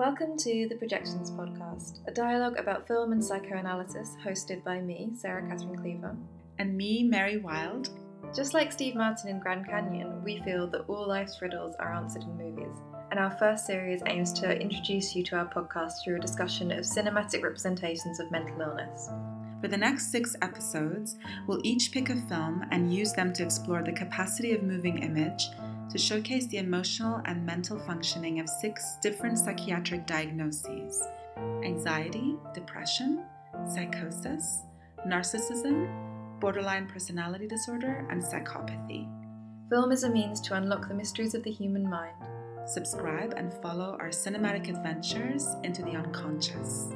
Welcome 0.00 0.38
to 0.38 0.66
the 0.66 0.76
Projections 0.76 1.30
Podcast, 1.30 1.98
a 2.08 2.10
dialogue 2.10 2.58
about 2.58 2.86
film 2.86 3.12
and 3.12 3.22
psychoanalysis 3.22 4.16
hosted 4.24 4.64
by 4.64 4.80
me, 4.80 5.10
Sarah 5.14 5.46
Catherine 5.46 5.76
Cleaver. 5.76 6.16
And 6.58 6.74
me, 6.74 7.02
Mary 7.02 7.36
Wild. 7.36 7.90
Just 8.34 8.54
like 8.54 8.72
Steve 8.72 8.94
Martin 8.94 9.28
in 9.28 9.40
Grand 9.40 9.66
Canyon, 9.66 10.24
we 10.24 10.40
feel 10.40 10.66
that 10.68 10.86
all 10.88 11.06
life's 11.06 11.42
riddles 11.42 11.76
are 11.78 11.92
answered 11.92 12.22
in 12.22 12.38
movies. 12.38 12.74
And 13.10 13.20
our 13.20 13.32
first 13.32 13.66
series 13.66 14.00
aims 14.06 14.32
to 14.40 14.58
introduce 14.58 15.14
you 15.14 15.22
to 15.24 15.36
our 15.36 15.52
podcast 15.52 16.02
through 16.02 16.16
a 16.16 16.20
discussion 16.20 16.72
of 16.72 16.78
cinematic 16.78 17.42
representations 17.42 18.20
of 18.20 18.30
mental 18.30 18.58
illness. 18.58 19.10
For 19.60 19.68
the 19.68 19.76
next 19.76 20.10
six 20.10 20.34
episodes, 20.40 21.16
we'll 21.46 21.60
each 21.62 21.92
pick 21.92 22.08
a 22.08 22.16
film 22.22 22.64
and 22.70 22.94
use 22.94 23.12
them 23.12 23.34
to 23.34 23.42
explore 23.42 23.82
the 23.82 23.92
capacity 23.92 24.54
of 24.54 24.62
moving 24.62 25.02
image 25.02 25.50
to 25.90 25.98
showcase 25.98 26.46
the 26.46 26.58
emotional 26.58 27.20
and 27.24 27.44
mental 27.44 27.78
functioning 27.78 28.40
of 28.40 28.48
six 28.48 28.96
different 29.02 29.38
psychiatric 29.38 30.06
diagnoses 30.06 31.02
anxiety, 31.64 32.36
depression, 32.54 33.24
psychosis, 33.66 34.62
narcissism, 35.06 35.88
borderline 36.40 36.86
personality 36.86 37.46
disorder, 37.46 38.06
and 38.10 38.22
psychopathy. 38.22 39.08
Film 39.68 39.92
is 39.92 40.04
a 40.04 40.10
means 40.10 40.40
to 40.40 40.54
unlock 40.54 40.88
the 40.88 40.94
mysteries 40.94 41.34
of 41.34 41.42
the 41.44 41.50
human 41.50 41.88
mind. 41.88 42.16
Subscribe 42.66 43.34
and 43.36 43.52
follow 43.62 43.96
our 44.00 44.08
cinematic 44.08 44.68
adventures 44.68 45.46
into 45.62 45.82
the 45.82 45.92
unconscious. 45.92 46.88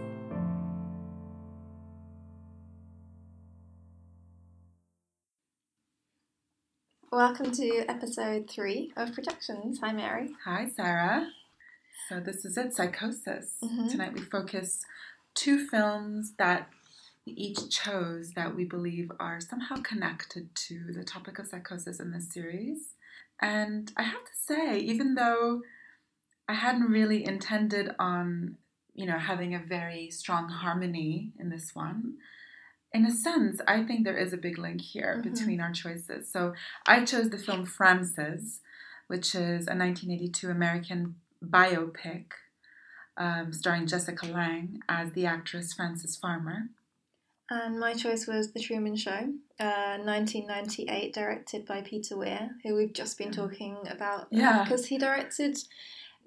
Welcome 7.15 7.53
to 7.53 7.85
episode 7.89 8.51
three 8.51 8.93
of 8.97 9.13
Projections. 9.13 9.79
Hi, 9.79 9.93
Mary. 9.93 10.31
Hi, 10.45 10.69
Sarah. 10.69 11.29
So, 12.09 12.19
this 12.19 12.45
is 12.45 12.59
it 12.59 12.75
Psychosis. 12.75 13.59
Mhm. 13.63 13.89
Tonight 13.89 14.15
we 14.15 14.23
focus 14.23 14.85
two 15.33 15.65
films 15.65 16.33
that 16.39 16.71
we 17.25 17.35
each 17.35 17.71
chose 17.71 18.33
that 18.33 18.57
we 18.57 18.65
believe 18.65 19.13
are 19.21 19.41
somehow 19.41 19.77
connected 19.77 20.53
to 20.57 20.93
the 20.93 21.05
topic 21.05 21.39
of 21.39 21.47
psychosis 21.47 22.01
in 22.01 22.11
this 22.11 22.33
series. 22.33 22.97
And 23.41 23.93
I 23.97 24.03
have 24.03 24.25
to 24.25 24.35
say, 24.35 24.81
even 24.81 25.15
though 25.15 25.63
I 26.49 26.55
hadn't 26.55 26.91
really 26.91 27.25
intended 27.25 27.95
on, 27.97 28.59
you 28.93 29.07
know, 29.07 29.19
having 29.19 29.55
a 29.55 29.61
very 29.61 30.11
strong 30.11 30.49
harmony 30.49 31.33
in 31.39 31.49
this 31.49 31.77
one, 31.77 32.19
in 32.95 33.05
a 33.05 33.11
sense, 33.11 33.61
I 33.67 33.83
think 33.83 34.05
there 34.05 34.17
is 34.17 34.33
a 34.33 34.37
big 34.37 34.57
link 34.59 34.81
here 34.81 35.17
Mhm. 35.19 35.23
between 35.35 35.61
our 35.61 35.73
choices. 35.73 36.31
So 36.31 36.55
I 36.87 37.05
chose 37.05 37.31
the 37.31 37.39
film 37.39 37.67
Frances, 37.67 38.61
which 39.09 39.35
is 39.35 39.67
a 39.67 39.75
1982 39.75 40.49
American 40.51 41.17
biopic 41.45 42.27
um, 43.17 43.53
starring 43.53 43.87
Jessica 43.87 44.27
Lange 44.27 44.81
as 44.89 45.13
the 45.13 45.25
actress 45.25 45.73
Frances 45.73 46.17
Farmer. 46.17 46.71
And 47.49 47.79
my 47.79 47.95
choice 47.95 48.27
was 48.27 48.53
The 48.53 48.61
Truman 48.61 48.97
Show, 48.97 49.35
uh, 49.61 49.99
1998, 50.05 51.13
directed 51.15 51.65
by 51.65 51.83
Peter 51.83 52.17
Weir, 52.17 52.57
who 52.65 52.75
we've 52.75 52.93
just 52.93 53.17
been 53.17 53.31
talking 53.31 53.77
about. 53.89 54.27
Yeah. 54.33 54.65
Because 54.65 54.87
he 54.87 54.99
directed 54.99 55.59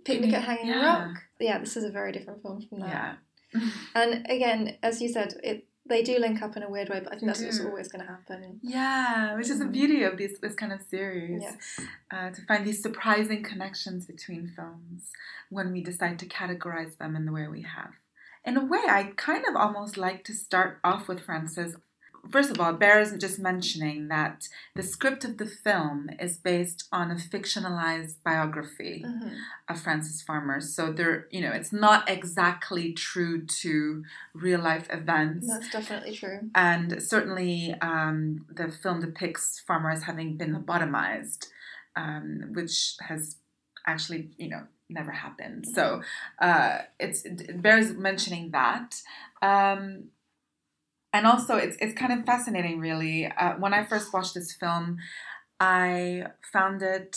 Picnic 0.06 0.34
at 0.34 0.44
Hanging 0.44 0.68
Yeah. 0.68 0.86
Rock. 0.86 1.23
Yeah, 1.40 1.58
this 1.58 1.76
is 1.76 1.84
a 1.84 1.92
very 1.92 2.14
different 2.14 2.42
film 2.42 2.62
from 2.62 2.80
that. 2.80 3.18
Yeah. 3.54 3.70
And 3.94 4.26
again, 4.30 4.78
as 4.82 5.02
you 5.02 5.10
said, 5.10 5.34
it 5.44 5.67
they 5.90 6.04
do 6.04 6.18
link 6.20 6.42
up 6.42 6.56
in 6.58 6.64
a 6.64 6.70
weird 6.70 6.90
way, 6.90 7.00
but 7.00 7.08
I 7.14 7.18
think 7.18 7.22
They 7.22 7.28
that's 7.28 7.44
what's 7.44 7.60
always 7.66 7.88
going 7.88 8.06
to 8.06 8.12
happen. 8.12 8.60
Yeah, 8.62 9.36
which 9.36 9.50
is 9.50 9.60
the 9.60 9.66
Mhm. 9.66 9.72
beauty 9.72 10.04
of 10.04 10.18
this 10.18 10.40
this 10.40 10.56
kind 10.56 10.72
of 10.74 10.82
series. 10.82 11.42
Yes. 11.44 11.80
Uh, 12.12 12.30
to 12.32 12.42
find 12.44 12.66
these 12.66 12.82
surprising 12.82 13.44
connections 13.44 14.06
between 14.06 14.48
films 14.56 15.12
when 15.50 15.72
we 15.72 15.82
decide 15.82 16.20
to 16.20 16.26
categorize 16.26 16.98
them 16.98 17.16
in 17.16 17.26
the 17.26 17.32
way 17.32 17.48
we 17.48 17.62
have. 17.64 17.92
In 18.46 18.56
a 18.58 18.64
way, 18.64 18.80
I 18.88 19.12
kind 19.16 19.46
of 19.46 19.56
almost 19.56 19.98
like 19.98 20.24
to 20.26 20.34
start 20.34 20.80
off 20.84 21.08
with 21.08 21.20
Frances. 21.20 21.76
First 22.31 22.52
of 22.52 22.59
all, 22.59 22.72
it 22.72 22.80
bears 22.80 23.11
just 23.17 23.39
mentioning 23.39 24.08
that 24.10 24.48
the 24.76 24.83
script 24.83 25.23
of 25.23 25.38
the 25.38 25.45
film 25.45 26.10
is 26.20 26.38
based 26.38 26.88
on 26.92 27.11
a 27.11 27.15
fictionalized 27.15 28.15
biography 28.23 29.04
Mhm. 29.05 29.38
of 29.70 29.82
Frances 29.82 30.21
Farmer. 30.21 30.60
So 30.60 30.92
there, 30.92 31.27
you 31.32 31.42
know, 31.42 31.52
it's 31.52 31.73
not 31.73 32.10
exactly 32.10 32.93
true 32.93 33.45
to 33.45 34.04
real 34.33 34.60
life 34.61 34.87
events. 34.89 35.48
That's 35.48 35.70
definitely 35.70 36.16
true. 36.16 36.49
And 36.55 37.02
certainly, 37.02 37.76
um, 37.82 38.45
the 38.49 38.71
film 38.71 38.99
depicts 39.02 39.60
Farmer 39.60 39.89
as 39.92 40.04
having 40.04 40.37
been 40.37 40.54
lobotomized, 40.55 41.48
um, 41.95 42.52
which 42.54 42.95
has 43.02 43.37
actually, 43.86 44.32
you 44.37 44.49
know, 44.49 44.67
never 44.89 45.11
happened. 45.11 45.67
So 45.67 46.02
uh, 46.39 46.80
it's 46.99 47.26
it 47.26 47.61
bears 47.61 47.92
mentioning 47.93 48.52
that. 48.52 49.02
Um, 49.42 50.10
and 51.17 51.26
also, 51.32 51.54
it's 51.66 51.78
it's 51.83 51.95
kind 52.02 52.14
of 52.16 52.26
fascinating, 52.26 52.80
really. 52.80 53.26
Uh, 53.26 53.54
when 53.64 53.73
I 53.73 53.82
first 53.92 54.14
watched 54.14 54.33
this 54.36 54.50
film, 54.54 54.86
I 55.60 56.28
found 56.54 56.82
it 56.82 57.14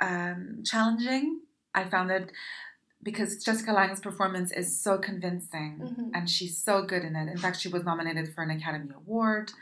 um, 0.00 0.62
challenging. 0.70 1.40
I 1.74 1.84
found 1.94 2.10
it 2.10 2.26
because 3.02 3.30
Jessica 3.44 3.72
Lange's 3.72 4.00
performance 4.00 4.50
is 4.60 4.68
so 4.86 4.92
convincing 4.98 5.72
Mhm. 5.82 6.10
and 6.14 6.28
she's 6.34 6.56
so 6.68 6.74
good 6.92 7.02
in 7.08 7.14
it. 7.20 7.26
In 7.34 7.38
fact, 7.44 7.56
she 7.60 7.68
was 7.68 7.84
nominated 7.84 8.26
for 8.34 8.42
an 8.42 8.50
Academy 8.50 8.90
Award. 9.02 9.52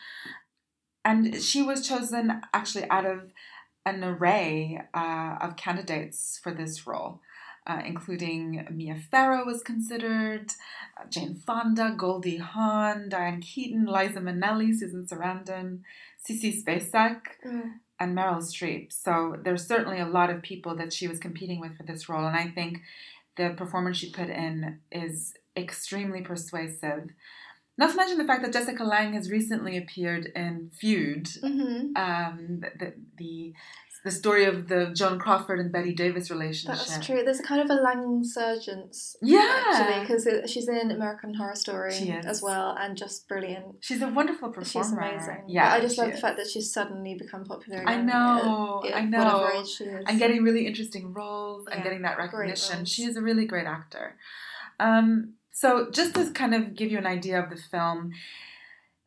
And 1.04 1.20
she 1.42 1.60
was 1.62 1.86
chosen 1.86 2.40
actually 2.54 2.88
out 2.88 3.04
of 3.04 3.18
an 3.84 4.02
array 4.02 4.80
uh, 4.94 5.36
of 5.42 5.56
candidates 5.56 6.40
for 6.42 6.52
this 6.54 6.86
role, 6.86 7.20
uh, 7.66 7.80
including 7.84 8.66
Mia 8.70 8.96
Farrow 9.10 9.44
was 9.44 9.62
considered, 9.62 10.50
uh, 11.00 11.04
Jane 11.08 11.34
Fonda, 11.34 11.94
Goldie 11.96 12.36
Hawn, 12.38 13.08
Diane 13.08 13.40
Keaton, 13.40 13.86
Liza 13.86 14.20
Minnelli, 14.20 14.74
Susan 14.74 15.06
Sarandon, 15.06 15.80
Sissy 16.28 16.52
Spacek, 16.62 17.20
Mm. 17.46 17.72
and 18.00 18.16
Meryl 18.16 18.38
Streep. 18.42 18.92
So 18.92 19.36
there's 19.42 19.66
certainly 19.66 20.00
a 20.00 20.06
lot 20.06 20.28
of 20.30 20.42
people 20.42 20.76
that 20.76 20.92
she 20.92 21.08
was 21.08 21.18
competing 21.18 21.60
with 21.60 21.76
for 21.76 21.84
this 21.84 22.08
role, 22.08 22.26
and 22.26 22.36
I 22.36 22.48
think 22.48 22.80
the 23.36 23.54
performance 23.56 23.96
she 23.98 24.10
put 24.10 24.28
in 24.28 24.80
is 24.92 25.34
extremely 25.56 26.20
persuasive. 26.22 27.10
Not 27.76 27.90
to 27.90 27.96
mention 27.96 28.18
the 28.18 28.24
fact 28.24 28.42
that 28.44 28.52
Jessica 28.52 28.84
Lange 28.84 29.14
has 29.14 29.30
recently 29.30 29.76
appeared 29.76 30.26
in 30.36 30.70
Feud, 30.78 31.24
Mhm. 31.42 31.96
um, 31.96 32.60
the, 32.78 32.94
the 33.16 33.52
the 34.04 34.10
story 34.10 34.44
of 34.44 34.68
the 34.68 34.90
Joan 34.94 35.18
Crawford 35.18 35.58
and 35.58 35.72
Bette 35.72 35.94
Davis 35.94 36.30
relationship. 36.30 36.86
That's 36.86 37.06
true. 37.06 37.22
There's 37.24 37.40
a 37.40 37.42
kind 37.42 37.62
of 37.62 37.70
a 37.70 37.80
Lang 37.80 38.22
surgence. 38.22 39.16
Yeah, 39.22 39.62
Actually, 39.66 40.00
because 40.00 40.50
she's 40.50 40.68
in 40.68 40.90
American 40.90 41.32
Horror 41.34 41.54
Story 41.56 42.10
as 42.24 42.42
well, 42.42 42.76
and 42.78 42.96
just 42.98 43.26
brilliant. 43.28 43.76
she's 43.80 44.02
a 44.02 44.08
wonderful 44.08 44.50
performer. 44.50 44.84
She's 44.84 44.92
amazing. 44.92 45.44
Yeah, 45.48 45.70
But 45.70 45.76
I 45.76 45.80
just 45.80 45.96
love 45.96 46.08
the 46.08 46.14
is. 46.14 46.20
fact 46.20 46.36
that 46.36 46.48
she's 46.48 46.70
suddenly 46.70 47.14
become 47.14 47.44
popular. 47.46 47.82
I 47.86 47.96
know, 48.00 48.82
at- 48.84 48.90
at 48.92 48.96
I 48.96 49.04
know. 49.06 49.18
Whatever 49.38 49.52
age 49.62 49.68
she 49.68 49.84
is. 49.84 50.04
and 50.06 50.18
getting 50.18 50.42
really 50.44 50.66
interesting 50.66 51.12
roles 51.14 51.66
and 51.66 51.78
Yeah, 51.78 51.84
getting 51.84 52.02
that 52.02 52.18
recognition. 52.18 52.84
She 52.84 53.04
is 53.04 53.16
a 53.16 53.22
really 53.22 53.46
great 53.46 53.66
actor. 53.66 54.16
Um, 54.78 55.34
so, 55.50 55.88
just 55.90 56.14
to 56.16 56.30
kind 56.32 56.54
of 56.54 56.74
give 56.74 56.90
you 56.92 56.98
an 56.98 57.06
idea 57.06 57.40
of 57.42 57.48
the 57.48 57.56
film, 57.56 58.12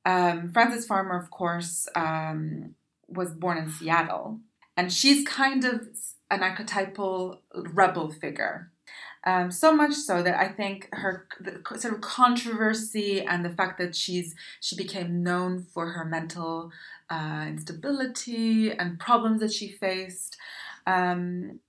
um, 0.06 0.52
Frances 0.54 0.86
Farmer, 0.88 1.20
of 1.20 1.30
course, 1.30 1.88
um, 1.96 2.74
was 3.08 3.32
born 3.34 3.58
in 3.58 3.70
Seattle, 3.70 4.40
and 4.78 4.94
she's 4.94 5.28
kind 5.28 5.66
of 5.66 5.82
an 6.30 6.44
archetypal 6.44 7.42
rebel 7.54 8.12
figure. 8.12 8.72
Um, 9.26 9.52
so 9.52 9.76
much 9.76 9.94
so 9.94 10.24
that 10.24 10.40
I 10.40 10.48
think 10.48 10.88
her 10.94 11.28
sort 11.76 11.96
of 11.96 12.02
controversy 12.02 13.22
and 13.22 13.44
the 13.44 13.50
fact 13.50 13.78
that 13.80 13.94
she's 13.94 14.36
she 14.62 14.78
became 14.78 15.22
known 15.22 15.66
for 15.74 15.90
her 15.90 16.06
mental 16.06 16.72
uh, 17.10 17.46
instability 17.48 18.72
and 18.72 19.00
problems 19.00 19.42
that 19.42 19.52
she 19.52 19.70
faced. 19.70 20.38
Um, 20.86 21.60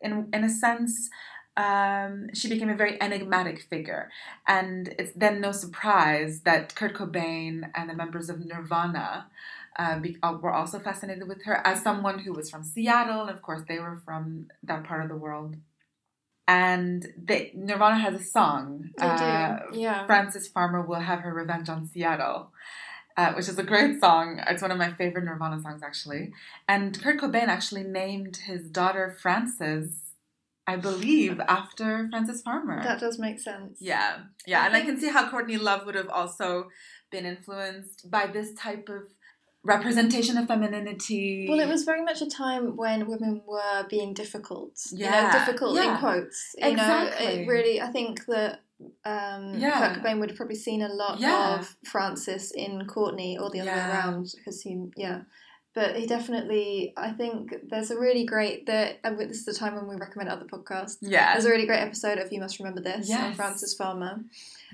in 0.00 0.28
in 0.32 0.42
a 0.42 0.50
sense, 0.50 1.10
um, 1.56 2.28
she 2.34 2.48
became 2.48 2.70
a 2.70 2.76
very 2.76 3.00
enigmatic 3.00 3.62
figure, 3.62 4.10
and 4.48 4.94
it's 4.98 5.12
then 5.14 5.40
no 5.40 5.52
surprise 5.52 6.40
that 6.40 6.74
Kurt 6.74 6.94
Cobain 6.94 7.70
and 7.74 7.88
the 7.88 7.94
members 7.94 8.28
of 8.28 8.44
Nirvana. 8.44 9.26
Uh, 9.78 9.98
be, 9.98 10.16
uh, 10.22 10.36
were 10.40 10.52
also 10.52 10.78
fascinated 10.78 11.26
with 11.26 11.44
her 11.44 11.66
as 11.66 11.82
someone 11.82 12.18
who 12.18 12.32
was 12.32 12.50
from 12.50 12.62
Seattle, 12.62 13.22
and 13.22 13.30
of 13.30 13.40
course 13.40 13.62
they 13.66 13.78
were 13.78 13.96
from 14.04 14.48
that 14.62 14.84
part 14.84 15.02
of 15.02 15.08
the 15.08 15.16
world. 15.16 15.56
And 16.48 17.06
they, 17.16 17.52
Nirvana 17.54 17.98
has 17.98 18.20
a 18.20 18.24
song. 18.24 18.90
They 18.98 19.06
do, 19.06 19.12
uh, 19.12 19.58
yeah. 19.72 20.04
Frances 20.06 20.48
Farmer 20.48 20.82
will 20.82 21.00
have 21.00 21.20
her 21.20 21.32
revenge 21.32 21.68
on 21.68 21.86
Seattle, 21.86 22.50
uh, 23.16 23.32
which 23.32 23.48
is 23.48 23.58
a 23.58 23.62
great 23.62 24.00
song. 24.00 24.40
It's 24.46 24.60
one 24.60 24.70
of 24.70 24.78
my 24.78 24.92
favorite 24.92 25.24
Nirvana 25.24 25.62
songs, 25.62 25.82
actually. 25.82 26.32
And 26.68 27.00
Kurt 27.00 27.20
Cobain 27.20 27.46
actually 27.48 27.84
named 27.84 28.38
his 28.38 28.68
daughter 28.68 29.16
Frances, 29.22 30.00
I 30.66 30.76
believe, 30.76 31.40
after 31.40 32.08
Frances 32.10 32.42
Farmer. 32.42 32.82
That 32.82 33.00
does 33.00 33.18
make 33.18 33.38
sense. 33.38 33.78
yeah, 33.80 34.18
yeah, 34.46 34.66
and 34.66 34.76
I 34.76 34.82
can 34.82 34.98
see 35.00 35.08
how 35.08 35.30
Courtney 35.30 35.56
Love 35.56 35.86
would 35.86 35.94
have 35.94 36.08
also 36.10 36.68
been 37.10 37.24
influenced 37.24 38.10
by 38.10 38.26
this 38.26 38.52
type 38.54 38.88
of 38.88 39.04
representation 39.64 40.36
of 40.36 40.46
femininity. 40.48 41.46
Well, 41.48 41.60
it 41.60 41.68
was 41.68 41.84
very 41.84 42.02
much 42.02 42.20
a 42.22 42.28
time 42.28 42.76
when 42.76 43.06
women 43.06 43.42
were 43.46 43.86
being 43.88 44.12
difficult. 44.14 44.72
You 44.90 45.04
know, 45.04 45.10
Yeah, 45.10 45.32
difficult 45.32 45.78
in 45.78 45.96
quotes. 45.98 46.54
You 46.58 46.68
Exactly. 46.68 47.26
know, 47.26 47.32
it 47.32 47.46
really. 47.48 47.80
I 47.80 47.88
think 47.88 48.24
that. 48.26 48.60
Um, 49.04 49.54
Yeah. 49.60 49.78
Kurt 49.94 50.02
Cobain 50.02 50.18
would 50.18 50.30
have 50.30 50.36
probably 50.36 50.56
seen 50.56 50.82
a 50.82 50.88
lot 50.88 51.20
Yeah. 51.20 51.58
of 51.60 51.76
Frances 51.84 52.50
in 52.50 52.84
Courtney 52.86 53.38
or 53.38 53.48
the 53.48 53.60
other 53.60 53.70
way 53.70 53.78
around 53.78 54.32
because 54.36 54.62
he, 54.62 54.90
yeah. 54.96 55.20
But 55.74 55.96
he 55.96 56.06
definitely, 56.06 56.92
I 56.98 57.12
think 57.12 57.54
there's 57.70 57.90
a 57.90 57.98
really 57.98 58.24
great, 58.24 58.66
that 58.66 58.98
and 59.04 59.18
this 59.18 59.38
is 59.38 59.44
the 59.46 59.54
time 59.54 59.74
when 59.74 59.88
we 59.88 59.96
recommend 59.96 60.28
other 60.28 60.44
podcasts. 60.44 60.98
yeah, 61.00 61.32
There's 61.32 61.46
a 61.46 61.50
really 61.50 61.64
great 61.66 61.80
episode 61.80 62.18
of 62.18 62.30
You 62.30 62.40
Must 62.40 62.58
Remember 62.58 62.82
This 62.82 63.10
on 63.10 63.16
Yes. 63.16 63.36
Frances 63.36 63.74
Farmer. 63.74 64.20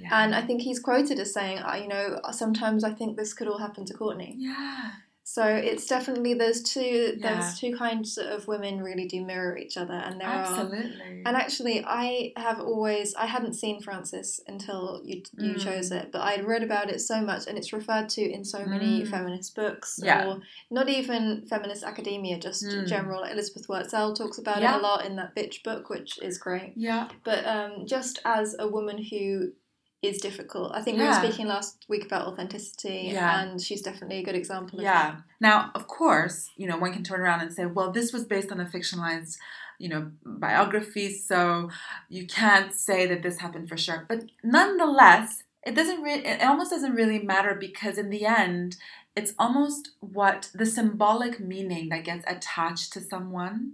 yeah. 0.00 0.08
And 0.24 0.34
I 0.34 0.42
think 0.42 0.62
he's 0.62 0.80
quoted 0.80 1.20
as 1.20 1.32
saying, 1.32 1.58
you 1.80 1.86
know, 1.88 2.18
sometimes 2.32 2.82
I 2.82 2.92
think 2.94 3.16
this 3.16 3.32
could 3.32 3.46
all 3.46 3.58
happen 3.58 3.84
to 3.84 3.94
Courtney. 3.94 4.34
yeah, 4.38 4.90
So 5.30 5.44
it's 5.44 5.86
definitely 5.86 6.32
those 6.32 6.62
two 6.62 7.18
Yeah. 7.18 7.34
those 7.34 7.58
two 7.60 7.76
kinds 7.76 8.16
of 8.16 8.48
women 8.48 8.80
really 8.82 9.06
do 9.06 9.22
mirror 9.22 9.58
each 9.58 9.76
other, 9.76 9.92
and 9.92 10.18
there 10.18 10.26
are. 10.26 10.40
absolutely. 10.40 11.22
And 11.26 11.36
actually, 11.36 11.84
I 11.84 12.32
have 12.38 12.60
always 12.60 13.14
I 13.14 13.26
hadn't 13.26 13.52
seen 13.52 13.82
Frances 13.82 14.40
until 14.48 15.02
you 15.04 15.16
you 15.36 15.56
Mm. 15.56 15.60
chose 15.66 15.92
it, 15.92 16.12
but 16.12 16.22
I'd 16.22 16.46
read 16.46 16.62
about 16.62 16.88
it 16.88 17.00
so 17.02 17.20
much, 17.20 17.46
and 17.46 17.58
it's 17.58 17.74
referred 17.74 18.08
to 18.16 18.22
in 18.22 18.42
so 18.42 18.64
many 18.64 19.02
Mm. 19.02 19.08
feminist 19.10 19.54
books, 19.54 20.00
Yeah. 20.02 20.26
or 20.26 20.40
not 20.70 20.88
even 20.88 21.44
feminist 21.46 21.82
academia, 21.84 22.38
just 22.38 22.64
Mm. 22.64 22.86
general. 22.86 23.22
Elizabeth 23.24 23.66
Wurtzel 23.68 24.14
talks 24.14 24.38
about 24.38 24.62
Yeah. 24.62 24.76
it 24.76 24.78
a 24.78 24.82
lot 24.82 25.04
in 25.04 25.16
that 25.16 25.34
Bitch 25.36 25.62
book, 25.62 25.90
which 25.90 26.18
is 26.22 26.38
great. 26.38 26.72
yeah, 26.74 27.06
But 27.24 27.44
um, 27.46 27.86
just 27.86 28.18
as 28.24 28.56
a 28.58 28.66
woman 28.66 28.96
who 29.10 29.52
is 30.00 30.18
difficult, 30.18 30.72
I 30.74 30.80
think 30.82 30.96
we 30.98 31.02
Yeah. 31.04 31.20
were 31.20 31.26
speaking 31.26 31.48
last 31.48 31.84
week 31.88 32.04
about 32.04 32.26
authenticity, 32.28 33.10
Yeah. 33.12 33.40
and 33.42 33.60
she's 33.60 33.82
definitely 33.82 34.18
a 34.18 34.22
good 34.22 34.36
example 34.36 34.78
of 34.78 34.84
yeah. 34.84 35.16
Now, 35.40 35.72
of 35.74 35.88
course, 35.88 36.50
you 36.56 36.68
know, 36.68 36.76
one 36.78 36.92
can 36.92 37.02
turn 37.02 37.20
around 37.20 37.40
and 37.40 37.52
say, 37.52 37.66
well, 37.66 37.90
this 37.90 38.12
was 38.12 38.24
based 38.24 38.52
on 38.52 38.60
a 38.60 38.64
fictionalized, 38.64 39.38
you 39.78 39.88
know, 39.88 40.12
biography, 40.24 41.12
so 41.12 41.70
you 42.08 42.26
can't 42.28 42.72
say 42.72 43.06
that 43.06 43.22
this 43.22 43.38
happened 43.38 43.68
for 43.68 43.76
sure. 43.76 44.04
But 44.08 44.26
nonetheless, 44.44 45.42
it 45.64 45.74
doesn't 45.74 46.06
it 46.06 46.42
almost 46.42 46.70
doesn't 46.70 46.94
really 46.94 47.18
matter 47.18 47.54
because 47.54 47.98
in 47.98 48.08
the 48.10 48.24
end, 48.24 48.76
it's 49.16 49.34
almost 49.36 49.90
what 49.98 50.48
the 50.54 50.64
symbolic 50.66 51.40
meaning 51.40 51.88
that 51.88 52.04
gets 52.04 52.24
attached 52.28 52.92
to 52.92 53.00
someone. 53.00 53.72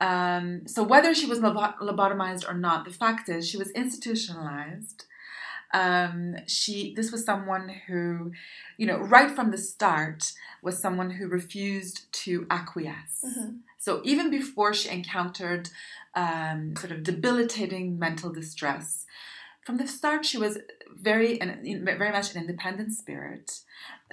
Um, 0.00 0.66
so 0.66 0.82
whether 0.82 1.14
she 1.14 1.24
was 1.26 1.40
lobo- 1.40 1.74
lobotomized 1.80 2.46
or 2.46 2.52
not, 2.52 2.84
the 2.84 2.90
fact 2.92 3.30
is 3.30 3.48
she 3.48 3.56
was 3.56 3.70
institutionalized. 3.70 5.06
Um, 5.82 6.36
she 6.46 6.94
this 6.98 7.10
was 7.12 7.24
someone 7.24 7.68
who, 7.86 8.32
you 8.80 8.86
know, 8.86 8.98
right 9.16 9.30
from 9.36 9.50
the 9.50 9.58
start 9.58 10.20
was 10.62 10.78
someone 10.78 11.10
who 11.16 11.26
refused 11.40 11.96
to 12.24 12.46
acquiesce. 12.58 13.24
Mhm. 13.24 13.50
So 13.78 13.90
even 14.04 14.26
before 14.38 14.72
she 14.72 14.88
encountered 14.98 15.64
um, 16.24 16.60
sort 16.76 16.92
of 16.92 17.02
debilitating 17.02 17.98
mental 17.98 18.30
distress, 18.40 19.04
from 19.66 19.76
the 19.78 19.88
start 19.98 20.20
she 20.30 20.38
was 20.38 20.54
very 21.08 21.30
very 22.02 22.12
much 22.18 22.28
an 22.34 22.40
independent 22.44 22.90
spirit. 23.02 23.46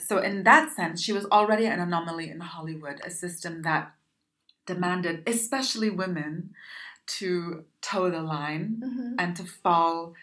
So 0.07 0.13
in 0.29 0.35
that 0.49 0.65
sense, 0.77 0.97
she 1.05 1.13
was 1.13 1.25
already 1.37 1.65
an 1.67 1.79
anomaly 1.79 2.27
in 2.33 2.39
Hollywood, 2.39 2.97
a 3.05 3.11
system 3.23 3.53
that 3.69 3.83
demanded, 4.65 5.15
especially 5.27 5.89
women, 6.03 6.33
to 7.19 7.65
toe 7.81 8.09
the 8.09 8.21
line 8.21 8.67
Mhm. 8.83 9.15
and 9.21 9.35
to 9.35 9.43
fall 9.63 10.13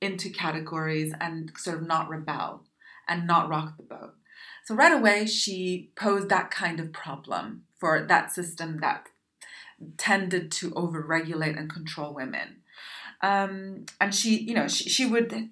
into 0.00 0.30
categories 0.30 1.12
and 1.20 1.52
sort 1.56 1.78
of 1.78 1.86
not 1.86 2.08
rebel 2.08 2.64
and 3.06 3.26
not 3.26 3.48
rock 3.48 3.76
the 3.76 3.82
boat. 3.82 4.14
So 4.64 4.74
right 4.74 4.92
away 4.92 5.26
she 5.26 5.90
posed 5.96 6.28
that 6.28 6.50
kind 6.50 6.78
of 6.78 6.92
problem 6.92 7.64
for 7.78 8.04
that 8.06 8.32
system 8.32 8.80
that 8.80 9.06
tended 9.96 10.50
to 10.52 10.70
overregulate 10.72 11.58
and 11.58 11.72
control 11.72 12.12
women. 12.12 12.62
Um, 13.22 13.86
and 14.00 14.14
she, 14.14 14.38
you 14.38 14.54
know, 14.54 14.68
she, 14.68 14.88
she 14.88 15.06
would 15.06 15.50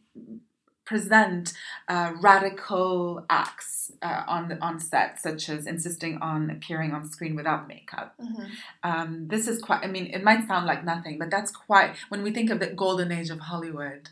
present 0.85 1.53
uh, 1.89 2.13
radical 2.21 3.25
acts 3.29 3.91
uh, 4.03 4.23
on 4.29 4.49
the, 4.49 4.63
on 4.63 4.79
set, 4.79 5.21
such 5.21 5.49
as 5.49 5.67
insisting 5.67 6.19
on 6.19 6.51
appearing 6.51 6.93
on 6.93 7.05
screen 7.09 7.35
without 7.35 7.67
makeup. 7.67 8.15
Mhm. 8.21 8.51
Um, 8.85 9.29
this 9.29 9.49
is 9.49 9.61
quite, 9.61 9.83
I 9.83 9.89
mean, 9.89 10.07
it 10.07 10.23
might 10.23 10.47
sound 10.47 10.67
like 10.67 10.85
nothing, 10.85 11.19
but 11.19 11.31
that's 11.31 11.51
quite, 11.51 11.97
when 12.09 12.23
we 12.23 12.33
think 12.33 12.51
of 12.51 12.61
the 12.61 12.69
golden 12.69 13.11
age 13.11 13.31
of 13.31 13.41
Hollywood, 13.41 14.11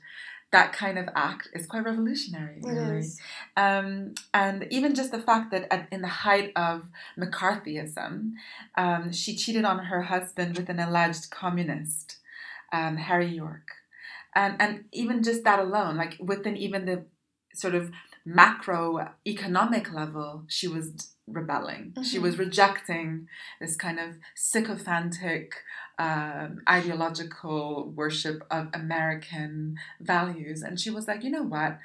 that 0.54 0.72
kind 0.72 0.98
of 1.00 1.08
act 1.16 1.48
is 1.52 1.66
quite 1.66 1.84
revolutionary. 1.84 2.60
Really. 2.62 2.98
is. 3.00 3.20
Um, 3.56 4.14
and 4.32 4.68
even 4.70 4.94
just 4.94 5.10
the 5.10 5.20
fact 5.20 5.50
that 5.50 5.66
at, 5.72 5.88
in 5.90 6.00
the 6.00 6.08
height 6.08 6.52
of 6.54 6.84
McCarthyism, 7.18 8.32
um, 8.76 9.12
she 9.12 9.34
cheated 9.34 9.64
on 9.64 9.80
her 9.86 10.02
husband 10.02 10.56
with 10.56 10.68
an 10.68 10.78
alleged 10.78 11.30
communist, 11.30 12.18
um, 12.72 12.96
Harry 12.96 13.26
York. 13.34 13.66
And, 14.36 14.54
and 14.60 14.84
even 14.92 15.24
just 15.24 15.42
that 15.42 15.58
alone, 15.58 15.96
like 15.96 16.16
within 16.20 16.56
even 16.56 16.86
the 16.86 17.04
sort 17.52 17.74
of 17.74 17.90
macroeconomic 18.26 19.92
level, 19.92 20.44
she 20.46 20.68
was 20.68 21.13
rebelling. 21.26 21.94
She 22.02 22.18
Mhm. 22.18 22.22
was 22.22 22.38
rejecting 22.38 23.28
this 23.60 23.76
kind 23.76 23.98
of 23.98 24.16
sycophantic 24.34 25.62
um, 25.96 26.60
ideological 26.68 27.92
worship 27.94 28.44
of 28.50 28.68
American 28.74 29.76
values. 30.00 30.60
And 30.62 30.80
she 30.80 30.90
was 30.90 31.06
like, 31.06 31.22
you 31.22 31.30
know 31.30 31.44
what? 31.44 31.78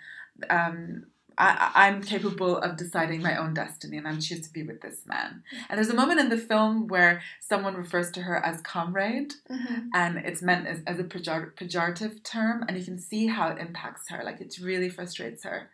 Um, 0.50 1.06
I, 1.38 1.71
I'm 1.75 2.01
capable 2.01 2.57
of 2.57 2.75
deciding 2.75 3.21
my 3.21 3.36
own 3.38 3.53
destiny 3.53 3.97
and 3.97 4.07
I 4.07 4.15
choose 4.18 4.41
to 4.47 4.51
be 4.51 4.63
with 4.63 4.81
this 4.81 5.06
man. 5.06 5.44
And 5.69 5.77
there's 5.77 5.89
a 5.89 5.94
moment 5.95 6.19
in 6.19 6.30
the 6.30 6.38
film 6.39 6.88
where 6.88 7.21
someone 7.39 7.75
refers 7.75 8.09
to 8.12 8.24
her 8.24 8.44
as 8.44 8.62
comrade 8.62 9.33
Mhm. 9.50 9.89
and 9.94 10.18
it's 10.18 10.41
meant 10.41 10.65
as, 10.65 10.80
as 10.88 10.97
a 11.00 11.03
pejor- 11.03 11.53
pejorative 11.56 12.24
term 12.24 12.63
and 12.68 12.77
you 12.77 12.83
can 12.83 12.97
see 13.00 13.27
how 13.27 13.50
it 13.50 13.59
impacts 13.59 14.09
her. 14.09 14.24
Like 14.24 14.41
it 14.41 14.57
really 14.62 14.89
frustrates 14.89 15.44
her. 15.44 15.69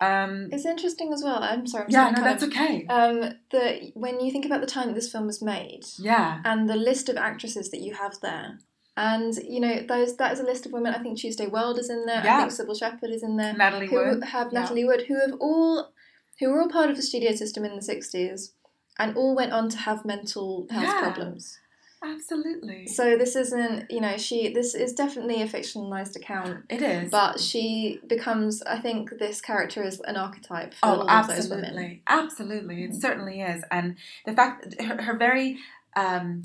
Um, 0.00 0.48
It's 0.50 0.64
interesting 0.64 1.12
as 1.12 1.22
well. 1.22 1.42
I'm 1.42 1.66
sorry. 1.66 1.84
I'm 1.84 1.90
yeah, 1.90 2.10
no, 2.10 2.22
that's 2.22 2.42
of- 2.42 2.48
okay. 2.50 2.86
Um, 2.86 3.34
the 3.50 3.90
when 3.94 4.20
you 4.20 4.30
think 4.32 4.46
about 4.46 4.60
the 4.62 4.66
time 4.66 4.86
that 4.88 4.94
this 4.94 5.12
film 5.12 5.26
was 5.26 5.42
made 5.42 5.82
Yeah, 5.98 6.40
and 6.44 6.68
the 6.68 6.76
list 6.76 7.08
of 7.08 7.16
actresses 7.16 7.70
that 7.70 7.80
you 7.80 7.92
have 7.94 8.14
there, 8.22 8.58
and 8.96 9.34
you 9.46 9.60
know 9.60 9.82
those 9.86 10.16
that 10.16 10.32
is 10.32 10.40
a 10.40 10.44
list 10.44 10.64
of 10.66 10.72
women. 10.72 10.94
I 10.94 10.98
think 11.02 11.18
Tuesday 11.18 11.46
Weld 11.46 11.78
is 11.78 11.90
in 11.90 12.06
there. 12.06 12.22
Yeah. 12.24 12.36
I 12.44 12.48
think 12.48 12.52
Cybill 12.52 12.78
Shepherd 12.78 13.10
is 13.10 13.22
in 13.22 13.36
there. 13.36 13.52
Natalie 13.54 13.88
who 13.88 13.96
Wood. 13.96 14.24
have 14.24 14.48
yeah. 14.52 14.60
Natalie 14.60 14.84
Wood, 14.84 15.04
who 15.08 15.20
have 15.20 15.34
all 15.40 15.92
who 16.38 16.48
were 16.50 16.62
all 16.62 16.68
part 16.70 16.88
of 16.90 16.96
the 16.96 17.02
studio 17.02 17.32
system 17.34 17.64
in 17.66 17.76
the 17.76 17.82
sixties, 17.82 18.54
and 18.98 19.14
all 19.16 19.36
went 19.36 19.52
on 19.52 19.68
to 19.68 19.76
have 19.78 20.06
mental 20.06 20.66
health 20.70 20.84
Yeah. 20.84 21.00
problems. 21.02 21.58
Absolutely. 22.02 22.86
So 22.86 23.16
this 23.18 23.36
isn't 23.36 23.90
you 23.90 24.00
know 24.00 24.16
she 24.16 24.52
this 24.54 24.74
is 24.74 24.92
definitely 24.94 25.42
a 25.42 25.46
fictionalized 25.46 26.16
account. 26.16 26.64
it 26.70 26.80
is. 26.82 27.10
But 27.10 27.38
she 27.40 28.00
becomes, 28.06 28.62
I 28.62 28.78
think, 28.78 29.18
this 29.18 29.40
character 29.40 29.82
is 29.82 30.00
an 30.00 30.16
archetype 30.16 30.72
for 30.74 30.86
Oh, 30.86 30.88
all 31.00 31.10
of 31.10 31.28
those 31.28 31.48
women. 31.50 31.64
absolutely, 31.66 32.02
absolutely. 32.06 32.84
It 32.84 32.90
Mhm. 32.92 33.00
certainly 33.00 33.40
is, 33.42 33.64
and 33.70 33.96
the 34.24 34.32
fact 34.32 34.70
that 34.78 34.80
her, 34.86 35.02
her 35.02 35.16
very 35.16 35.58
um, 35.96 36.40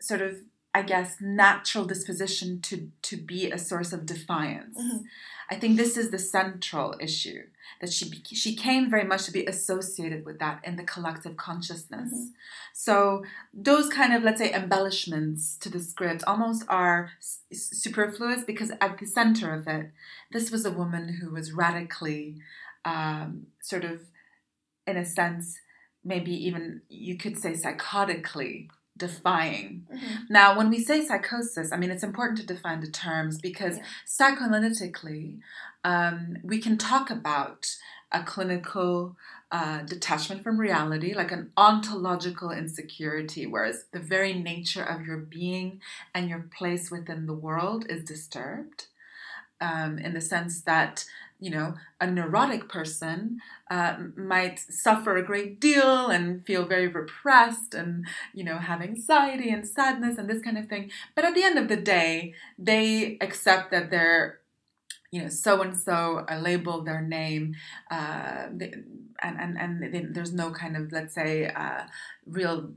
sort 0.00 0.22
of, 0.22 0.38
I 0.74 0.82
guess, 0.82 1.16
natural 1.20 1.84
disposition 1.84 2.60
to 2.62 2.90
to 3.02 3.16
be 3.16 3.50
a 3.50 3.58
source 3.58 3.92
of 3.92 4.04
defiance. 4.06 4.76
Mhm. 4.78 5.04
I 5.50 5.54
think 5.56 5.76
this 5.76 5.96
is 5.96 6.10
the 6.10 6.18
central 6.18 6.94
issue 7.00 7.44
that 7.80 7.92
she 7.92 8.08
be- 8.10 8.22
she 8.34 8.54
came 8.54 8.90
very 8.90 9.04
much 9.04 9.24
to 9.24 9.32
be 9.32 9.44
associated 9.46 10.24
with 10.24 10.38
that 10.38 10.64
in 10.64 10.76
the 10.76 10.84
collective 10.84 11.36
consciousness. 11.36 12.12
Mhm. 12.12 12.32
So 12.74 13.24
those 13.52 13.88
kind 13.88 14.12
of 14.14 14.22
let's 14.22 14.38
say 14.40 14.52
embellishments 14.52 15.56
to 15.58 15.68
the 15.68 15.80
script 15.80 16.24
almost 16.24 16.64
are 16.68 17.12
s- 17.18 17.40
superfluous 17.50 18.44
because 18.44 18.70
at 18.80 18.98
the 18.98 19.06
center 19.06 19.52
of 19.54 19.66
it, 19.68 19.90
this 20.32 20.50
was 20.50 20.64
a 20.64 20.70
woman 20.72 21.08
who 21.20 21.30
was 21.30 21.52
radically 21.52 22.40
um, 22.84 23.48
sort 23.60 23.84
of, 23.84 24.00
in 24.86 24.96
a 24.96 25.04
sense, 25.04 25.58
maybe 26.04 26.32
even 26.32 26.80
you 26.88 27.18
could 27.18 27.36
say 27.36 27.52
psychotically 27.52 28.68
defying. 28.96 29.86
Mhm. 29.92 30.30
Now, 30.30 30.56
when 30.56 30.70
we 30.70 30.82
say 30.82 31.04
psychosis, 31.04 31.70
I 31.72 31.76
mean, 31.76 31.90
it's 31.90 32.02
important 32.02 32.38
to 32.38 32.46
define 32.46 32.80
the 32.80 32.90
terms 32.90 33.38
because 33.38 33.76
Yeah. 33.76 33.84
psychoanalytically, 34.06 35.40
um, 35.84 36.38
we 36.42 36.58
can 36.58 36.76
talk 36.76 37.10
about 37.10 37.66
a 38.10 38.22
clinical 38.22 39.16
uh, 39.50 39.82
detachment 39.82 40.42
from 40.42 40.58
reality, 40.58 41.14
like 41.14 41.32
an 41.32 41.50
ontological 41.56 42.50
insecurity, 42.50 43.46
whereas 43.46 43.84
the 43.92 43.98
very 43.98 44.34
nature 44.34 44.82
of 44.82 45.06
your 45.06 45.16
being 45.16 45.80
and 46.14 46.28
your 46.28 46.48
place 46.56 46.90
within 46.90 47.26
the 47.26 47.34
world 47.34 47.86
is 47.88 48.04
disturbed. 48.04 48.86
Um, 49.60 49.98
in 49.98 50.14
the 50.14 50.20
sense 50.20 50.62
that, 50.62 51.04
you 51.40 51.50
know, 51.50 51.74
a 52.00 52.06
neurotic 52.08 52.68
person 52.68 53.40
uh, 53.68 53.96
might 54.16 54.60
suffer 54.60 55.16
a 55.16 55.24
great 55.24 55.58
deal 55.60 56.06
and 56.06 56.46
feel 56.46 56.64
very 56.64 56.86
repressed 56.86 57.74
and, 57.74 58.06
you 58.32 58.44
know, 58.44 58.58
have 58.58 58.80
anxiety 58.80 59.50
and 59.50 59.66
sadness 59.66 60.16
and 60.16 60.30
this 60.30 60.42
kind 60.42 60.58
of 60.58 60.68
thing. 60.68 60.92
But 61.16 61.24
at 61.24 61.34
the 61.34 61.42
end 61.42 61.58
of 61.58 61.66
the 61.66 61.76
day, 61.76 62.34
they 62.56 63.18
accept 63.20 63.72
that 63.72 63.90
they're 63.90 64.38
you 65.10 65.22
know, 65.22 65.28
so 65.28 65.62
and 65.62 65.76
so, 65.76 66.24
a 66.28 66.38
label, 66.38 66.82
their 66.82 67.00
name, 67.00 67.54
uh, 67.90 68.48
and 68.50 69.40
and 69.40 69.56
and 69.58 70.14
there's 70.14 70.32
no 70.32 70.50
kind 70.50 70.76
of 70.76 70.92
let's 70.92 71.14
say 71.14 71.46
uh, 71.48 71.84
real 72.26 72.70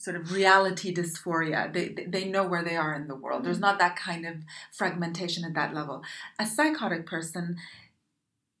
sort 0.00 0.16
of 0.16 0.32
reality 0.32 0.94
dysphoria. 0.94 1.72
They, 1.72 1.88
they 2.08 2.24
know 2.24 2.46
where 2.46 2.64
they 2.64 2.74
are 2.74 2.94
in 2.94 3.06
the 3.06 3.14
world. 3.14 3.44
There's 3.44 3.56
mm-hmm. 3.56 3.66
not 3.66 3.78
that 3.80 3.96
kind 3.96 4.26
of 4.26 4.36
fragmentation 4.72 5.44
at 5.44 5.54
that 5.54 5.74
level. 5.74 6.02
A 6.38 6.46
psychotic 6.46 7.04
person, 7.04 7.58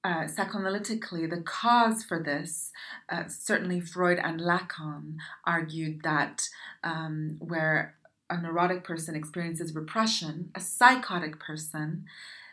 uh, 0.04 0.24
psychoanalytically, 0.24 1.30
the 1.30 1.40
cause 1.42 2.04
for 2.04 2.22
this, 2.22 2.72
uh, 3.08 3.24
certainly 3.26 3.80
Freud 3.80 4.18
and 4.22 4.38
Lacan 4.38 5.16
argued 5.46 6.02
that 6.02 6.46
um, 6.84 7.36
where 7.38 7.94
a 8.28 8.40
neurotic 8.40 8.84
person 8.84 9.16
experiences 9.16 9.74
repression, 9.74 10.50
a 10.54 10.60
psychotic 10.60 11.40
person, 11.40 12.04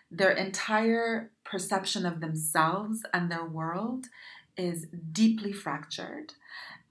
their 0.09 0.31
entire 0.31 1.31
perception 1.43 2.05
of 2.05 2.19
themselves 2.19 3.01
and 3.13 3.31
their 3.31 3.45
world 3.45 4.05
is 4.55 4.87
deeply 5.11 5.51
fractured. 5.51 6.33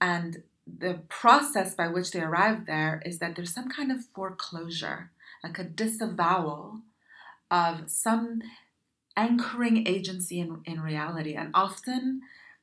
And 0.00 0.42
the 0.66 1.00
process 1.08 1.75
by 1.75 1.88
which 1.88 2.11
they 2.11 2.20
arrive 2.20 2.66
there 2.66 3.02
is 3.04 3.18
that 3.18 3.37
there's 3.37 3.54
some 3.54 3.68
kind 3.68 3.90
of 3.90 4.04
foreclosure, 4.14 5.11
like 5.42 5.58
a 5.58 5.64
disavowal 5.64 6.80
of 7.50 7.90
some 7.90 8.40
anchoring 9.16 9.87
agency 9.87 10.40
in, 10.40 10.61
in 10.64 10.80
reality. 10.80 11.35
And 11.35 11.50
often 11.54 12.20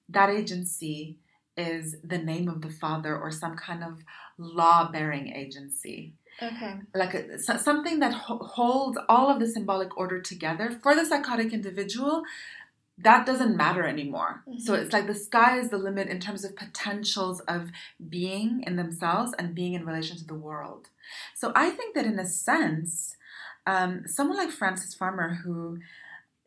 that 0.10 0.30
agency 0.30 1.18
is 1.56 1.96
the 2.04 2.18
name 2.18 2.48
of 2.48 2.62
the 2.62 2.70
father 2.70 3.18
or 3.18 3.32
some 3.32 3.56
kind 3.56 3.84
of 3.84 4.00
law 4.38 4.92
bearing 4.92 5.34
agency. 5.34 6.14
Okay. 6.42 6.76
Like 6.94 7.14
a, 7.14 7.40
something 7.40 8.00
that 8.00 8.14
ho- 8.14 8.44
holds 8.44 8.98
all 9.08 9.30
of 9.30 9.40
the 9.40 9.48
symbolic 9.48 9.98
order 9.98 10.20
together 10.20 10.80
for 10.82 10.96
the 10.96 11.06
psychotic 11.06 11.54
individual 11.54 12.24
that 12.98 13.26
doesn't 13.26 13.58
matter 13.58 13.86
anymore. 13.88 14.44
Mm-hmm. 14.48 14.60
So 14.60 14.76
it's 14.76 14.94
like 14.94 15.08
the 15.08 15.16
sky 15.16 15.60
is 15.60 15.70
the 15.70 15.78
limit 15.78 16.10
in 16.10 16.20
terms 16.20 16.46
of 16.46 16.56
potentials 16.56 17.40
of 17.42 17.72
being 18.10 18.64
in 18.68 18.76
themselves 18.76 19.34
and 19.40 19.56
being 19.56 19.74
in 19.74 19.86
relation 19.86 20.18
to 20.18 20.26
the 20.26 20.36
world. 20.36 20.90
So 21.34 21.52
I 21.56 21.72
think 21.72 21.96
that 21.96 22.06
in 22.06 22.20
a 22.20 22.26
sense, 22.26 23.16
um, 23.66 24.04
someone 24.06 24.38
like 24.38 24.52
Frances 24.52 24.94
Farmer, 24.94 25.40
who 25.44 25.80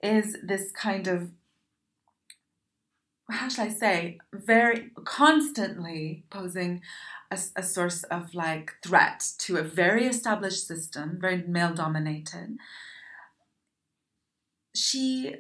is 0.02 0.37
this 0.43 0.71
kind 0.71 1.09
of 1.09 1.31
how 3.28 3.49
shall 3.49 3.66
I 3.66 3.71
say, 3.71 4.19
very 4.33 4.90
constantly 5.05 6.25
posing 6.31 6.83
a, 7.30 7.38
a, 7.56 7.62
source 7.62 8.02
of 8.04 8.35
like 8.35 8.75
threat 8.83 9.25
to 9.38 9.56
a 9.56 9.62
very 9.62 10.06
established 10.06 10.66
system, 10.66 11.18
very 11.21 11.42
male 11.47 11.75
dominated. 11.75 12.56
She 14.75 15.35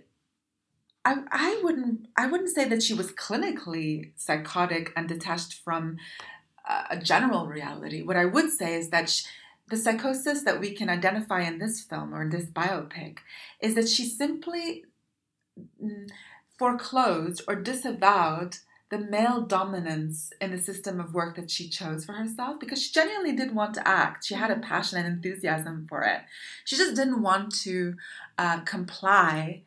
I, 1.04 1.22
I 1.30 1.60
wouldn't 1.62 2.08
I 2.16 2.26
wouldn't 2.26 2.54
say 2.54 2.68
that 2.68 2.82
she 2.82 2.94
was 2.94 3.12
clinically 3.12 4.12
psychotic 4.16 4.92
and 4.96 5.08
detached 5.08 5.54
from 5.64 5.98
a 6.90 6.98
general 6.98 7.46
reality. 7.46 8.02
What 8.02 8.16
I 8.16 8.24
would 8.24 8.50
say 8.50 8.74
is 8.74 8.90
that 8.90 9.08
she, 9.08 9.24
the 9.68 9.76
psychosis 9.76 10.42
that 10.42 10.60
we 10.60 10.72
can 10.72 10.88
identify 10.88 11.42
in 11.42 11.58
this 11.58 11.80
film 11.80 12.12
or 12.14 12.22
in 12.22 12.30
this 12.30 12.46
biopic 12.46 13.18
is 13.60 13.74
that 13.76 13.88
she 13.88 14.04
simply 14.04 14.84
mm, 15.82 16.08
foreclosed 16.58 17.42
or 17.46 17.54
disavowed 17.54 18.58
the 18.88 18.98
male 18.98 19.40
dominance 19.40 20.32
in 20.40 20.52
the 20.52 20.58
system 20.58 21.00
of 21.00 21.12
work 21.12 21.34
that 21.36 21.50
she 21.50 21.68
chose 21.68 22.04
for 22.04 22.12
herself 22.12 22.60
because 22.60 22.80
she 22.80 22.92
genuinely 22.92 23.34
did 23.34 23.54
want 23.54 23.74
to 23.74 23.86
act. 23.86 24.24
She 24.24 24.34
had 24.34 24.50
a 24.50 24.56
passion 24.56 24.98
and 24.98 25.06
enthusiasm 25.06 25.86
for 25.88 26.02
it. 26.02 26.20
She 26.64 26.76
just 26.76 26.94
didn't 26.94 27.22
want 27.22 27.54
to 27.62 27.96
uh, 28.38 28.60
comply 28.60 29.62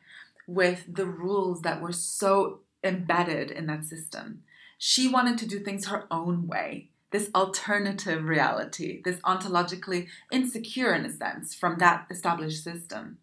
with 0.47 0.85
the 0.87 1.05
rules 1.05 1.61
that 1.61 1.81
were 1.81 1.91
so 1.91 2.59
embedded 2.83 3.51
in 3.51 3.65
that 3.67 3.83
system. 3.83 4.43
She 4.77 5.09
wanted 5.09 5.37
to 5.39 5.47
do 5.47 5.59
things 5.59 5.87
her 5.87 6.05
own 6.09 6.47
way, 6.47 6.89
this 7.11 7.29
alternative 7.35 8.23
reality, 8.23 9.01
this 9.03 9.17
ontologically 9.17 10.07
insecure, 10.31 10.93
in 10.93 11.05
a 11.05 11.11
sense, 11.11 11.53
from 11.53 11.77
that 11.79 12.05
established 12.09 12.63
system. 12.63 13.17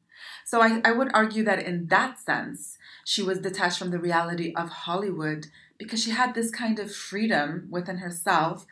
So 0.44 0.60
I, 0.60 0.80
I 0.84 0.92
would 0.92 1.10
argue 1.14 1.42
that 1.44 1.62
in 1.62 1.86
that 1.86 2.18
sense, 2.18 2.76
she 3.04 3.22
was 3.22 3.38
detached 3.38 3.78
from 3.78 3.90
the 3.90 3.98
reality 3.98 4.52
of 4.54 4.68
Hollywood 4.68 5.46
because 5.78 6.02
she 6.02 6.10
had 6.10 6.34
this 6.34 6.50
kind 6.50 6.78
of 6.78 6.94
freedom 6.94 7.68
within 7.70 7.98
herself 7.98 8.66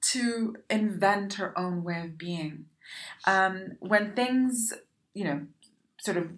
to 0.00 0.56
invent 0.68 1.34
her 1.34 1.58
own 1.58 1.84
way 1.84 2.02
of 2.04 2.18
being. 2.18 2.66
Um, 3.26 3.76
when 3.80 4.14
things, 4.14 4.72
you 5.14 5.24
know, 5.24 5.46
sort 5.98 6.16
of 6.16 6.30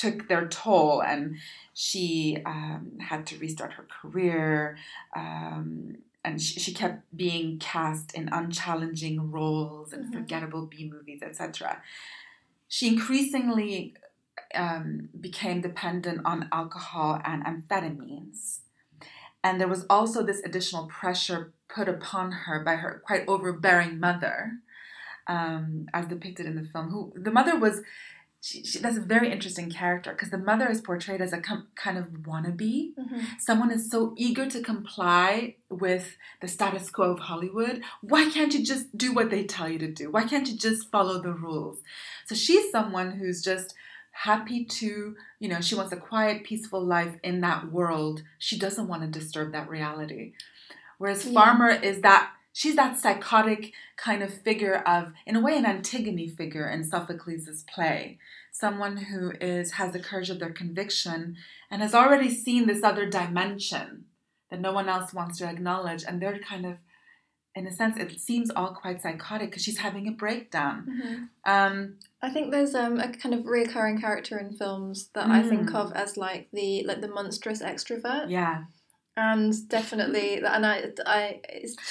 took 0.00 0.28
their 0.28 0.48
toll 0.48 1.02
and 1.02 1.36
she 1.74 2.38
um, 2.46 2.92
had 3.00 3.26
to 3.26 3.36
restart 3.38 3.74
her 3.74 3.86
career 4.00 4.78
um, 5.14 5.96
and 6.24 6.40
she, 6.40 6.58
she, 6.58 6.72
kept 6.72 7.04
being 7.14 7.58
cast 7.58 8.14
in 8.14 8.28
unchallenging 8.32 9.30
roles 9.30 9.92
and 9.92 10.04
mm-hmm. 10.04 10.14
forgettable 10.14 10.64
b 10.64 10.90
movies 10.90 11.20
etc 11.22 11.82
she 12.66 12.88
increasingly 12.88 13.94
um, 14.54 15.10
became 15.20 15.60
dependent 15.60 16.22
on 16.24 16.48
alcohol 16.50 17.20
and 17.22 17.44
amphetamines 17.44 18.60
and 19.42 19.60
there 19.60 19.68
was 19.68 19.86
also 19.88 20.22
this 20.22 20.40
additional 20.44 20.86
pressure 20.86 21.52
put 21.68 21.88
upon 21.88 22.32
her 22.32 22.62
by 22.64 22.76
her 22.76 23.02
quite 23.06 23.24
overbearing 23.26 23.98
mother 23.98 24.52
um, 25.26 25.86
as 25.94 26.06
depicted 26.06 26.46
in 26.46 26.56
the 26.56 26.64
film 26.64 26.90
who 26.90 27.12
the 27.16 27.30
mother 27.30 27.56
was 27.58 27.82
she, 28.42 28.64
she, 28.64 28.78
that's 28.78 28.96
a 28.96 29.02
very 29.02 29.30
interesting 29.30 29.70
character 29.70 30.12
because 30.12 30.30
the 30.30 30.38
mother 30.38 30.70
is 30.70 30.80
portrayed 30.80 31.20
as 31.20 31.34
a 31.34 31.40
com- 31.40 31.68
kind 31.74 31.98
of 31.98 32.06
wannabe. 32.22 32.94
Mm-hmm. 32.98 33.20
Someone 33.38 33.70
is 33.70 33.90
so 33.90 34.14
eager 34.16 34.46
to 34.46 34.62
comply 34.62 35.56
with 35.68 36.16
the 36.40 36.48
status 36.48 36.90
quo 36.90 37.12
of 37.12 37.18
Hollywood. 37.18 37.82
Why 38.00 38.30
can't 38.30 38.54
you 38.54 38.64
just 38.64 38.96
do 38.96 39.12
what 39.12 39.28
they 39.28 39.44
tell 39.44 39.68
you 39.68 39.78
to 39.80 39.92
do? 39.92 40.10
Why 40.10 40.24
can't 40.24 40.48
you 40.48 40.56
just 40.56 40.90
follow 40.90 41.20
the 41.20 41.34
rules? 41.34 41.82
So 42.26 42.34
she's 42.34 42.70
someone 42.70 43.12
who's 43.12 43.42
just 43.42 43.74
happy 44.12 44.64
to, 44.64 45.16
you 45.38 45.48
know, 45.48 45.60
she 45.60 45.74
wants 45.74 45.92
a 45.92 45.96
quiet, 45.96 46.44
peaceful 46.44 46.84
life 46.84 47.16
in 47.22 47.40
that 47.40 47.72
world. 47.72 48.22
She 48.38 48.58
doesn't 48.58 48.88
want 48.88 49.02
to 49.02 49.18
disturb 49.18 49.52
that 49.52 49.68
reality. 49.68 50.32
Whereas 50.98 51.24
yeah. 51.24 51.32
Farmer 51.32 51.70
is 51.70 52.02
that 52.02 52.32
she's 52.52 52.76
that 52.76 52.98
psychotic 52.98 53.72
kind 53.96 54.22
of 54.22 54.32
figure 54.32 54.76
of 54.76 55.12
in 55.26 55.36
a 55.36 55.40
way 55.40 55.56
an 55.56 55.66
antigone 55.66 56.28
figure 56.28 56.68
in 56.68 56.84
sophocles' 56.84 57.64
play 57.72 58.18
someone 58.52 58.96
who 58.96 59.32
is 59.40 59.72
has 59.72 59.92
the 59.92 60.00
courage 60.00 60.30
of 60.30 60.38
their 60.38 60.52
conviction 60.52 61.36
and 61.70 61.82
has 61.82 61.94
already 61.94 62.30
seen 62.30 62.66
this 62.66 62.82
other 62.82 63.08
dimension 63.08 64.04
that 64.50 64.60
no 64.60 64.72
one 64.72 64.88
else 64.88 65.14
wants 65.14 65.38
to 65.38 65.48
acknowledge 65.48 66.04
and 66.06 66.20
they're 66.20 66.38
kind 66.38 66.66
of 66.66 66.76
in 67.54 67.66
a 67.66 67.72
sense 67.72 67.96
it 67.96 68.20
seems 68.20 68.50
all 68.50 68.74
quite 68.74 69.00
psychotic 69.00 69.50
because 69.50 69.62
she's 69.62 69.78
having 69.78 70.08
a 70.08 70.12
breakdown 70.12 70.86
mm-hmm. 70.88 71.50
um, 71.50 71.94
i 72.22 72.30
think 72.30 72.50
there's 72.50 72.74
um, 72.74 72.98
a 72.98 73.12
kind 73.12 73.34
of 73.34 73.42
reoccurring 73.42 74.00
character 74.00 74.38
in 74.38 74.52
films 74.52 75.10
that 75.14 75.26
mm. 75.26 75.30
i 75.30 75.42
think 75.42 75.70
mm. 75.70 75.74
of 75.74 75.92
as 75.92 76.16
like 76.16 76.48
the 76.52 76.84
like 76.86 77.00
the 77.00 77.08
monstrous 77.08 77.62
extrovert 77.62 78.30
yeah 78.30 78.64
and 79.16 79.68
definitely 79.68 80.36
and 80.36 80.64
I, 80.64 80.92
I 81.04 81.40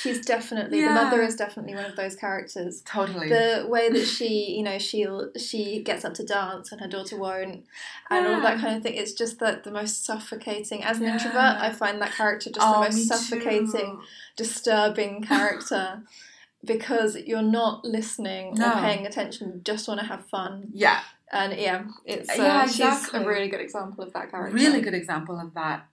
she's 0.01 0.25
definitely 0.25 0.79
yeah. 0.79 0.87
the 0.87 0.93
mother 0.93 1.21
is 1.21 1.35
definitely 1.35 1.75
one 1.75 1.85
of 1.85 1.95
those 1.95 2.15
characters 2.15 2.81
totally 2.85 3.27
the 3.27 3.65
way 3.67 3.89
that 3.89 4.05
she 4.05 4.55
you 4.55 4.63
know 4.63 4.79
she'll 4.79 5.29
she 5.37 5.83
gets 5.83 6.05
up 6.05 6.13
to 6.15 6.25
dance 6.25 6.71
and 6.71 6.79
her 6.79 6.87
daughter 6.87 7.17
won't 7.17 7.65
and 8.09 8.25
yeah. 8.25 8.33
all 8.33 8.41
that 8.41 8.59
kind 8.59 8.77
of 8.77 8.83
thing 8.83 8.95
it's 8.95 9.13
just 9.13 9.39
that 9.39 9.63
the 9.63 9.71
most 9.71 10.05
suffocating 10.05 10.83
as 10.83 10.97
an 10.97 11.03
yeah. 11.03 11.13
introvert 11.13 11.61
I 11.61 11.71
find 11.71 12.01
that 12.01 12.13
character 12.13 12.51
just 12.51 12.65
oh, 12.65 12.73
the 12.73 12.89
most 12.89 13.07
suffocating 13.07 13.67
too. 13.71 14.01
disturbing 14.37 15.21
character 15.21 16.03
because 16.63 17.15
you're 17.15 17.41
not 17.41 17.85
listening 17.85 18.53
no. 18.55 18.69
or 18.69 18.73
paying 18.81 19.05
attention 19.05 19.51
you 19.53 19.61
just 19.63 19.87
want 19.87 19.99
to 19.99 20.05
have 20.05 20.25
fun 20.25 20.67
yeah 20.73 21.01
and 21.31 21.57
yeah 21.57 21.83
it's 22.05 22.29
uh, 22.29 22.33
yeah, 22.37 22.63
exactly. 22.63 23.19
she's 23.19 23.25
a 23.25 23.27
really 23.27 23.47
good 23.47 23.61
example 23.61 24.03
of 24.03 24.11
that 24.13 24.29
character 24.31 24.53
really 24.53 24.81
good 24.81 24.93
example 24.93 25.39
of 25.39 25.53
that 25.53 25.87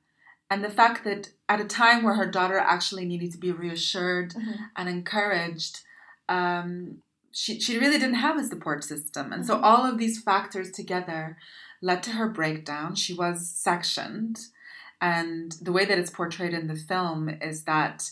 and 0.50 0.64
the 0.64 0.70
fact 0.70 1.04
that 1.04 1.30
at 1.49 1.61
a 1.61 1.64
time 1.64 2.02
where 2.02 2.14
her 2.14 2.26
daughter 2.26 2.58
actually 2.58 3.04
needed 3.04 3.32
to 3.32 3.38
be 3.38 3.52
reassured 3.52 4.30
mm-hmm. 4.30 4.62
and 4.76 4.88
encouraged 4.88 5.80
um, 6.28 6.99
she, 7.30 7.61
she 7.61 7.78
really 7.78 7.99
didn't 7.99 8.14
have 8.14 8.38
a 8.38 8.44
support 8.44 8.82
system 8.82 9.32
and 9.32 9.44
mm-hmm. 9.44 9.52
so 9.52 9.61
all 9.61 9.85
of 9.85 9.99
these 9.99 10.20
factors 10.20 10.70
together 10.70 11.37
led 11.80 12.02
to 12.02 12.11
her 12.11 12.28
breakdown 12.28 12.94
she 12.94 13.14
was 13.14 13.49
sectioned 13.49 14.38
and 15.00 15.52
the 15.61 15.73
way 15.73 15.85
that 15.85 15.99
it's 15.99 16.11
portrayed 16.11 16.54
in 16.54 16.68
the 16.68 16.76
film 16.76 17.28
is 17.28 17.64
that 17.64 18.11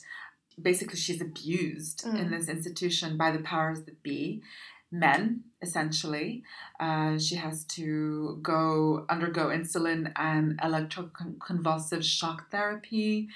basically 0.60 0.96
she's 0.96 1.20
abused 1.20 2.04
mm. 2.04 2.18
in 2.18 2.30
this 2.30 2.48
institution 2.48 3.16
by 3.16 3.30
the 3.30 3.40
powers 3.40 3.82
that 3.82 4.02
be 4.02 4.42
men 4.90 5.42
essentially. 5.60 6.44
Uh, 6.78 7.18
she 7.18 7.36
has 7.36 7.64
to 7.64 8.38
go 8.42 9.06
undergo 9.08 9.48
insulin 9.48 10.12
and 10.16 10.58
electroconvulsive 10.60 12.02
shock 12.02 12.50
therapy. 12.50 13.28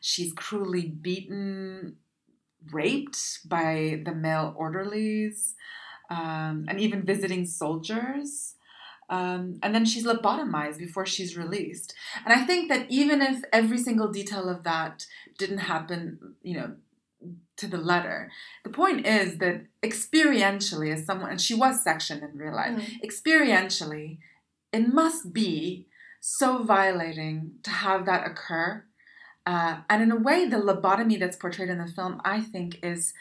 She's 0.00 0.32
cruelly 0.32 0.88
beaten 0.88 1.96
raped 2.70 3.48
by 3.48 4.02
the 4.04 4.14
male 4.14 4.54
orderlies 4.56 5.54
um, 6.10 6.66
and 6.68 6.80
even 6.80 7.02
visiting 7.02 7.46
soldiers 7.46 8.55
Um, 9.08 9.58
and 9.62 9.74
then 9.74 9.84
she's 9.84 10.06
lobotomized 10.06 10.78
before 10.78 11.06
she's 11.06 11.36
released. 11.36 11.94
And 12.24 12.34
I 12.34 12.44
think 12.44 12.68
that 12.68 12.86
even 12.90 13.22
if 13.22 13.42
every 13.52 13.78
single 13.78 14.08
detail 14.08 14.48
of 14.48 14.64
that 14.64 15.06
didn't 15.38 15.58
happen, 15.58 16.34
you 16.42 16.56
know, 16.56 16.74
to 17.56 17.66
the 17.66 17.78
letter, 17.78 18.30
the 18.64 18.70
point 18.70 19.06
is 19.06 19.38
that 19.38 19.62
experientially, 19.82 20.92
as 20.92 21.06
someone, 21.06 21.30
and 21.30 21.40
she 21.40 21.54
was 21.54 21.82
sectioned 21.82 22.22
in 22.22 22.36
real 22.36 22.54
life, 22.54 22.78
mm. 22.78 23.00
experientially, 23.04 24.18
it 24.72 24.92
must 24.92 25.32
be 25.32 25.86
so 26.20 26.64
violating 26.64 27.52
to 27.62 27.70
have 27.70 28.04
that 28.06 28.26
occur. 28.26 28.84
Uh, 29.46 29.78
and 29.88 30.02
in 30.02 30.10
a 30.10 30.16
way, 30.16 30.44
the 30.44 30.56
lobotomy 30.56 31.18
that's 31.18 31.36
portrayed 31.36 31.68
in 31.68 31.78
the 31.78 31.86
film, 31.86 32.20
I 32.24 32.40
think, 32.40 32.80
is 32.82 33.14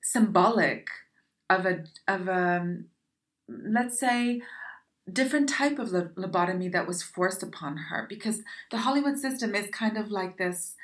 symbolic 0.00 0.86
of 1.50 1.66
a 1.66 1.84
of 2.06 2.28
a 2.28 2.60
um, 2.60 2.84
let's 3.48 3.98
say 3.98 4.42
different 5.12 5.48
type 5.48 5.78
of 5.78 5.90
lobotomy 5.90 6.70
that 6.72 6.86
was 6.86 7.02
forced 7.02 7.42
upon 7.42 7.76
her 7.76 8.06
because 8.08 8.42
the 8.70 8.78
Hollywood 8.78 9.18
system 9.18 9.54
is 9.54 9.68
kind 9.70 9.96
of 9.96 10.10
like 10.10 10.36
this 10.36 10.74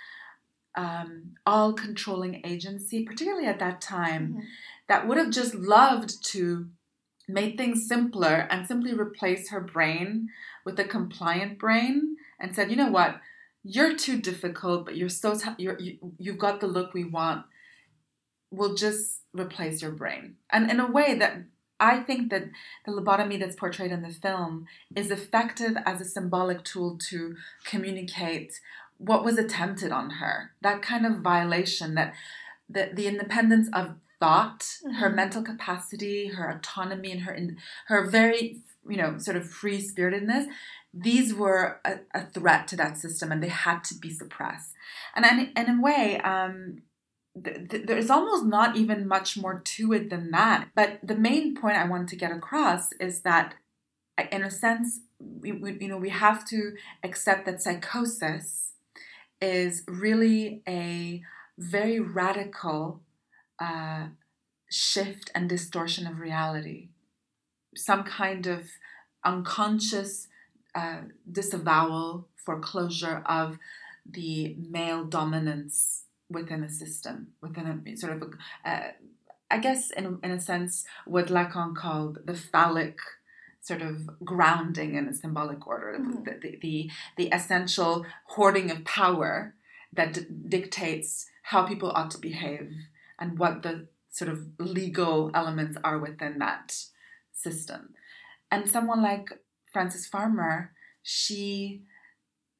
um, 0.74 1.34
all 1.44 1.72
controlling 1.72 2.40
agency, 2.44 3.04
particularly 3.04 3.46
at 3.46 3.58
that 3.58 3.80
time, 3.80 4.28
mm-hmm. 4.28 4.40
that 4.88 5.06
would 5.06 5.18
have 5.18 5.30
just 5.30 5.54
loved 5.54 6.24
to 6.28 6.68
make 7.28 7.56
things 7.56 7.86
simpler 7.86 8.46
and 8.50 8.66
simply 8.66 8.94
replace 8.94 9.50
her 9.50 9.60
brain 9.60 10.28
with 10.64 10.78
a 10.78 10.84
compliant 10.84 11.58
brain 11.58 12.16
and 12.40 12.54
said, 12.54 12.70
you 12.70 12.76
know 12.76 12.90
what, 12.90 13.20
you're 13.62 13.96
too 13.96 14.20
difficult, 14.20 14.84
but 14.84 14.96
you're 14.96 15.08
so 15.08 15.38
t- 15.38 15.50
you're, 15.58 15.78
you, 15.78 15.98
you've 16.18 16.38
got 16.38 16.60
the 16.60 16.66
look 16.66 16.94
we 16.94 17.04
want. 17.04 17.44
We'll 18.50 18.74
just 18.74 19.20
replace 19.32 19.80
your 19.80 19.92
brain, 19.92 20.36
and 20.50 20.70
in 20.70 20.78
a 20.78 20.90
way 20.90 21.14
that 21.14 21.44
I 21.82 21.98
think 21.98 22.30
that 22.30 22.44
the 22.86 22.92
lobotomy 22.92 23.40
that's 23.40 23.56
portrayed 23.56 23.90
in 23.90 24.02
the 24.02 24.10
film 24.10 24.66
is 24.94 25.10
effective 25.10 25.76
as 25.84 26.00
a 26.00 26.04
symbolic 26.04 26.62
tool 26.62 26.96
to 27.10 27.34
communicate 27.64 28.60
what 28.98 29.24
was 29.24 29.36
attempted 29.36 29.90
on 29.90 30.10
her. 30.10 30.52
That 30.60 30.80
kind 30.80 31.04
of 31.04 31.16
violation, 31.16 31.96
that 31.96 32.14
the, 32.70 32.90
the 32.94 33.08
independence 33.08 33.68
of 33.72 33.96
thought, 34.20 34.60
mm-hmm. 34.60 34.92
her 34.92 35.10
mental 35.10 35.42
capacity, 35.42 36.28
her 36.28 36.48
autonomy, 36.48 37.10
and 37.10 37.22
her 37.22 37.36
her 37.88 38.06
very 38.08 38.60
you 38.88 38.96
know 38.96 39.18
sort 39.18 39.36
of 39.36 39.50
free 39.50 39.80
spiritedness. 39.80 40.46
These 40.94 41.34
were 41.34 41.80
a, 41.84 42.00
a, 42.14 42.26
threat 42.26 42.68
to 42.68 42.76
that 42.76 42.98
system, 42.98 43.32
and 43.32 43.42
they 43.42 43.48
had 43.48 43.82
to 43.84 43.94
be 43.96 44.10
suppressed. 44.10 44.74
And 45.16 45.24
and, 45.24 45.50
and 45.56 45.68
in 45.68 45.78
a 45.78 45.82
way, 45.82 46.20
um, 46.20 46.82
there's 47.34 48.10
almost 48.10 48.44
not 48.44 48.76
even 48.76 49.08
much 49.08 49.36
more 49.36 49.60
to 49.64 49.92
it 49.92 50.10
than 50.10 50.30
that. 50.32 50.68
But 50.74 50.98
the 51.02 51.14
main 51.14 51.54
point 51.56 51.76
I 51.76 51.88
wanted 51.88 52.08
to 52.08 52.16
get 52.16 52.32
across 52.32 52.92
is 52.94 53.20
that, 53.22 53.54
in 54.30 54.42
a 54.42 54.50
sense, 54.50 55.00
we, 55.18 55.52
we, 55.52 55.78
you 55.80 55.88
know 55.88 55.96
we 55.96 56.10
have 56.10 56.46
to 56.48 56.74
accept 57.02 57.46
that 57.46 57.62
psychosis 57.62 58.72
is 59.40 59.82
really 59.86 60.62
a 60.68 61.22
very 61.58 62.00
radical 62.00 63.00
uh, 63.58 64.06
shift 64.70 65.30
and 65.34 65.48
distortion 65.48 66.06
of 66.06 66.18
reality, 66.18 66.88
some 67.74 68.04
kind 68.04 68.46
of 68.46 68.66
unconscious 69.24 70.28
uh, 70.74 71.02
disavowal, 71.30 72.28
foreclosure 72.36 73.22
of 73.26 73.58
the 74.04 74.56
male 74.58 75.04
dominance 75.04 76.04
within 76.32 76.62
a 76.64 76.68
system, 76.68 77.28
within 77.40 77.82
a 77.86 77.96
sort 77.96 78.14
of, 78.14 78.22
a, 78.64 78.68
uh, 78.68 78.90
I 79.50 79.58
guess, 79.58 79.90
in, 79.90 80.18
in 80.22 80.30
a 80.30 80.40
sense, 80.40 80.84
what 81.04 81.26
Lacan 81.26 81.76
called 81.76 82.18
the 82.24 82.34
phallic 82.34 82.98
sort 83.60 83.82
of 83.82 84.10
grounding 84.24 84.96
in 84.96 85.06
a 85.06 85.14
symbolic 85.14 85.66
order, 85.66 85.96
mm-hmm. 85.98 86.24
the, 86.24 86.38
the, 86.40 86.58
the, 86.60 86.90
the, 87.16 87.28
essential 87.32 88.04
hoarding 88.24 88.70
of 88.70 88.84
power 88.84 89.54
that 89.92 90.14
d- 90.14 90.26
dictates 90.48 91.26
how 91.44 91.62
people 91.62 91.92
ought 91.94 92.10
to 92.10 92.18
behave 92.18 92.72
and 93.20 93.38
what 93.38 93.62
the 93.62 93.86
sort 94.10 94.30
of 94.30 94.48
legal 94.58 95.30
elements 95.32 95.78
are 95.84 95.98
within 95.98 96.38
that 96.38 96.76
system. 97.32 97.94
And 98.50 98.68
someone 98.68 99.00
like 99.00 99.28
Frances 99.72 100.06
Farmer, 100.06 100.72
she 101.02 101.82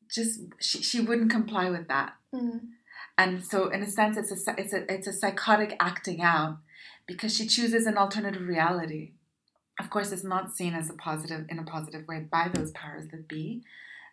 just 0.08 0.40
she, 0.60 0.82
she 0.82 1.00
wouldn't 1.00 1.30
comply 1.30 1.68
with 1.68 1.88
that. 1.88 2.14
Mm 2.34 2.60
and 3.18 3.44
so 3.44 3.68
in 3.68 3.82
a 3.82 3.90
sense 3.90 4.16
it's 4.16 4.30
a 4.30 4.54
it's 4.58 4.72
a 4.72 4.92
it's 4.92 5.06
a 5.06 5.12
psychotic 5.12 5.76
acting 5.78 6.22
out 6.22 6.58
because 7.06 7.36
she 7.36 7.46
chooses 7.46 7.86
an 7.86 7.98
alternative 7.98 8.46
reality. 8.46 9.12
Of 9.80 9.90
course 9.90 10.12
it's 10.12 10.24
not 10.24 10.54
seen 10.54 10.74
as 10.74 10.90
a 10.90 10.94
positive 10.94 11.46
in 11.48 11.58
a 11.58 11.64
positive 11.64 12.06
way 12.06 12.20
by 12.20 12.50
those 12.52 12.70
powers 12.72 13.08
that 13.10 13.28
be. 13.28 13.62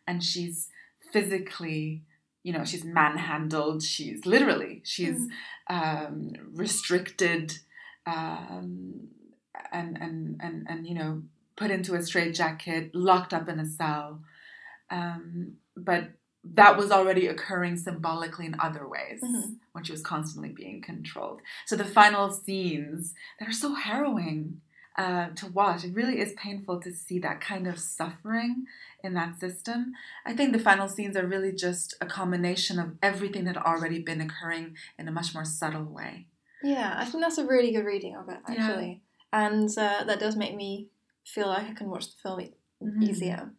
And 0.07 0.23
she's 0.23 0.69
physically 1.12 2.03
you 2.43 2.53
know 2.53 2.65
she's 2.65 2.83
manhandled. 2.83 3.83
She's 3.83 4.25
literally 4.25 4.81
she's 4.83 5.27
mm. 5.69 6.07
um, 6.07 6.31
restricted 6.53 7.53
um, 8.05 9.07
and, 9.71 9.97
and 9.97 10.39
and 10.41 10.67
and 10.69 10.88
you 10.88 10.95
know 10.95 11.23
put 11.55 11.71
into 11.71 11.93
a 11.95 12.01
straitjacket 12.01 12.95
locked 12.95 13.33
up 13.33 13.49
in 13.49 13.59
a 13.59 13.65
cell. 13.65 14.21
Um, 14.89 15.57
but 15.75 16.09
that 16.53 16.77
was 16.77 16.91
already 16.91 17.27
occurring 17.27 17.77
symbolically 17.77 18.45
in 18.45 18.55
other 18.59 18.88
ways 18.88 19.21
mm-hmm. 19.23 19.53
when 19.71 19.83
she 19.83 19.91
was 19.91 20.01
constantly 20.01 20.49
being 20.49 20.81
controlled. 20.81 21.41
So 21.65 21.75
the 21.75 21.85
final 21.85 22.31
scenes 22.31 23.13
that 23.39 23.47
are 23.47 23.53
so 23.53 23.75
harrowing 23.75 24.62
uh, 24.97 25.29
to 25.29 25.47
watch, 25.47 25.83
it 25.83 25.93
really 25.93 26.19
is 26.19 26.33
painful 26.33 26.81
to 26.81 26.91
see 26.91 27.19
that 27.19 27.39
kind 27.39 27.67
of 27.67 27.79
suffering 27.79 28.65
in 29.03 29.13
that 29.13 29.39
system. 29.39 29.93
I 30.25 30.33
think 30.33 30.51
the 30.51 30.59
final 30.59 30.89
scenes 30.89 31.15
are 31.15 31.25
really 31.25 31.53
just 31.53 31.95
a 32.01 32.05
combination 32.05 32.79
of 32.79 32.95
everything 33.01 33.45
that 33.45 33.55
had 33.55 33.65
already 33.65 33.99
been 33.99 34.21
occurring 34.21 34.75
in 34.97 35.07
a 35.07 35.12
much 35.12 35.33
more 35.33 35.45
subtle 35.45 35.85
way. 35.85 36.27
Yeah, 36.62 36.95
I 36.97 37.05
think 37.05 37.23
that's 37.23 37.38
a 37.38 37.45
really 37.45 37.71
good 37.71 37.85
reading 37.85 38.17
of 38.17 38.27
it, 38.27 38.39
actually. 38.47 39.01
Yeah. 39.31 39.47
And 39.47 39.69
uh, 39.77 40.03
that 40.05 40.19
does 40.19 40.35
make 40.35 40.55
me 40.55 40.88
feel 41.23 41.47
like 41.47 41.69
I 41.69 41.73
can 41.73 41.89
watch 41.89 42.07
the 42.07 42.17
film 42.21 42.39
mm-hmm. 42.83 43.03
easier. 43.03 43.51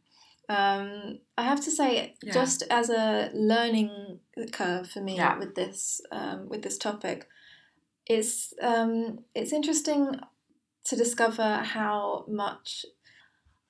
Um, 0.51 1.21
I 1.39 1.45
have 1.45 1.63
to 1.65 1.71
say, 1.71 2.17
yeah. 2.23 2.33
just 2.33 2.65
as 2.71 2.91
a 2.91 3.31
learning 3.33 4.19
curve 4.51 4.91
for 4.91 5.01
me 5.01 5.15
yeah. 5.17 5.39
with 5.39 5.55
this 5.55 6.01
um, 6.11 6.49
with 6.49 6.63
this 6.63 6.77
topic, 6.77 7.29
it's 8.07 8.53
um, 8.61 9.21
it's 9.33 9.53
interesting 9.53 10.19
to 10.87 10.97
discover 10.97 11.59
how 11.59 12.25
much 12.27 12.85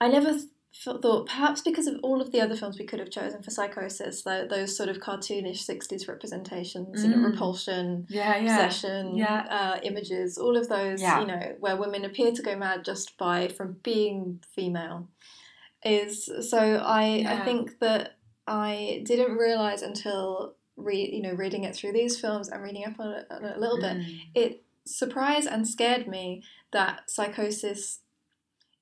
I 0.01 0.09
never 0.09 0.33
th- 0.33 0.97
thought 1.03 1.27
perhaps 1.27 1.61
because 1.61 1.87
of 1.87 1.97
all 2.03 2.23
of 2.23 2.33
the 2.33 2.41
other 2.41 2.57
films 2.57 2.79
we 2.79 2.87
could 2.87 3.01
have 3.01 3.11
chosen 3.11 3.43
for 3.43 3.51
psychosis 3.51 4.23
those, 4.23 4.49
those 4.49 4.77
sort 4.77 4.89
of 4.89 4.99
cartoonish 4.99 5.69
60s 5.69 6.09
representations 6.09 7.01
mm. 7.01 7.03
you 7.03 7.11
know 7.11 7.17
mm. 7.17 7.33
repulsion 7.33 8.07
yeah, 8.09 8.39
yeah. 8.39 8.67
possession 8.67 9.17
yeah. 9.17 9.47
Uh, 9.51 9.81
images 9.83 10.39
all 10.39 10.57
of 10.57 10.69
those 10.69 11.03
you 11.03 11.27
know 11.27 11.57
where 11.59 11.77
women 11.77 12.05
appear 12.05 12.33
to 12.33 12.43
go 12.43 12.57
mad 12.57 12.85
just 12.85 13.19
by 13.19 13.49
from 13.49 13.77
being 13.83 14.41
female 14.55 15.09
is 15.85 16.31
so 16.49 16.59
I 16.59 17.07
yeah. 17.07 17.41
I 17.41 17.45
think 17.45 17.79
that 17.81 18.17
I 18.47 19.03
didn't 19.05 19.37
realize 19.37 19.83
until 19.83 20.55
read 20.77 21.13
you 21.13 21.23
know 21.23 21.33
reading 21.33 21.65
it 21.65 21.75
through 21.75 21.93
these 21.93 22.21
films 22.21 22.49
and 22.49 22.63
reading 22.63 22.85
up 22.85 22.99
on 22.99 23.13
it, 23.13 23.27
on 23.31 23.45
it 23.45 23.57
a 23.57 23.61
little 23.61 23.79
mm. 23.79 24.05
bit 24.35 24.43
it 24.43 24.65
surprised 24.85 25.49
and 25.49 25.69
scared 25.69 26.09
me 26.09 26.43
that 26.73 27.09
psychosis 27.09 28.01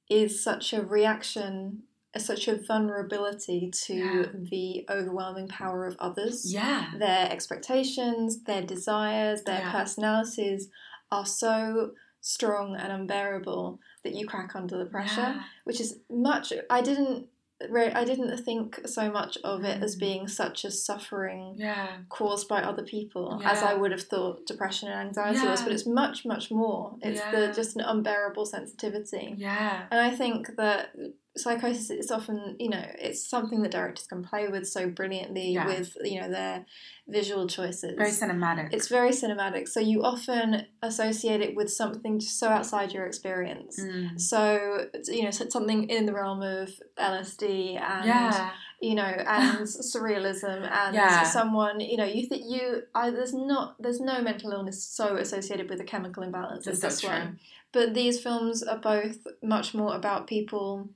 is 0.08 0.42
such 0.42 0.72
a 0.72 0.82
reaction 0.82 1.82
such 2.16 2.48
a 2.48 2.56
vulnerability 2.56 3.70
to 3.70 3.94
yeah. 3.94 4.24
the 4.32 4.84
overwhelming 4.90 5.46
power 5.46 5.87
of 5.87 5.96
others 5.98 6.52
yeah 6.52 6.87
their 6.98 7.30
expectations 7.30 8.42
their 8.44 8.62
desires 8.62 9.42
their 9.42 9.61
yeah. 9.61 9.72
personalities 9.72 10.68
are 11.12 11.26
so 11.26 11.92
strong 12.20 12.74
and 12.76 12.92
unbearable 12.92 13.78
that 14.04 14.14
you 14.14 14.26
crack 14.26 14.54
under 14.54 14.78
the 14.78 14.87
pressure, 14.87 15.20
yeah. 15.20 15.42
which 15.64 15.80
is 15.80 15.98
much. 16.11 16.52
I 16.70 16.80
didn't. 16.80 17.26
I 17.61 18.04
didn't 18.04 18.37
think 18.44 18.80
so 18.87 19.11
much 19.11 19.37
of 19.42 19.64
it 19.64 19.82
as 19.82 19.96
mm. 19.96 19.98
being 19.98 20.28
such 20.28 20.64
a 20.64 20.70
suffering 20.70 21.56
yeah. 21.56 21.88
caused 22.08 22.46
by 22.46 22.62
other 22.62 22.84
people 22.84 23.40
yeah. 23.42 23.50
as 23.50 23.64
I 23.64 23.74
would 23.74 23.90
have 23.90 24.02
thought 24.02 24.46
depression 24.46 24.88
and 24.88 25.08
anxiety 25.08 25.44
was, 25.44 25.62
but 25.62 25.72
it's 25.72 25.84
much, 25.84 26.24
much 26.24 26.52
more. 26.52 26.94
It's 27.02 27.20
the 27.32 27.52
just 27.52 27.74
an 27.74 27.82
unbearable 27.82 28.46
sensitivity. 28.46 29.34
Yeah. 29.37 29.87
And 29.90 30.00
I 30.00 30.14
think 30.14 30.54
that 30.56 30.94
psychosis 31.38 31.90
is 31.90 32.11
often 32.11 32.57
you 32.59 32.68
know 32.68 32.85
it's 32.98 33.29
something 33.29 33.62
that 33.62 33.72
directors 33.72 34.07
can 34.07 34.22
play 34.22 34.48
with 34.48 34.66
so 34.66 34.88
brilliantly 34.88 35.53
yeah. 35.53 35.66
with 35.66 35.96
you 36.03 36.20
know 36.20 36.31
their 36.31 36.64
visual 37.07 37.46
choices 37.46 37.94
very 37.96 38.11
cinematic 38.11 38.68
it's 38.72 38.88
very 38.88 39.11
cinematic 39.11 39.66
so 39.68 39.81
you 39.81 40.03
often 40.03 40.66
associate 40.83 41.40
it 41.40 41.55
with 41.57 41.70
something 41.70 42.18
just 42.18 42.38
so 42.38 42.48
outside 42.48 42.92
your 42.92 43.07
experience 43.07 43.81
mm. 43.81 44.20
so 44.20 44.87
you 45.07 45.22
know 45.22 45.31
something 45.31 45.88
in 45.88 46.07
the 46.07 46.12
realm 46.12 46.42
of 46.42 46.70
lsd 46.98 47.81
and 47.81 48.07
yeah. 48.07 48.51
you 48.81 48.94
know 48.94 49.03
and 49.03 49.59
surrealism 49.66 50.70
and 50.70 50.94
yeah. 50.94 51.22
someone 51.22 51.81
you 51.81 51.96
know 51.96 52.05
you 52.05 52.27
think 52.27 52.42
you 52.46 52.83
I, 52.94 53.11
there's 53.11 53.35
not 53.35 53.77
there's 53.81 54.01
no 54.01 54.20
mental 54.20 54.53
illness 54.53 54.83
so 54.85 55.16
associated 55.16 55.70
with 55.70 55.81
a 55.81 55.85
chemical 55.85 56.22
imbalance 56.22 56.66
as 56.66 56.81
this 56.81 57.03
one 57.03 57.38
but 57.72 57.94
these 57.94 58.20
films 58.20 58.62
are 58.62 58.79
both 58.79 59.27
much 59.42 59.74
more 59.74 59.94
about 59.94 60.27
people 60.27 60.88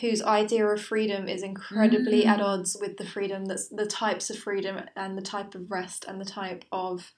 whose 0.00 0.20
idea 0.22 0.66
of 0.66 0.80
freedom 0.82 1.28
is 1.28 1.42
incredibly 1.42 2.24
Mm. 2.24 2.28
at 2.28 2.40
odds 2.40 2.76
with 2.80 2.96
the 2.96 3.06
freedom 3.06 3.44
that's 3.46 3.68
the 3.68 3.86
types 3.86 4.30
of 4.30 4.38
freedom 4.38 4.80
and 4.96 5.16
the 5.16 5.22
type 5.22 5.54
of 5.54 5.70
rest 5.70 6.04
and 6.06 6.20
the 6.20 6.24
type 6.24 6.64
of 6.72 7.12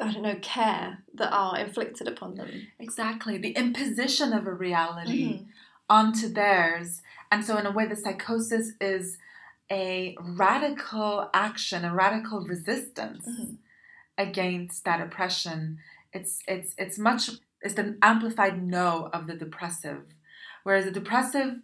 I 0.00 0.12
don't 0.12 0.22
know 0.22 0.38
care 0.40 1.02
that 1.14 1.32
are 1.32 1.58
inflicted 1.58 2.06
upon 2.06 2.36
them. 2.36 2.68
Exactly. 2.78 3.36
The 3.36 3.50
imposition 3.50 4.32
of 4.32 4.46
a 4.46 4.52
reality 4.54 5.40
Mhm. 5.40 5.46
onto 5.90 6.28
theirs. 6.28 7.02
And 7.32 7.44
so, 7.44 7.56
in 7.56 7.66
a 7.66 7.72
way, 7.72 7.86
the 7.86 7.96
psychosis 7.96 8.74
is 8.80 9.18
a 9.70 10.16
radical 10.20 11.28
action, 11.34 11.84
a 11.84 11.92
radical 11.92 12.42
resistance 12.46 13.26
Mhm. 13.26 13.58
against 14.16 14.84
that 14.84 15.00
oppression. 15.00 15.78
It's 16.12 16.42
it's 16.46 16.74
it's 16.78 16.98
much 16.98 17.30
it's 17.60 17.74
an 17.78 17.98
amplified 18.00 18.62
no 18.62 19.10
of 19.12 19.26
the 19.26 19.34
depressive, 19.34 20.04
whereas 20.68 20.84
the 20.84 20.90
depressive 20.90 21.54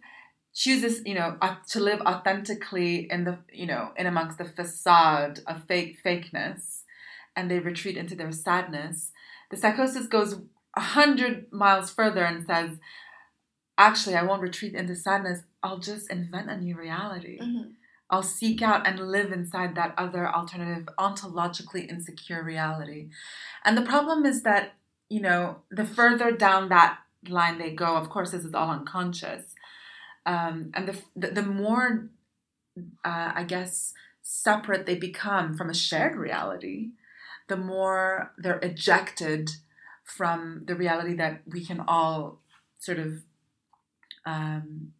chooses 0.51 1.03
you 1.05 1.13
know 1.13 1.37
to 1.67 1.79
live 1.79 2.01
authentically 2.01 3.07
in 3.11 3.23
the 3.23 3.37
you 3.53 3.67
know 3.67 3.91
in 3.95 4.07
amongst 4.07 4.39
the 4.39 4.45
facade 4.59 5.41
of 5.45 5.63
fake 5.65 5.99
fakeness, 6.03 6.81
and 7.35 7.51
they 7.51 7.59
retreat 7.59 7.97
into 7.97 8.15
their 8.15 8.31
sadness. 8.31 9.11
The 9.51 9.57
psychosis 9.57 10.07
goes 10.07 10.41
a 10.75 10.81
hundred 10.81 11.53
miles 11.53 11.91
further 11.91 12.23
and 12.25 12.47
says, 12.47 12.79
actually, 13.77 14.15
I 14.15 14.23
won't 14.23 14.41
retreat 14.41 14.73
into 14.73 14.95
sadness. 14.95 15.43
I'll 15.61 15.77
just 15.77 16.09
invent 16.09 16.49
a 16.49 16.57
new 16.57 16.75
reality. 16.75 17.37
Mhm. 17.39 17.73
I'll 18.09 18.23
seek 18.23 18.61
out 18.63 18.87
and 18.87 18.99
live 18.99 19.31
inside 19.31 19.75
that 19.75 19.93
other 19.97 20.27
alternative, 20.27 20.89
ontologically 20.97 21.87
insecure 21.87 22.43
reality. 22.43 23.09
And 23.63 23.77
the 23.77 23.89
problem 23.93 24.25
is 24.25 24.41
that, 24.43 24.73
you 25.09 25.21
know, 25.21 25.61
the 25.69 25.85
further 25.85 26.31
down 26.31 26.69
that 26.69 27.04
line 27.29 27.57
they 27.57 27.71
go, 27.71 27.95
of 27.95 28.09
course, 28.09 28.31
this 28.31 28.45
is 28.45 28.53
all 28.53 28.69
unconscious. 28.69 29.43
Um, 30.25 30.71
and 30.73 30.87
the, 30.87 30.97
the, 31.15 31.27
the 31.27 31.41
more, 31.41 32.09
uh, 33.03 33.31
I 33.35 33.43
guess, 33.47 33.93
separate 34.21 34.85
they 34.85 34.95
become 34.95 35.55
from 35.55 35.69
a 35.69 35.73
shared 35.73 36.15
reality, 36.15 36.89
the 37.47 37.57
more 37.57 38.31
they're 38.37 38.59
ejected 38.59 39.51
from 40.03 40.63
the 40.65 40.75
reality 40.75 41.15
that 41.15 41.41
we 41.45 41.63
can 41.65 41.79
all 41.87 42.41
sort 42.79 42.99
of, 42.99 43.23
um, 44.25 44.93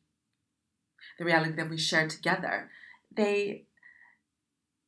the 1.18 1.26
reality 1.26 1.54
that 1.54 1.70
we 1.70 1.78
share 1.78 2.08
together 2.08 2.70
they 3.16 3.66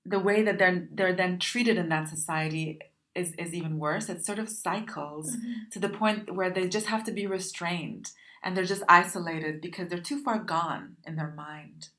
the 0.05 0.19
way 0.19 0.43
that 0.43 0.57
they're 0.57 0.87
they're 0.91 1.15
then 1.15 1.39
treated 1.39 1.77
in 1.77 1.89
that 1.89 2.07
society 2.07 2.79
is 3.17 3.33
is 3.43 3.53
even 3.53 3.79
worse. 3.79 4.07
It 4.09 4.25
sort 4.25 4.39
of 4.39 4.49
cycles 4.49 5.35
Mhm. 5.35 5.69
to 5.71 5.79
the 5.79 5.89
point 6.01 6.33
where 6.37 6.49
they 6.51 6.67
just 6.77 6.87
have 6.93 7.03
to 7.05 7.11
be 7.11 7.25
restrained 7.27 8.11
and 8.43 8.55
they're 8.55 8.63
just 8.75 8.83
isolated 8.87 9.59
because 9.61 9.87
they're 9.89 9.99
too 10.09 10.21
far 10.23 10.39
gone 10.39 10.97
in 11.07 11.15
their 11.15 11.31
mind. 11.47 11.89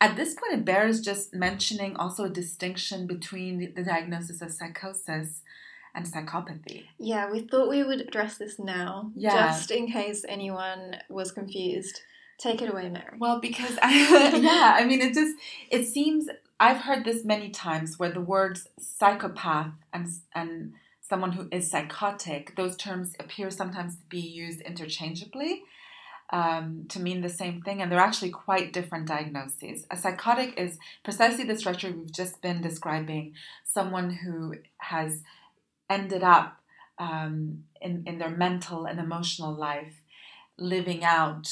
At 0.00 0.16
this 0.16 0.34
point, 0.34 0.52
it 0.54 0.64
bears 0.64 1.00
just 1.00 1.34
mentioning 1.34 1.96
also 1.96 2.24
a 2.24 2.30
distinction 2.42 3.06
between 3.06 3.58
the, 3.58 3.66
the 3.66 3.82
diagnosis 3.82 4.40
of 4.42 4.52
psychosis 4.52 5.42
and 5.94 6.06
psychopathy. 6.06 6.84
Yeah, 6.98 7.30
we 7.30 7.40
thought 7.40 7.68
we 7.68 7.82
would 7.82 8.00
address 8.00 8.38
this 8.38 8.58
now, 8.58 9.10
Yeah. 9.16 9.48
just 9.48 9.70
in 9.70 9.90
case 9.90 10.24
anyone 10.28 10.96
was 11.08 11.32
confused. 11.32 12.00
Take 12.38 12.62
it 12.62 12.70
away, 12.70 12.88
Mary. 12.88 13.16
Well, 13.18 13.40
because 13.40 13.76
I, 13.82 14.36
yeah, 14.50 14.76
I 14.78 14.84
mean, 14.84 15.00
it 15.00 15.12
just 15.14 15.34
it 15.70 15.86
seems 15.86 16.28
I've 16.60 16.82
heard 16.82 17.04
this 17.04 17.24
many 17.24 17.50
times 17.50 17.98
where 17.98 18.10
the 18.10 18.20
words 18.20 18.66
psychopath 18.80 19.72
and 19.92 20.08
and 20.34 20.74
someone 21.00 21.32
who 21.32 21.48
is 21.50 21.70
psychotic, 21.70 22.54
those 22.56 22.76
terms 22.76 23.14
appear 23.18 23.50
sometimes 23.50 23.96
to 23.96 24.02
be 24.08 24.20
used 24.20 24.60
interchangeably 24.60 25.62
um, 26.30 26.84
to 26.90 27.00
mean 27.00 27.22
the 27.22 27.28
same 27.28 27.62
thing, 27.62 27.80
and 27.80 27.90
they're 27.90 27.98
actually 27.98 28.30
quite 28.30 28.72
different 28.72 29.06
diagnoses. 29.06 29.86
A 29.90 29.96
psychotic 29.96 30.58
is 30.58 30.78
precisely 31.02 31.44
the 31.44 31.56
structure 31.56 31.90
we've 31.90 32.12
just 32.12 32.42
been 32.42 32.60
describing, 32.60 33.34
someone 33.64 34.10
who 34.10 34.54
has 34.78 35.22
ended 35.88 36.22
up 36.22 36.60
um, 36.98 37.64
in 37.80 38.02
in 38.06 38.18
their 38.18 38.30
mental 38.30 38.84
and 38.84 38.98
emotional 38.98 39.54
life 39.54 40.02
living 40.58 41.04
out 41.04 41.48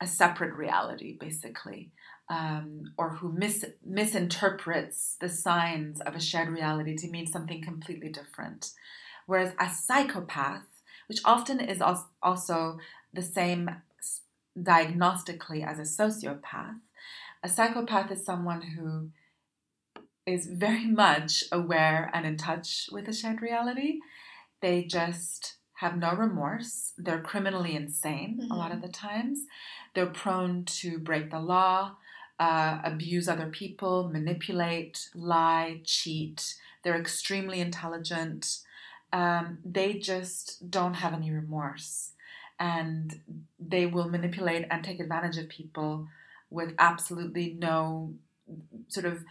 a 0.00 0.06
separate 0.06 0.54
reality, 0.54 1.16
basically, 1.18 1.90
um, 2.28 2.92
or 2.98 3.10
who 3.10 3.32
mis- 3.32 3.64
misinterprets 3.84 5.16
the 5.20 5.28
signs 5.28 6.00
of 6.00 6.14
a 6.14 6.20
shared 6.20 6.48
reality 6.48 6.96
to 6.96 7.08
mean 7.08 7.26
something 7.26 7.62
completely 7.62 8.08
different. 8.08 8.72
Whereas 9.26 9.52
a 9.60 9.68
psychopath, 9.70 10.66
which 11.08 11.20
often 11.24 11.60
is 11.60 11.80
also 12.22 12.78
the 13.12 13.22
same 13.22 13.70
diagnostically 14.58 15.64
as 15.66 15.78
a 15.78 15.82
sociopath, 15.82 16.78
a 17.42 17.48
psychopath 17.48 18.10
is 18.10 18.24
someone 18.24 18.62
who 18.62 19.10
is 20.26 20.46
very 20.46 20.86
much 21.04 21.44
aware 21.52 22.10
and 22.12 22.26
in 22.26 22.36
touch 22.36 22.88
with 22.90 23.08
a 23.08 23.14
shared 23.14 23.40
reality. 23.40 24.00
They 24.60 24.84
just 24.84 25.56
have 25.74 25.96
no 25.96 26.14
remorse. 26.14 26.92
They're 26.96 27.20
criminally 27.20 27.76
insane 27.76 28.48
a 28.50 28.56
lot 28.56 28.72
of 28.72 28.80
the 28.80 28.88
times. 28.88 29.40
They're 29.94 30.06
prone 30.06 30.64
to 30.64 30.98
break 30.98 31.30
the 31.30 31.40
law, 31.40 31.96
uh, 32.38 32.80
abuse 32.84 33.28
other 33.28 33.46
people, 33.46 34.08
manipulate, 34.08 35.08
lie, 35.14 35.80
cheat. 35.84 36.54
They're 36.82 36.98
extremely 36.98 37.60
intelligent. 37.60 38.58
Um, 39.12 39.58
they 39.64 39.94
just 39.94 40.70
don't 40.70 40.94
have 40.94 41.14
any 41.14 41.30
remorse. 41.30 42.12
And 42.58 43.20
they 43.58 43.86
will 43.86 44.08
manipulate 44.08 44.66
and 44.70 44.82
take 44.82 45.00
advantage 45.00 45.38
of 45.38 45.48
people 45.48 46.08
with 46.50 46.74
absolutely 46.78 47.56
no 47.58 48.14
sort 48.88 49.06
of 49.06 49.24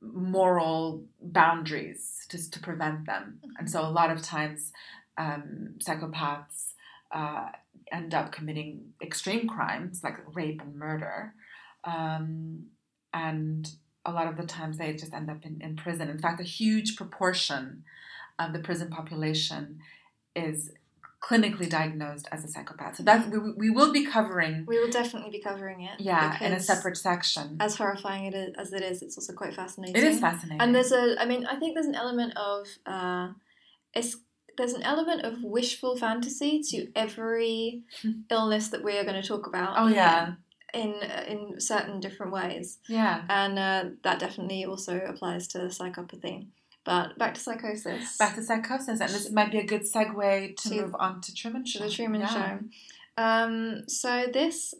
moral 0.00 1.02
boundaries 1.20 2.26
to, 2.28 2.50
to 2.50 2.60
prevent 2.60 3.06
them. 3.06 3.40
And 3.58 3.70
so 3.70 3.80
a 3.82 3.90
lot 3.90 4.10
of 4.10 4.22
times, 4.22 4.72
um, 5.16 5.74
psychopaths 5.78 6.74
uh, 7.10 7.48
end 7.90 8.14
up 8.14 8.32
committing 8.32 8.92
extreme 9.02 9.48
crimes 9.48 10.02
like 10.04 10.16
rape 10.34 10.60
and 10.60 10.76
murder. 10.76 11.34
Um, 11.84 12.66
and 13.12 13.68
a 14.04 14.12
lot 14.12 14.26
of 14.26 14.36
the 14.36 14.44
times 14.46 14.78
they 14.78 14.92
just 14.94 15.12
end 15.12 15.30
up 15.30 15.44
in, 15.44 15.60
in 15.60 15.76
prison. 15.76 16.08
In 16.08 16.18
fact, 16.18 16.40
a 16.40 16.44
huge 16.44 16.96
proportion 16.96 17.84
of 18.38 18.52
the 18.52 18.58
prison 18.58 18.88
population 18.90 19.78
is 20.34 20.72
clinically 21.20 21.68
diagnosed 21.68 22.28
as 22.30 22.44
a 22.44 22.48
psychopath. 22.48 22.96
So 22.96 23.02
that's 23.02 23.26
we, 23.28 23.38
we 23.56 23.70
will 23.70 23.92
be 23.92 24.06
covering 24.06 24.64
We 24.68 24.78
will 24.78 24.90
definitely 24.90 25.30
be 25.30 25.40
covering 25.40 25.80
it. 25.82 26.00
yeah 26.00 26.42
in 26.42 26.52
a 26.52 26.60
separate 26.60 26.96
section. 26.96 27.56
As 27.58 27.74
horrifying 27.76 28.26
it 28.26 28.34
is, 28.34 28.54
as 28.56 28.72
it 28.72 28.82
is, 28.82 29.02
it's 29.02 29.18
also 29.18 29.32
quite 29.32 29.54
fascinating. 29.54 29.96
It 29.96 30.04
is 30.04 30.20
fascinating. 30.20 30.60
And 30.60 30.74
there's 30.74 30.92
a, 30.92 31.16
I 31.20 31.24
mean, 31.26 31.44
I 31.46 31.56
think 31.56 31.74
there's 31.74 31.86
an 31.86 31.96
element 31.96 32.34
of, 32.36 32.68
uh, 32.86 33.30
it's, 33.94 34.16
there's 34.56 34.74
an 34.74 34.82
element 34.82 35.22
of 35.22 35.42
wishful 35.42 35.96
fantasy 35.96 36.62
to 36.70 36.86
every 36.94 37.82
illness 38.30 38.68
that 38.68 38.84
we 38.84 38.96
are 38.96 39.04
going 39.04 39.20
to 39.20 39.26
talk 39.26 39.46
about. 39.48 39.74
oh 39.76 39.88
yeah, 39.88 40.34
In 40.74 40.94
in 41.26 41.60
certain 41.60 41.98
different 41.98 42.30
ways, 42.30 42.78
yeah. 42.88 43.22
and 43.30 43.58
uh, 43.58 43.84
that 44.02 44.18
definitely 44.18 44.66
also 44.66 44.98
applies 44.98 45.48
to 45.48 45.58
psychopathy. 45.70 46.48
But 46.84 47.16
back 47.18 47.34
to 47.34 47.40
psychosis. 47.40 48.18
Back 48.18 48.34
to 48.34 48.42
psychosis, 48.42 49.00
and 49.00 49.08
this 49.10 49.30
might 49.32 49.50
be 49.50 49.58
a 49.58 49.66
good 49.66 49.82
segue 49.82 50.56
to, 50.56 50.68
To- 50.68 50.74
move 50.82 50.94
on 50.98 51.22
to 51.22 51.34
Truman 51.34 51.64
to 51.64 51.70
Show. 51.70 51.84
the 51.84 51.90
Truman 51.90 52.20
Yeah. 52.20 52.34
Show. 52.34 52.58
Um, 53.16 53.84
so 53.88 54.26
this, 54.32 54.74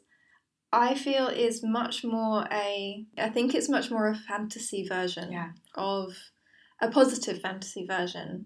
I 0.73 0.95
feel, 0.95 1.29
is 1.29 1.63
much 1.63 2.05
more 2.05 2.47
a. 2.53 3.07
I 3.17 3.29
think 3.31 3.55
it's 3.55 3.69
much 3.71 3.91
more 3.91 4.09
a 4.09 4.15
fantasy 4.15 4.87
version 4.87 5.33
Yeah. 5.33 5.53
of 5.75 6.13
a 6.83 6.91
positive 6.91 7.41
fantasy 7.41 7.87
version 7.87 8.45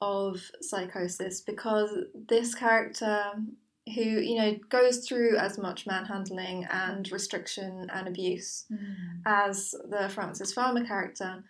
of 0.00 0.40
psychosis 0.60 1.40
because 1.40 1.90
this 2.28 2.54
character 2.54 3.32
who 3.94 4.02
you 4.02 4.36
know 4.36 4.56
goes 4.68 5.06
through 5.06 5.36
as 5.36 5.58
much 5.58 5.86
manhandling 5.86 6.64
and 6.70 7.10
restriction 7.12 7.88
and 7.92 8.08
abuse 8.08 8.64
Mm. 8.70 9.20
as 9.26 9.74
the 9.88 10.08
Frances 10.08 10.52
Farmer 10.52 10.84
character 10.84 11.44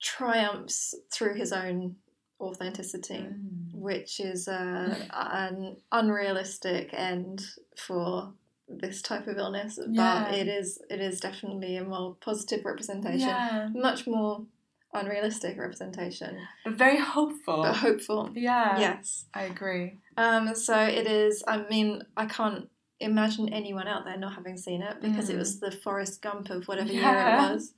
triumphs 0.00 0.94
through 1.12 1.34
his 1.34 1.52
own 1.52 1.96
authenticity 2.40 3.14
Mm. 3.18 3.72
which 3.74 4.18
is 4.20 4.48
uh, 4.48 4.94
an 5.12 5.76
unrealistic 5.92 6.90
end 6.92 7.44
for 7.76 8.32
this 8.68 9.02
type 9.02 9.26
of 9.26 9.36
illness. 9.36 9.78
Yeah. 9.88 10.24
But 10.24 10.34
it 10.38 10.48
is 10.48 10.78
it 10.90 11.00
is 11.00 11.20
definitely 11.20 11.76
a 11.76 11.84
more 11.84 12.16
positive 12.20 12.64
representation, 12.64 13.28
Yeah, 13.28 13.68
much 13.74 14.06
more 14.06 14.46
unrealistic 14.92 15.58
representation, 15.58 16.38
but 16.64 16.74
very 16.74 16.98
hopeful. 16.98 17.62
but 17.62 17.76
hopeful. 17.76 18.30
yeah, 18.34 18.78
Yes. 18.78 19.24
I 19.34 19.42
agree. 19.44 19.98
Um. 20.16 20.54
So 20.54 20.76
it 20.78 21.06
is. 21.06 21.42
I 21.46 21.64
mean, 21.68 22.02
I 22.16 22.26
can't 22.26 22.68
imagine 23.00 23.48
anyone 23.52 23.88
out 23.88 24.04
there 24.04 24.16
not 24.16 24.34
having 24.34 24.56
seen 24.56 24.80
it 24.82 25.00
because 25.00 25.28
it 25.28 25.34
Mm. 25.36 25.38
was 25.40 25.58
the 25.60 25.72
Forrest 25.72 26.22
Gump 26.22 26.50
of 26.50 26.68
whatever 26.68 26.92
year 26.92 27.02
it 27.02 27.38
was. 27.52 27.72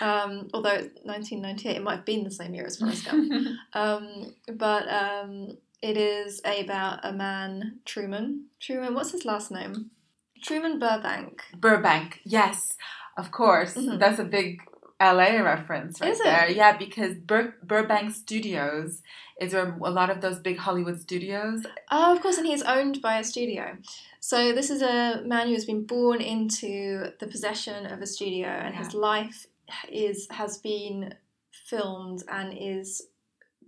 Um. 0.00 0.48
Although 0.52 0.88
1998, 1.04 1.76
it 1.76 1.82
might 1.82 1.96
have 1.96 2.04
been 2.04 2.24
the 2.24 2.30
same 2.30 2.54
year 2.54 2.66
as 2.66 2.78
Forrest 2.78 3.04
Gump. 3.06 3.32
Um, 3.74 4.34
but 4.54 4.88
um, 4.88 5.58
it 5.82 5.96
is 5.96 6.40
about 6.44 7.00
a 7.04 7.12
man, 7.12 7.80
Truman. 7.84 8.46
Truman, 8.60 8.94
what's 8.94 9.12
his 9.12 9.24
last 9.24 9.50
name? 9.50 9.90
Truman 10.42 10.78
Burbank. 10.78 11.42
Burbank, 11.56 12.20
yes, 12.24 12.76
of 13.16 13.30
course. 13.30 13.74
Mhm. 13.74 13.98
That's 13.98 14.18
a 14.18 14.24
big 14.24 14.60
LA 15.00 15.40
reference 15.42 16.00
right 16.00 16.10
Is 16.10 16.20
it? 16.20 16.24
there. 16.24 16.50
Yeah, 16.50 16.76
because 16.76 17.16
Bur- 17.16 17.54
Burbank 17.62 18.14
Studios 18.14 19.02
is 19.40 19.52
where 19.52 19.76
a 19.82 19.90
lot 19.90 20.08
of 20.08 20.22
those 20.22 20.38
big 20.38 20.56
Hollywood 20.56 21.00
studios. 21.00 21.66
Oh, 21.90 22.14
of 22.14 22.22
course, 22.22 22.38
and 22.38 22.46
he's 22.46 22.62
owned 22.62 23.02
by 23.02 23.18
a 23.18 23.24
studio. 23.24 23.76
So 24.20 24.52
this 24.52 24.70
is 24.70 24.80
a 24.80 25.22
man 25.24 25.48
who 25.48 25.52
has 25.52 25.66
been 25.66 25.84
born 25.84 26.20
into 26.20 27.12
the 27.20 27.26
possession 27.26 27.86
of 27.86 28.00
a 28.00 28.06
studio, 28.06 28.48
and 28.48 28.74
his 28.74 28.94
life 28.94 29.46
is 29.90 30.26
has 30.30 30.58
been 30.58 31.14
filmed 31.52 32.22
and 32.28 32.56
is 32.58 33.02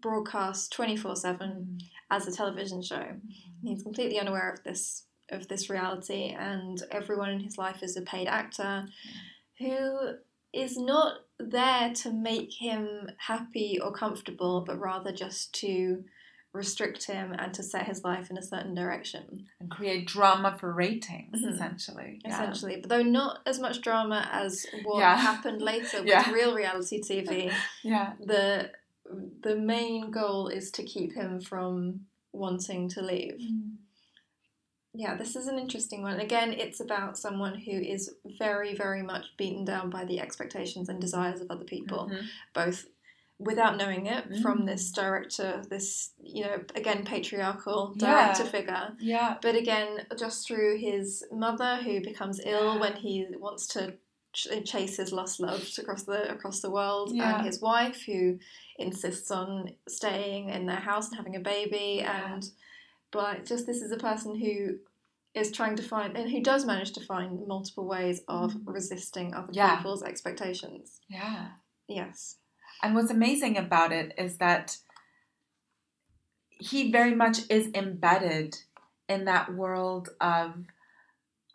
broadcast 0.00 0.72
twenty 0.72 0.96
four 0.96 1.14
seven 1.14 1.50
mm-hmm. 1.50 1.86
as 2.10 2.26
a 2.26 2.32
television 2.32 2.80
show. 2.80 2.96
Mm-hmm. 2.96 3.66
He's 3.68 3.82
completely 3.82 4.18
unaware 4.18 4.50
of 4.50 4.64
this 4.64 5.04
of 5.30 5.48
this 5.48 5.68
reality, 5.68 6.34
and 6.38 6.82
everyone 6.90 7.28
in 7.28 7.40
his 7.40 7.58
life 7.58 7.82
is 7.82 7.98
a 7.98 8.02
paid 8.02 8.28
actor 8.28 8.86
who 9.58 10.14
is 10.52 10.76
not 10.78 11.18
there 11.38 11.92
to 11.94 12.10
make 12.12 12.52
him 12.54 13.10
happy 13.18 13.78
or 13.82 13.92
comfortable, 13.92 14.64
but 14.66 14.78
rather 14.80 15.12
just 15.12 15.52
to 15.60 16.04
restrict 16.54 17.04
him 17.06 17.32
and 17.38 17.52
to 17.54 17.62
set 17.62 17.86
his 17.86 18.02
life 18.02 18.30
in 18.30 18.38
a 18.38 18.42
certain 18.42 18.74
direction, 18.74 19.46
And 19.60 19.70
create 19.70 20.06
drama 20.08 20.56
for 20.58 20.72
ratings, 20.72 21.40
Mhm. 21.42 21.52
essentially. 21.52 22.20
Yeah. 22.24 22.32
essentially. 22.32 22.76
But 22.80 22.88
though 22.88 23.02
not 23.02 23.40
as 23.46 23.60
much 23.60 23.82
drama 23.82 24.26
as 24.32 24.64
what 24.82 24.98
Yeah. 25.00 25.16
happened 25.16 25.60
later 25.60 25.98
with 26.02 26.06
Yeah. 26.08 26.32
real 26.32 26.54
reality 26.54 27.00
TV. 27.02 27.52
Yeah. 27.84 28.14
The 28.18 28.72
the 29.42 29.56
main 29.56 30.10
goal 30.10 30.48
is 30.48 30.70
to 30.72 30.82
keep 30.82 31.14
him 31.14 31.40
from 31.40 32.06
wanting 32.32 32.88
to 32.90 33.00
leave. 33.02 33.40
Yeah, 34.98 35.14
this 35.14 35.36
is 35.36 35.46
an 35.46 35.60
interesting 35.60 36.02
one. 36.02 36.18
Again, 36.18 36.52
it's 36.52 36.80
about 36.80 37.16
someone 37.16 37.56
who 37.56 37.70
is 37.70 38.16
very, 38.36 38.74
very 38.74 39.00
much 39.00 39.26
beaten 39.36 39.64
down 39.64 39.90
by 39.90 40.04
the 40.04 40.18
expectations 40.18 40.88
and 40.88 41.00
desires 41.00 41.40
of 41.40 41.52
other 41.52 41.64
people, 41.64 42.08
Mhm. 42.10 42.24
both 42.52 42.84
without 43.38 43.76
knowing 43.76 44.06
it 44.06 44.24
from 44.42 44.62
Mm. 44.62 44.66
this 44.66 44.90
director, 44.90 45.62
this, 45.70 46.10
you 46.20 46.42
know, 46.44 46.64
again, 46.74 47.04
patriarchal 47.04 47.94
Yeah. 47.96 48.32
director 48.34 48.44
figure. 48.50 48.96
Yeah. 48.98 49.38
But 49.40 49.54
again, 49.54 50.04
just 50.18 50.44
through 50.48 50.78
his 50.78 51.24
mother 51.30 51.76
who 51.76 52.00
becomes 52.00 52.40
ill 52.44 52.80
when 52.80 52.96
he 52.96 53.26
wants 53.38 53.68
to 53.68 53.96
chase 54.64 54.96
his 54.96 55.12
lost 55.12 55.38
loves 55.38 55.78
across 55.78 56.02
the 56.02 56.28
across 56.28 56.60
the 56.60 56.70
world, 56.72 57.14
Yeah. 57.14 57.36
and 57.36 57.46
his 57.46 57.60
wife 57.60 58.02
who 58.02 58.40
insists 58.80 59.30
on 59.30 59.76
staying 59.88 60.48
in 60.48 60.66
their 60.66 60.76
house 60.90 61.06
and 61.06 61.16
having 61.16 61.36
a 61.36 61.40
baby, 61.40 61.98
Yeah. 62.00 62.34
and 62.34 62.50
but 63.10 63.46
just 63.46 63.64
this 63.66 63.80
is 63.80 63.90
a 63.92 63.96
person 63.96 64.34
who 64.38 64.78
is 65.38 65.50
trying 65.52 65.76
to 65.76 65.82
find 65.82 66.16
and 66.16 66.30
who 66.30 66.42
does 66.42 66.64
manage 66.66 66.92
to 66.92 67.00
find 67.00 67.46
multiple 67.46 67.86
ways 67.86 68.20
of 68.28 68.52
Mm. 68.54 68.62
resisting 68.66 69.34
other 69.34 69.52
Yeah. 69.52 69.76
people's 69.76 70.02
expectations. 70.02 71.00
Yeah. 71.08 71.52
Yes. 71.86 72.36
And 72.82 72.94
what's 72.94 73.10
amazing 73.10 73.56
about 73.56 73.92
it 73.92 74.14
is 74.18 74.38
that 74.38 74.78
he 76.48 76.90
very 76.90 77.14
much 77.14 77.38
is 77.50 77.70
embedded 77.74 78.58
in 79.08 79.24
that 79.24 79.54
world 79.54 80.10
of, 80.20 80.64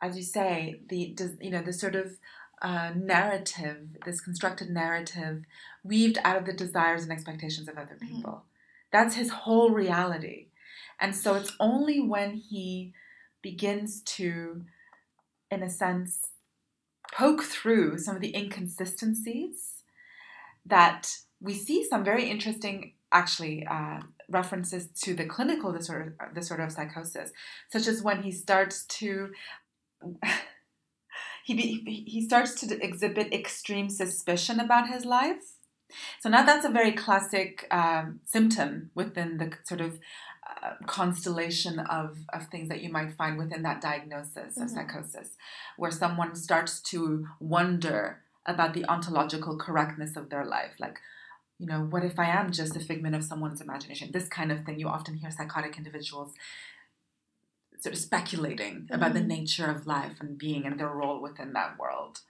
as 0.01 0.17
you 0.17 0.23
say, 0.23 0.81
the 0.89 1.15
you 1.41 1.49
know 1.49 1.61
the 1.61 1.73
sort 1.73 1.95
of 1.95 2.19
uh, 2.61 2.93
narrative, 2.95 3.97
this 4.05 4.21
constructed 4.21 4.69
narrative, 4.69 5.43
weaved 5.83 6.17
out 6.23 6.37
of 6.37 6.45
the 6.45 6.53
desires 6.53 7.03
and 7.03 7.11
expectations 7.11 7.67
of 7.67 7.77
other 7.77 7.95
Mhm. 7.95 8.07
people. 8.07 8.45
That's 8.91 9.15
his 9.15 9.29
whole 9.29 9.71
reality, 9.71 10.47
and 10.99 11.13
so 11.15 11.35
it's 11.35 11.53
only 11.59 11.99
when 11.99 12.35
he 12.35 12.93
begins 13.43 14.01
to, 14.01 14.63
in 15.51 15.61
a 15.61 15.69
sense, 15.69 16.29
poke 17.13 17.43
through 17.43 17.99
some 17.99 18.15
of 18.15 18.21
the 18.21 18.35
inconsistencies 18.35 19.83
that 20.65 21.17
we 21.39 21.53
see 21.53 21.85
some 21.87 22.03
very 22.03 22.29
interesting 22.29 22.93
actually 23.11 23.67
uh, 23.69 23.99
references 24.29 24.87
to 25.03 25.13
the 25.13 25.25
clinical 25.25 25.71
disorder 25.71 26.15
disorder 26.33 26.63
of 26.63 26.71
psychosis 26.71 27.31
such 27.71 27.85
as 27.85 28.01
when 28.01 28.23
he 28.23 28.31
starts 28.31 28.85
to 28.85 29.29
he 31.43 32.05
he 32.07 32.25
starts 32.25 32.55
to 32.55 32.83
exhibit 32.83 33.33
extreme 33.33 33.89
suspicion 33.89 34.59
about 34.59 34.89
his 34.89 35.05
life. 35.05 35.57
So 36.21 36.29
now 36.29 36.43
that's 36.43 36.65
a 36.65 36.69
very 36.69 36.93
classic 36.93 37.67
um, 37.69 38.21
symptom 38.25 38.89
within 38.95 39.37
the 39.37 39.51
sort 39.63 39.81
of 39.81 39.99
uh, 40.45 40.73
constellation 40.85 41.79
of, 41.79 42.17
of 42.33 42.47
things 42.47 42.69
that 42.69 42.81
you 42.81 42.91
might 42.91 43.13
find 43.13 43.37
within 43.37 43.63
that 43.63 43.81
diagnosis 43.81 44.57
of 44.57 44.63
Mhm. 44.63 44.73
psychosis, 44.73 45.37
where 45.77 45.91
someone 45.91 46.35
starts 46.35 46.79
to 46.81 47.27
wonder 47.39 48.21
about 48.45 48.73
the 48.73 48.85
ontological 48.85 49.57
correctness 49.57 50.15
of 50.15 50.29
their 50.29 50.45
life. 50.45 50.73
Like, 50.79 50.99
you 51.59 51.67
know, 51.67 51.81
what 51.83 52.03
if 52.03 52.19
I 52.19 52.25
am 52.25 52.51
just 52.51 52.75
a 52.75 52.79
figment 52.79 53.15
of 53.15 53.23
someone's 53.23 53.61
imagination? 53.61 54.11
This 54.11 54.27
kind 54.27 54.51
of 54.51 54.65
thing. 54.65 54.79
You 54.79 54.89
often 54.89 55.15
hear 55.15 55.31
psychotic 55.31 55.77
individuals 55.77 56.33
sort 57.79 57.93
of 57.95 57.99
speculating 57.99 58.87
about 58.91 59.13
the 59.13 59.19
Mhm. 59.19 59.27
nature 59.27 59.65
of 59.69 59.85
life 59.85 60.21
and 60.21 60.37
being 60.37 60.65
and 60.65 60.79
their 60.79 60.89
role 60.89 61.19
within 61.21 61.51
that 61.53 61.77
world. 61.77 62.21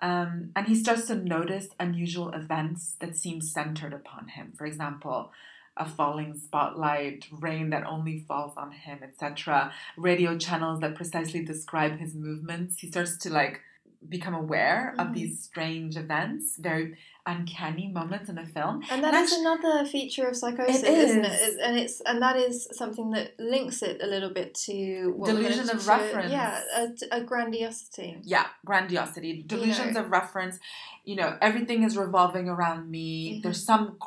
Um, 0.00 0.52
and 0.56 0.66
he 0.66 0.74
starts 0.74 1.06
to 1.06 1.14
notice 1.14 1.68
unusual 1.78 2.30
events 2.30 2.96
that 3.00 3.16
seem 3.16 3.40
centered 3.40 3.92
upon 3.92 4.28
him. 4.28 4.52
For 4.58 4.66
example, 4.66 5.32
a 5.76 5.84
falling 5.84 6.38
spotlight, 6.38 7.26
rain 7.30 7.70
that 7.70 7.84
only 7.86 8.18
falls 8.20 8.56
on 8.56 8.72
him, 8.72 9.00
etc. 9.02 9.72
Radio 9.96 10.36
channels 10.38 10.80
that 10.80 10.94
precisely 10.94 11.44
describe 11.44 11.98
his 11.98 12.14
movements. 12.14 12.80
He 12.80 12.88
starts 12.88 13.16
to 13.18 13.30
like 13.30 13.60
become 14.08 14.34
aware 14.34 14.94
of 14.98 15.08
Mhm. 15.08 15.14
these 15.14 15.42
strange 15.42 15.96
events, 15.96 16.56
very 16.58 16.96
uncanny 17.26 17.88
moments 17.88 18.28
in 18.28 18.36
the 18.36 18.46
film. 18.46 18.80
And 18.88 19.02
that 19.02 19.12
And 19.14 19.24
is 19.24 19.32
actu- 19.32 19.40
another 19.40 19.84
feature 19.84 20.28
of 20.28 20.36
psychosis, 20.36 20.84
It 20.84 20.88
is. 20.94 21.10
isn't 21.10 21.24
it? 21.24 21.58
And 21.64 21.76
it's 21.76 22.00
and 22.02 22.22
that 22.22 22.36
is 22.36 22.68
something 22.72 23.10
that 23.10 23.32
links 23.40 23.82
it 23.82 24.00
a 24.00 24.06
little 24.06 24.30
bit 24.30 24.54
to 24.66 25.12
what 25.16 25.26
Delusion 25.30 25.68
of 25.68 25.82
to- 25.82 25.88
reference. 25.90 26.30
Yeah, 26.30 26.60
a, 26.76 26.88
a 27.18 27.20
grandiosity. 27.22 28.18
yeah 28.22 28.46
grandiosity 28.64 29.42
delusions 29.42 29.94
know. 29.94 30.02
of 30.04 30.10
reference 30.10 30.58
you 31.04 31.16
know 31.16 31.36
everything 31.40 31.82
is 31.82 31.96
revolving 31.96 32.48
around 32.48 32.88
me 32.90 33.08
Mhm. 33.38 33.42
there's 33.42 33.64
some 33.64 33.98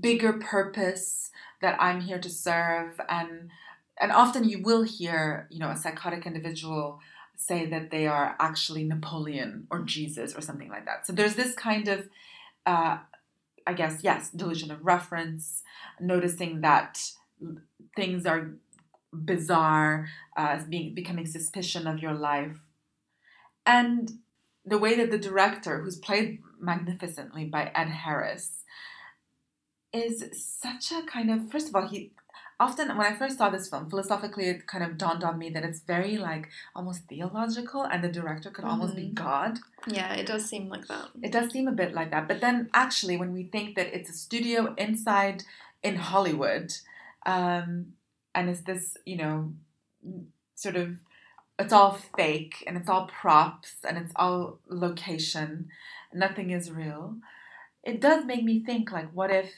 bigger 0.00 0.32
purpose 0.34 1.30
that 1.60 1.76
i'm 1.80 2.00
here 2.00 2.18
to 2.18 2.30
serve. 2.30 3.00
And 3.08 3.50
and 4.00 4.12
often 4.12 4.48
you 4.48 4.62
will 4.62 4.82
hear 4.82 5.46
you 5.50 5.58
know 5.58 5.70
a 5.70 5.76
psychotic 5.76 6.26
individual 6.26 7.00
say 7.36 7.66
that 7.66 7.90
they 7.90 8.06
are 8.06 8.36
actually 8.40 8.84
napoleon 8.84 9.66
or 9.70 9.80
jesus 9.80 10.34
or 10.34 10.40
something 10.40 10.68
like 10.68 10.84
that. 10.86 11.06
So 11.06 11.12
there's 11.12 11.34
this 11.34 11.54
kind 11.54 11.88
of 11.88 12.08
uh, 12.66 12.98
i 13.66 13.72
guess 13.72 14.02
yes 14.02 14.30
delusion 14.30 14.70
of 14.70 14.84
reference 14.84 15.62
noticing 16.00 16.60
that 16.62 17.10
things 17.96 18.26
are 18.26 18.52
bizarre 19.12 20.08
uh, 20.36 20.60
being 20.68 20.94
becoming 20.94 21.26
suspicion 21.26 21.86
of 21.86 22.00
your 22.00 22.14
life. 22.14 22.58
And 23.64 24.10
the 24.64 24.78
way 24.78 24.96
that 24.96 25.10
the 25.10 25.18
director, 25.18 25.80
who's 25.80 25.96
played 25.96 26.40
magnificently 26.60 27.44
by 27.44 27.70
Ed 27.74 27.88
Harris, 27.88 28.57
is 29.92 30.24
such 30.62 30.92
a 30.92 31.02
kind 31.06 31.30
of 31.30 31.50
first 31.50 31.68
of 31.68 31.74
all 31.74 31.88
he 31.88 32.10
often 32.60 32.88
when 32.88 33.06
I 33.06 33.16
first 33.16 33.38
saw 33.38 33.48
this 33.48 33.68
film 33.68 33.88
philosophically 33.88 34.46
it 34.46 34.66
kind 34.66 34.84
of 34.84 34.98
dawned 34.98 35.24
on 35.24 35.38
me 35.38 35.48
that 35.50 35.64
it's 35.64 35.80
very 35.80 36.18
like 36.18 36.48
almost 36.74 37.02
theological 37.08 37.84
and 37.84 38.02
the 38.02 38.08
director 38.08 38.50
could 38.50 38.64
almost 38.64 38.96
be 38.96 39.02
Mhm. 39.08 39.14
God. 39.14 39.58
Yeah, 39.86 40.12
it 40.14 40.26
does 40.26 40.44
seem 40.46 40.68
like 40.68 40.86
that. 40.88 41.08
It 41.22 41.32
does 41.32 41.50
seem 41.52 41.68
a 41.68 41.72
bit 41.72 41.94
like 41.94 42.10
that, 42.10 42.28
but 42.28 42.40
then 42.40 42.68
actually 42.74 43.16
when 43.16 43.32
we 43.32 43.44
think 43.44 43.76
that 43.76 43.94
it's 43.94 44.10
a 44.10 44.12
studio 44.12 44.74
inside 44.76 45.44
in 45.82 45.96
Hollywood, 45.96 46.74
um, 47.24 47.94
and 48.34 48.50
it's 48.50 48.62
this 48.62 48.96
you 49.06 49.16
know 49.16 49.54
sort 50.54 50.76
of 50.76 50.96
it's 51.58 51.72
all 51.72 51.98
fake 52.16 52.62
and 52.66 52.76
it's 52.76 52.88
all 52.88 53.06
props 53.06 53.76
and 53.84 53.96
it's 53.98 54.12
all 54.16 54.58
location 54.68 55.68
nothing 56.12 56.50
is 56.50 56.70
real 56.70 57.16
it 57.82 58.00
does 58.00 58.24
make 58.24 58.44
me 58.44 58.62
think 58.64 58.90
like 58.92 59.10
what 59.12 59.30
if 59.30 59.52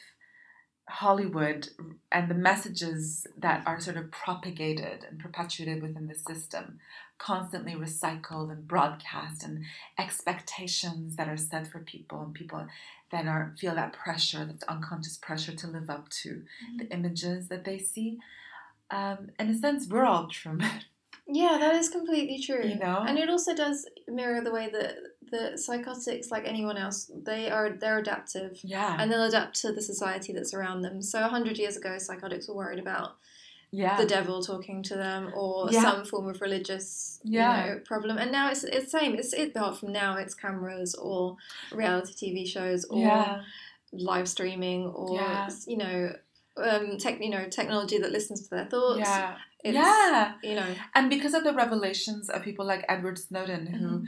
hollywood 0.91 1.69
and 2.11 2.31
the 2.31 2.35
messages 2.35 3.27
that 3.37 3.63
are 3.67 3.81
sort 3.81 3.97
of 3.97 4.11
propagated 4.11 5.05
and 5.09 5.19
perpetuated 5.19 5.83
within 5.83 6.07
the 6.07 6.15
system 6.15 6.79
constantly 7.19 7.75
recycled 7.75 8.51
and 8.51 8.67
broadcast 8.67 9.45
and 9.45 9.65
expectations 9.99 11.17
that 11.17 11.29
are 11.29 11.37
set 11.37 11.67
for 11.67 11.81
people 11.81 12.23
and 12.23 12.35
people 12.35 12.67
that 13.11 13.27
are 13.27 13.55
feel 13.59 13.75
that 13.75 13.93
pressure 13.93 14.45
that 14.45 14.63
unconscious 14.69 15.17
pressure 15.17 15.55
to 15.55 15.67
live 15.67 15.91
up 15.91 16.09
to 16.09 16.43
the 16.79 16.87
images 16.93 17.49
that 17.49 17.65
they 17.65 17.79
see 17.79 18.19
um, 18.91 19.31
in 19.39 19.49
a 19.49 19.55
sense 19.55 19.87
we're 19.89 20.05
all 20.05 20.27
truman 20.29 20.83
Yeah, 21.33 21.59
that 21.61 21.75
is 21.77 21.89
completely 21.89 22.41
true. 22.41 22.67
You 22.67 22.77
know? 22.77 23.05
and 23.07 23.19
it 23.19 23.31
also 23.31 23.55
does 23.55 23.87
mirror 24.09 24.41
the 24.41 24.53
way 24.53 24.69
that 24.73 24.97
the 25.31 25.57
psychotics, 25.57 26.31
like 26.31 26.47
anyone 26.47 26.77
else, 26.77 27.11
they 27.25 27.51
are 27.51 27.71
they're 27.71 27.99
adaptive. 27.99 28.59
yeah 28.63 28.97
and 28.99 29.11
they'll 29.11 29.25
adapt 29.25 29.55
to 29.63 29.73
the 29.73 29.83
society 29.83 30.33
that's 30.33 30.55
around 30.55 30.83
them. 30.83 31.01
So, 31.03 31.21
100 31.21 31.59
years 31.59 31.77
ago, 31.77 31.99
psychotics 31.99 32.49
were 32.49 32.55
worried 32.57 32.79
about 32.79 33.17
yeah. 33.73 33.97
the 33.97 34.07
devil 34.07 34.43
talking 34.43 34.83
to 34.85 34.95
them 34.97 35.33
or 35.35 35.69
Yeah. 35.71 35.83
some 35.83 36.05
form 36.05 36.29
of 36.29 36.41
religious 36.41 37.21
Yeah. 37.23 37.65
you 37.67 37.71
know, 37.75 37.79
problem. 37.85 38.19
And 38.19 38.33
now 38.33 38.51
it's 38.51 38.65
it's 38.65 38.91
same. 38.91 39.15
It's 39.15 39.33
it 39.33 39.51
apart 39.55 39.79
from 39.79 39.93
now 39.93 40.17
it's 40.17 40.35
cameras 40.35 40.95
or 40.95 41.37
reality 41.73 42.13
TV 42.15 42.47
shows 42.49 42.85
or 42.87 42.99
yeah. 43.01 43.43
live 43.93 44.29
streaming 44.29 44.87
or 44.87 45.21
you 45.67 45.77
know 45.77 46.13
um 46.57 46.99
tech 46.99 47.21
you 47.21 47.31
know 47.31 47.45
technology 47.49 47.99
that 47.99 48.11
listens 48.13 48.43
to 48.43 48.51
their 48.51 48.67
thoughts. 48.67 49.01
Yeah. 49.01 49.37
It's, 49.63 49.75
yeah. 49.75 50.33
You 50.43 50.55
know. 50.55 50.75
And 50.95 51.11
because 51.11 51.35
of 51.35 51.45
the 51.45 51.53
revelations 51.53 52.31
of 52.31 52.43
people 52.43 52.65
like 52.65 52.85
Edward 52.89 53.19
Snowden, 53.19 53.67
who 53.67 53.87
Mm-hmm. 53.87 54.05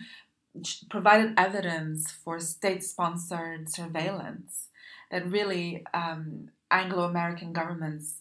Provided 0.91 1.35
evidence 1.37 2.11
for 2.11 2.39
state 2.39 2.85
sponsored 2.85 3.69
surveillance, 3.71 4.69
that 5.11 5.27
really 5.27 5.85
um, 5.95 6.51
Anglo 6.71 7.05
American 7.05 7.53
governments 7.53 8.17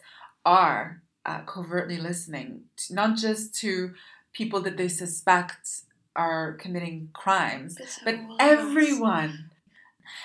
are 0.45 1.01
uh, 1.25 1.41
covertly 1.41 1.97
listening, 1.97 2.63
to, 2.77 2.93
not 2.93 3.17
just 3.17 3.53
to 3.55 3.93
people 4.33 4.61
that 4.61 4.77
they 4.77 4.87
suspect 4.87 5.83
are 6.15 6.53
committing 6.53 7.09
crimes, 7.13 7.77
but 8.03 8.15
everyone. 8.39 9.51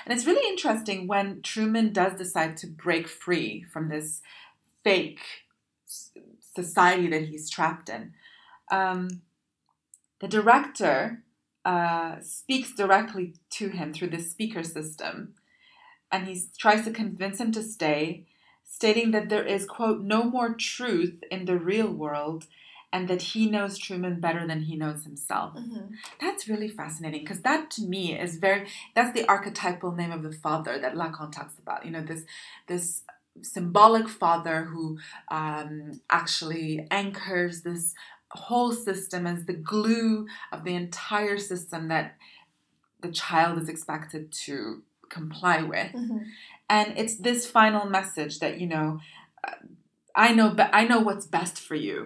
And 0.04 0.16
it's 0.16 0.26
really 0.26 0.48
interesting 0.48 1.06
when 1.06 1.42
Truman 1.42 1.92
does 1.92 2.18
decide 2.18 2.56
to 2.58 2.66
break 2.66 3.06
free 3.06 3.64
from 3.72 3.88
this 3.88 4.20
fake 4.82 5.20
society 6.56 7.08
that 7.08 7.22
he's 7.22 7.50
trapped 7.50 7.88
in. 7.88 8.14
Um, 8.70 9.22
the 10.20 10.28
director 10.28 11.22
uh, 11.66 12.20
speaks 12.22 12.74
directly 12.74 13.34
to 13.50 13.68
him 13.68 13.92
through 13.92 14.10
this 14.10 14.30
speaker 14.30 14.62
system, 14.62 15.34
and 16.12 16.26
he 16.28 16.40
tries 16.58 16.84
to 16.84 16.92
convince 16.92 17.40
him 17.40 17.52
to 17.52 17.62
stay, 17.62 18.24
stating 18.64 19.10
that 19.12 19.28
there 19.28 19.44
is, 19.44 19.66
quote, 19.66 20.00
no 20.00 20.24
more 20.24 20.54
truth 20.54 21.22
in 21.30 21.44
the 21.46 21.58
real 21.58 21.90
world 21.90 22.46
and 22.92 23.08
that 23.08 23.22
he 23.22 23.50
knows 23.50 23.78
Truman 23.78 24.20
better 24.20 24.46
than 24.46 24.62
he 24.62 24.76
knows 24.76 25.04
himself. 25.04 25.54
Mhm. 25.54 25.94
That's 26.20 26.48
really 26.48 26.68
fascinating 26.68 27.22
because 27.22 27.42
that 27.42 27.70
to 27.72 27.82
me 27.82 28.18
is 28.18 28.38
very 28.38 28.68
that's 28.94 29.12
the 29.12 29.28
archetypal 29.28 29.92
name 29.92 30.12
of 30.12 30.22
the 30.22 30.32
father 30.32 30.78
that 30.78 30.94
Lacan 30.94 31.32
talks 31.32 31.58
about. 31.58 31.84
You 31.84 31.90
know, 31.90 32.02
this 32.02 32.24
this 32.68 33.02
symbolic 33.42 34.08
father 34.08 34.64
who 34.64 34.98
um, 35.28 36.00
actually 36.10 36.86
anchors 36.90 37.62
this 37.62 37.94
whole 38.36 38.72
system 38.72 39.26
as 39.26 39.44
the 39.46 39.58
glue 39.72 40.26
of 40.52 40.64
the 40.64 40.74
entire 40.74 41.38
system 41.38 41.88
that 41.88 42.14
the 43.00 43.10
child 43.12 43.58
is 43.62 43.68
expected 43.68 44.32
to 44.46 44.82
comply 45.08 45.58
with. 45.62 45.92
Mhm. 45.94 46.20
and 46.68 46.88
it's 47.00 47.16
this 47.28 47.40
final 47.58 47.84
message 47.98 48.34
that 48.42 48.54
you 48.60 48.66
know 48.74 48.88
uh, 49.46 49.54
i 50.26 50.28
know 50.36 50.48
but 50.60 50.68
i 50.80 50.82
know 50.90 51.00
what's 51.08 51.26
best 51.38 51.56
for 51.68 51.76
you. 51.88 51.98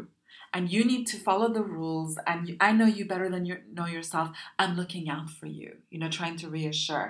And 0.52 0.64
you 0.74 0.82
need 0.92 1.04
to 1.12 1.16
follow 1.28 1.48
the 1.52 1.62
rules 1.78 2.12
and 2.26 2.38
you, 2.48 2.54
i 2.68 2.70
know 2.78 2.88
you 2.96 3.04
better 3.12 3.28
than 3.34 3.44
you 3.46 3.56
know 3.76 3.86
yourself. 3.96 4.28
I'm 4.60 4.74
looking 4.80 5.04
out 5.14 5.28
for 5.38 5.46
you 5.58 5.70
you 5.92 5.98
know 6.00 6.10
trying 6.18 6.36
to 6.42 6.48
reassure. 6.58 7.08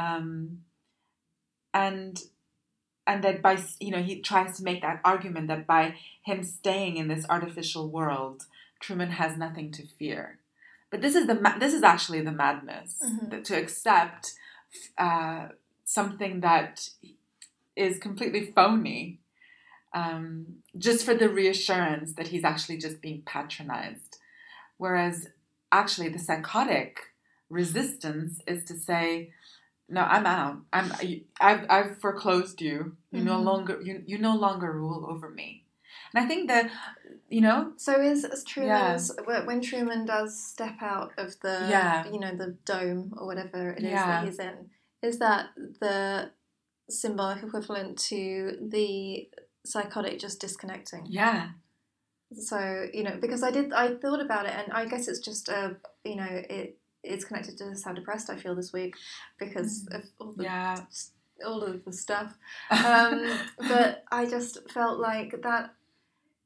Um, 0.00 0.28
and 1.74 2.14
and 3.10 3.24
that 3.24 3.42
by 3.42 3.54
you 3.80 3.90
know 3.94 4.02
he 4.10 4.14
tries 4.30 4.56
to 4.56 4.62
make 4.68 4.80
that 4.82 5.00
argument 5.12 5.48
that 5.48 5.66
by 5.66 5.82
him 6.28 6.40
staying 6.44 6.96
in 6.96 7.08
this 7.08 7.26
artificial 7.36 7.84
world 7.98 8.38
truman 8.84 9.10
has 9.22 9.32
nothing 9.44 9.68
to 9.78 9.82
fear 9.98 10.38
but 10.90 11.00
this 11.04 11.14
is 11.20 11.26
the 11.30 11.38
ma- 11.44 11.58
this 11.64 11.74
is 11.78 11.82
actually 11.94 12.22
the 12.28 12.38
madness 12.44 12.90
Mhm. 13.06 13.30
that 13.30 13.44
to 13.48 13.54
accept 13.62 14.24
uh, 15.06 15.42
something 15.84 16.34
that 16.48 16.74
is 17.86 17.98
completely 18.06 18.42
phony 18.56 19.02
um, 19.92 20.24
just 20.86 21.04
for 21.04 21.14
the 21.14 21.28
reassurance 21.28 22.08
that 22.14 22.28
he's 22.28 22.44
actually 22.44 22.78
just 22.86 23.00
being 23.06 23.22
patronized. 23.22 24.18
Whereas 24.82 25.16
actually 25.72 26.10
the 26.10 26.18
psychotic 26.28 26.92
resistance 27.48 28.40
is 28.46 28.64
to 28.66 28.74
say, 28.88 29.32
no, 29.90 30.02
I'm 30.02 30.26
out. 30.26 30.56
I'm 30.72 30.92
I've, 31.40 31.66
I've 31.68 31.98
foreclosed 32.00 32.60
you. 32.60 32.96
You 33.12 33.22
no 33.22 33.36
Mhm. 33.38 33.44
longer 33.44 33.80
you, 33.82 34.02
you 34.06 34.18
no 34.18 34.34
longer 34.36 34.72
rule 34.72 35.06
over 35.10 35.28
me. 35.28 35.64
And 36.14 36.24
I 36.24 36.28
think 36.28 36.48
that 36.48 36.70
you 37.28 37.40
know 37.40 37.72
So 37.76 38.00
is, 38.00 38.24
is 38.24 38.44
Truman's 38.44 39.10
wh- 39.26 39.46
when 39.46 39.60
Truman 39.60 40.06
does 40.06 40.30
step 40.54 40.76
out 40.80 41.12
of 41.18 41.28
the 41.40 41.56
Yeah. 41.68 42.06
you 42.12 42.20
know 42.20 42.34
the 42.36 42.56
dome 42.64 43.12
or 43.18 43.26
whatever 43.26 43.70
it 43.70 43.82
is 43.84 43.90
Yeah. 43.90 44.06
that 44.06 44.24
he's 44.24 44.38
in, 44.38 44.70
is 45.02 45.18
that 45.18 45.50
the 45.80 46.30
symbolic 46.88 47.42
equivalent 47.42 47.98
to 48.10 48.56
the 48.74 49.28
psychotic 49.64 50.18
just 50.18 50.40
disconnecting? 50.40 51.06
yeah 51.06 51.50
So 52.32 52.86
you 52.92 53.02
know 53.02 53.16
because 53.20 53.42
I 53.42 53.50
did 53.50 53.72
I 53.72 53.94
thought 53.96 54.20
about 54.20 54.46
it 54.46 54.52
and 54.54 54.72
I 54.72 54.84
guess 54.86 55.08
it's 55.08 55.18
just 55.30 55.48
a 55.48 55.76
you 56.04 56.16
know 56.16 56.28
it 56.30 56.78
it's 57.02 57.24
connected 57.24 57.56
to 57.58 57.74
how 57.84 57.92
depressed 57.92 58.30
I 58.30 58.36
feel 58.36 58.54
this 58.54 58.72
week 58.72 58.94
because 59.38 59.86
of 59.92 60.02
all 60.18 60.32
the 60.32 60.42
Mm. 60.44 60.46
yeah 60.46 60.80
all 61.46 61.62
of 61.62 61.82
the 61.86 61.92
stuff 61.92 62.36
um, 62.70 63.38
but 63.66 64.04
I 64.12 64.26
just 64.26 64.70
felt 64.70 65.00
like 65.00 65.40
that 65.42 65.72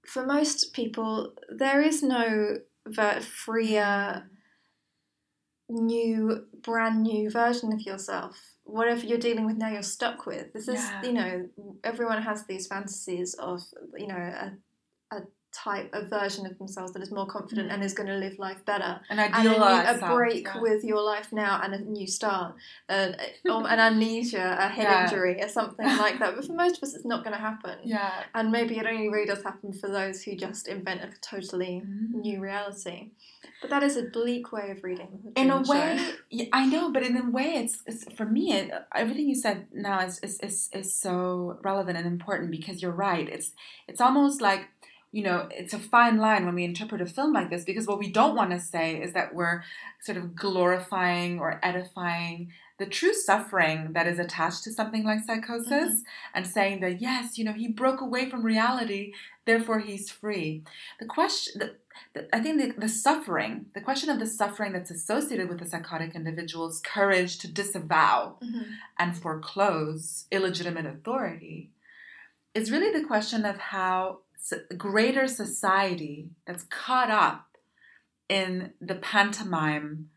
for 0.07 0.25
most 0.25 0.73
people 0.73 1.33
there 1.49 1.81
is 1.83 2.03
no 2.03 2.59
ver- 2.87 3.21
freer 3.21 4.29
new 5.69 6.47
brand 6.63 7.03
new 7.03 7.31
version 7.31 7.73
of 7.73 7.81
yourself 7.81 8.37
whatever 8.65 9.05
you're 9.05 9.19
dealing 9.19 9.47
with 9.47 9.57
now 9.57 9.71
you're 9.71 9.83
stuck 9.83 10.27
with 10.27 10.53
this 10.53 10.69
is 10.69 10.75
Yeah. 10.79 11.03
you 11.03 11.13
know 11.13 11.49
everyone 11.83 12.23
has 12.23 12.47
these 12.47 12.67
fantasies 12.67 13.35
of 13.35 13.63
you 13.97 14.07
know 14.07 14.15
a 14.17 14.53
type 15.55 15.89
a 15.93 16.05
version 16.07 16.45
of 16.47 16.59
themselves 16.59 16.93
that 16.93 17.03
is 17.03 17.11
more 17.13 17.27
confident 17.27 17.71
and 17.71 17.83
is 17.85 17.95
going 17.95 18.09
to 18.09 18.17
live 18.17 18.39
life 18.39 18.65
better 18.65 19.01
an 19.09 19.19
and 19.19 19.21
a, 19.21 19.39
new, 19.41 19.51
idealized 19.51 20.03
a 20.03 20.07
break 20.15 20.45
yeah. 20.45 20.61
with 20.61 20.83
your 20.85 21.01
life 21.03 21.33
now 21.33 21.61
and 21.63 21.75
a 21.75 21.79
new 21.79 22.07
start, 22.07 22.55
an, 22.89 23.15
um, 23.51 23.65
an 23.67 23.79
amnesia, 23.79 24.57
a 24.59 24.69
head 24.69 24.85
Yeah. 24.85 25.05
injury, 25.05 25.41
or 25.41 25.49
something 25.49 25.87
like 26.05 26.19
that. 26.19 26.35
But 26.35 26.45
for 26.47 26.55
most 26.55 26.79
of 26.79 26.83
us, 26.83 26.95
it's 26.95 27.05
not 27.05 27.23
going 27.25 27.35
to 27.37 27.41
happen. 27.41 27.79
yeah 27.85 28.25
And 28.35 28.51
maybe 28.51 28.79
it 28.79 28.87
only 28.87 29.09
really 29.09 29.27
does 29.27 29.43
happen 29.45 29.73
for 29.73 29.89
those 29.89 30.23
who 30.23 30.35
just 30.37 30.67
invent 30.69 31.03
a 31.03 31.11
totally 31.21 31.83
Mhm. 31.85 32.15
new 32.15 32.41
reality. 32.41 33.11
But 33.61 33.71
that 33.71 33.83
is 33.83 33.97
a 33.97 34.03
bleak 34.03 34.53
way 34.53 34.71
of 34.71 34.83
reading. 34.83 35.33
in 35.37 35.51
a 35.51 35.61
way 35.63 35.99
yeah, 36.31 36.47
i 36.53 36.67
know 36.67 36.91
but 36.93 37.03
in 37.03 37.17
a 37.17 37.31
way 37.31 37.49
it's, 37.63 37.83
it's 37.87 38.05
for 38.17 38.25
me 38.27 38.53
it, 38.53 38.71
everything 38.95 39.27
you 39.29 39.35
said 39.35 39.67
now 39.73 40.01
is, 40.01 40.19
is, 40.21 40.39
is, 40.41 40.57
is 40.73 40.93
so 40.93 41.59
relevant 41.63 41.97
and 41.99 42.07
important 42.07 42.51
because 42.51 42.83
you're 42.83 42.99
right 43.11 43.29
it's 43.29 43.53
it's 43.89 44.01
almost 44.01 44.41
like 44.41 44.63
you 45.17 45.23
know 45.27 45.39
it's 45.61 45.75
a 45.75 45.79
fine 45.95 46.17
line 46.27 46.45
when 46.45 46.57
we 46.59 46.65
interpret 46.65 47.01
a 47.07 47.07
film 47.17 47.33
like 47.39 47.49
this 47.51 47.65
because 47.71 47.87
what 47.87 48.03
we 48.05 48.11
don't 48.19 48.35
want 48.41 48.51
to 48.51 48.59
say 48.75 48.87
is 49.05 49.13
that 49.13 49.35
we're 49.39 49.59
sort 50.07 50.19
of 50.19 50.35
glorifying 50.45 51.39
or 51.39 51.61
edifying 51.63 52.39
the 52.81 52.87
true 52.99 53.15
suffering 53.15 53.79
that 53.93 54.09
is 54.13 54.19
attached 54.19 54.65
to 54.65 54.73
something 54.73 55.05
like 55.05 55.21
psychosis 55.25 55.93
and 56.35 56.45
saying 56.57 56.81
that 56.81 57.01
yes 57.01 57.39
you 57.39 57.45
know 57.45 57.53
he 57.63 57.69
broke 57.69 58.01
away 58.01 58.29
from 58.29 58.43
reality 58.55 59.13
therefore 59.47 59.79
he's 59.79 60.11
free 60.11 60.49
the 60.99 61.07
question 61.07 61.53
the, 61.61 61.69
the, 62.15 62.37
i 62.37 62.41
think 62.41 62.55
the, 62.61 62.69
the 62.81 62.89
suffering 62.89 63.67
the 63.77 63.81
question 63.89 64.11
of 64.11 64.19
the 64.19 64.27
suffering 64.41 64.73
that's 64.73 64.91
associated 64.91 65.49
with 65.49 65.61
the 65.61 65.71
psychotic 65.73 66.11
individual's 66.17 66.81
courage 66.95 67.39
to 67.39 67.47
disavow 67.61 68.37
Mhm. 68.43 68.65
and 68.99 69.17
foreclose 69.17 70.27
illegitimate 70.33 70.87
authority 70.87 71.71
is 72.55 72.71
really 72.73 72.93
the 72.97 73.07
question 73.07 73.45
of 73.45 73.57
how 73.59 74.21
greater 74.77 75.27
society 75.27 76.31
that's 76.47 76.65
caught 76.65 77.11
up 77.11 77.47
in 78.29 78.73
the 78.81 78.95
pantomime 78.95 80.09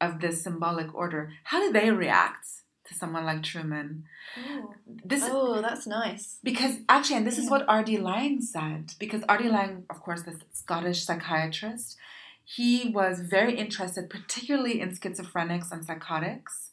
of 0.00 0.20
this 0.20 0.42
symbolic 0.42 0.94
order 0.94 1.30
how 1.44 1.60
do 1.60 1.72
they 1.72 1.90
react 1.90 2.46
to 2.86 2.94
someone 2.94 3.24
like 3.24 3.42
truman 3.42 4.04
Oh. 4.36 4.74
this 5.04 5.22
oh, 5.26 5.60
that's 5.60 5.86
nice. 5.86 6.38
because 6.42 6.76
actually, 6.88 7.16
and 7.18 7.26
this 7.26 7.38
is 7.38 7.50
what 7.50 7.68
R.D. 7.68 7.98
Laing 7.98 8.40
said, 8.40 8.92
because 8.98 9.22
R.D. 9.28 9.48
Laing, 9.48 9.84
of 9.90 10.00
course, 10.00 10.22
the 10.22 10.40
Scottish 10.52 11.04
psychiatrist, 11.04 11.96
he 12.44 12.88
was 12.88 13.20
very 13.20 13.56
interested, 13.58 14.08
particularly 14.08 14.80
in 14.80 14.90
schizophrenics 14.90 15.70
and 15.70 15.84
psychotics. 15.84 16.70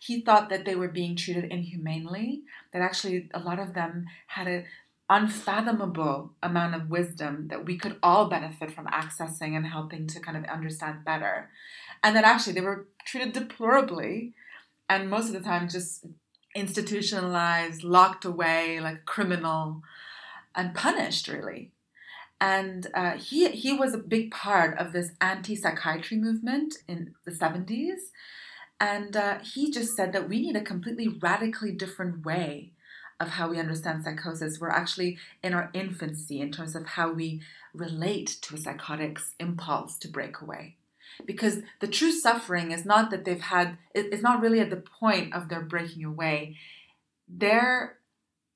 He 0.00 0.20
thought 0.22 0.48
that 0.48 0.64
they 0.64 0.74
were 0.74 0.88
being 0.88 1.14
treated 1.16 1.44
inhumanely, 1.44 2.42
that 2.72 2.82
actually 2.82 3.28
a 3.34 3.38
lot 3.38 3.58
of 3.58 3.74
them 3.74 4.06
had 4.28 4.48
an 4.48 4.64
unfathomable 5.10 6.32
amount 6.42 6.74
of 6.74 6.88
wisdom 6.88 7.48
that 7.48 7.66
we 7.66 7.76
could 7.76 7.96
all 8.02 8.28
benefit 8.28 8.70
from 8.72 8.86
accessing 8.86 9.56
and 9.56 9.66
helping 9.66 10.06
to 10.06 10.20
kind 10.20 10.36
of 10.36 10.44
understand 10.44 11.04
better. 11.04 11.50
And 12.02 12.16
that 12.16 12.24
actually 12.24 12.54
they 12.54 12.60
were 12.60 12.88
treated 13.04 13.32
deplorably 13.32 14.34
and 14.88 15.08
most 15.08 15.28
of 15.28 15.32
the 15.32 15.40
time 15.40 15.68
just 15.68 16.06
institutionalized, 16.54 17.82
locked 17.82 18.24
away 18.24 18.80
like 18.80 19.04
criminal, 19.04 19.82
and 20.54 20.74
punished 20.74 21.28
really. 21.28 21.70
And 22.40 22.88
uh, 22.94 23.12
he 23.12 23.48
he 23.50 23.72
was 23.72 23.94
a 23.94 23.98
big 23.98 24.30
part 24.30 24.76
of 24.78 24.92
this 24.92 25.12
anti-psychiatry 25.20 26.16
movement 26.16 26.74
in 26.88 27.14
the 27.24 27.34
seventies, 27.34 28.10
and 28.80 29.16
uh, 29.16 29.38
he 29.38 29.70
just 29.70 29.96
said 29.96 30.12
that 30.12 30.28
we 30.28 30.40
need 30.42 30.56
a 30.56 30.62
completely 30.62 31.08
radically 31.08 31.72
different 31.72 32.26
way 32.26 32.72
of 33.22 33.28
how 33.28 33.48
we 33.48 33.58
understand 33.58 34.04
psychosis. 34.04 34.60
We're 34.60 34.68
actually 34.70 35.18
in 35.42 35.54
our 35.54 35.70
infancy 35.72 36.40
in 36.40 36.50
terms 36.52 36.74
of 36.76 36.84
how 36.86 37.12
we 37.12 37.40
relate 37.74 38.36
to 38.42 38.54
a 38.54 38.58
psychotic's 38.58 39.34
impulse 39.38 39.96
to 39.98 40.08
break 40.08 40.40
away. 40.40 40.76
Because 41.24 41.58
the 41.80 41.86
true 41.86 42.12
suffering 42.12 42.70
is 42.72 42.84
not 42.84 43.10
that 43.10 43.24
they've 43.24 43.40
had, 43.40 43.78
it's 43.94 44.22
not 44.22 44.40
really 44.40 44.60
at 44.60 44.70
the 44.70 44.76
point 45.00 45.34
of 45.34 45.48
their 45.48 45.60
breaking 45.60 46.04
away. 46.04 46.56
They're 47.28 47.96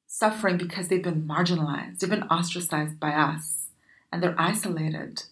suffering 0.06 0.56
because 0.56 0.88
they've 0.88 1.02
been 1.02 1.26
marginalized, 1.28 1.98
they've 1.98 2.10
been 2.10 2.22
ostracized 2.24 2.98
by 2.98 3.10
us, 3.10 3.66
and 4.12 4.22
they're 4.22 4.34
isolated. 4.40 5.24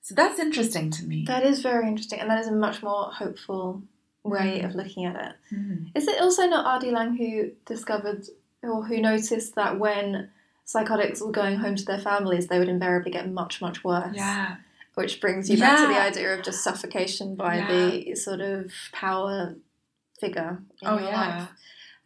So 0.00 0.14
that's 0.16 0.40
interesting 0.40 0.90
to 0.92 1.04
me. 1.04 1.24
That 1.26 1.44
is 1.44 1.62
very 1.62 1.86
interesting, 1.86 2.18
and 2.20 2.28
that 2.30 2.40
is 2.40 2.48
a 2.48 2.52
much 2.52 2.82
more 2.82 3.10
hopeful 3.12 3.82
way 4.24 4.60
Mm. 4.60 4.66
of 4.68 4.74
looking 4.74 5.04
at 5.04 5.16
it. 5.16 5.54
Mm. 5.54 5.90
Is 5.94 6.08
it 6.08 6.20
also 6.20 6.46
not 6.46 6.66
R.D. 6.66 6.90
Laing 6.90 7.16
who 7.16 7.50
discovered 7.66 8.26
or 8.62 8.84
who 8.84 9.00
noticed 9.00 9.54
that 9.56 9.78
when 9.78 10.30
psychotics 10.64 11.20
were 11.20 11.32
going 11.32 11.56
home 11.56 11.76
to 11.76 11.84
their 11.84 11.98
families, 11.98 12.46
they 12.46 12.58
would 12.58 12.68
invariably 12.68 13.10
get 13.10 13.30
much, 13.30 13.60
much 13.60 13.82
worse? 13.84 14.14
Yeah. 14.16 14.56
Which 14.94 15.20
brings 15.20 15.48
you 15.50 15.58
back 15.58 15.78
to 15.78 15.86
the 15.86 16.00
idea 16.00 16.34
of 16.34 16.42
just 16.44 16.62
suffocation 16.62 17.34
by 17.34 17.56
Yeah. 17.56 17.68
the 17.90 18.14
sort 18.14 18.40
of 18.40 18.72
power 18.92 19.54
figure 20.20 20.62
in 20.82 20.88
Oh, 20.88 20.98
your 20.98 21.08
yeah. 21.08 21.38
life. 21.38 21.48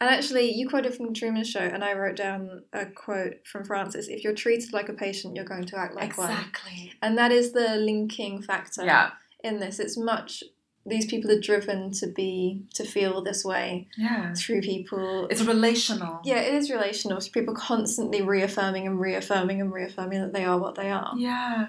And 0.01 0.11
actually, 0.11 0.53
you 0.53 0.69
quoted 0.69 0.95
from 0.95 1.15
Truman 1.15 1.45
Show, 1.45 1.61
and 1.61 1.83
I 1.83 1.95
wrote 1.95 2.17
down 2.17 2.63
a 2.73 2.85
quote 2.87 3.47
from 3.47 3.65
Frances 3.65 4.09
If 4.09 4.23
you're 4.25 4.35
treated 4.35 4.73
like 4.75 4.89
a 4.91 4.93
patient, 4.93 5.35
you're 5.35 5.45
going 5.47 5.65
to 5.67 5.79
act 5.79 5.95
like 5.95 6.17
one. 6.19 6.31
Exactly. 6.31 6.93
And 7.01 7.17
that 7.17 7.33
is 7.33 7.53
the 7.53 7.77
linking 7.77 8.43
factor 8.43 8.85
Yeah. 8.85 9.13
in 9.43 9.59
this. 9.59 9.79
It's 9.81 9.97
much, 9.97 10.45
these 10.87 11.07
people 11.07 11.31
are 11.31 11.41
driven 11.41 11.91
to 11.91 12.07
be, 12.07 12.63
to 12.75 12.85
feel 12.85 13.21
this 13.23 13.45
way 13.45 13.89
Yeah. 13.97 14.33
through 14.35 14.61
people. 14.63 15.27
It's 15.29 15.43
relational. 15.43 16.21
yeah, 16.25 16.41
it 16.41 16.55
is 16.55 16.71
relational. 16.71 17.19
It's 17.19 17.29
people 17.29 17.55
constantly 17.55 18.23
reaffirming 18.23 18.87
and 18.87 19.01
reaffirming 19.01 19.61
and 19.61 19.73
reaffirming 19.73 20.21
that 20.21 20.33
they 20.33 20.45
are 20.45 20.59
what 20.59 20.77
they 20.77 20.91
are. 20.91 21.13
Yeah. 21.17 21.69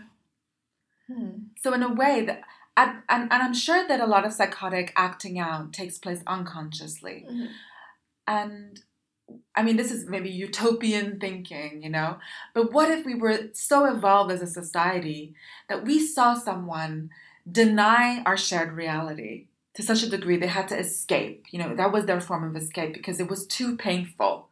Hmm. 1.07 1.30
So 1.61 1.74
in 1.74 1.84
a 1.84 1.93
way 1.93 2.26
that 2.26 2.41
and, 2.76 3.01
and, 3.09 3.34
I'm 3.34 3.55
sure 3.55 3.88
that 3.88 3.99
a 3.99 4.05
lot 4.05 4.24
of 4.24 4.34
psychotic 4.34 4.93
acting 4.95 5.39
out 5.39 5.74
takes 5.74 5.97
place 5.97 6.22
unconsciously. 6.28 7.26
Mhm. 7.28 7.47
And 8.28 8.80
I 9.55 9.63
mean, 9.63 9.78
this 9.78 9.91
is 9.91 10.05
maybe 10.07 10.30
utopian 10.30 11.20
thinking, 11.20 11.82
you 11.82 11.89
know? 11.89 12.20
But 12.53 12.72
what 12.72 12.91
if 12.91 13.03
we 13.03 13.15
were 13.15 13.49
so 13.53 13.86
evolved 13.86 14.32
as 14.32 14.43
a 14.43 14.47
society 14.47 15.34
that 15.70 15.84
we 15.86 16.05
saw 16.05 16.36
someone 16.36 17.09
deny 17.50 18.22
our 18.26 18.38
shared 18.38 18.74
reality 18.74 19.48
to 19.76 19.84
such 19.84 20.04
a 20.04 20.10
degree 20.10 20.38
they 20.38 20.48
had 20.48 20.68
to 20.70 20.78
escape? 20.78 21.45
You 21.52 21.60
know, 21.60 21.76
that 21.76 21.91
was 21.91 22.06
their 22.06 22.22
form 22.22 22.43
of 22.43 22.62
escape 22.62 22.93
because 22.93 23.20
it 23.20 23.30
was 23.30 23.45
too 23.45 23.78
painful. 23.78 24.50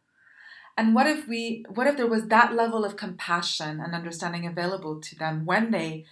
And 0.76 0.94
what 0.94 1.06
if 1.06 1.26
we 1.26 1.64
what 1.68 1.86
if 1.86 1.96
there 1.96 2.06
was 2.06 2.26
that 2.26 2.54
level 2.54 2.84
of 2.84 2.96
compassion 2.96 3.80
and 3.80 3.94
understanding 3.94 4.46
available 4.46 5.00
to 5.00 5.18
them 5.18 5.46
when 5.46 5.70
they 5.70 6.04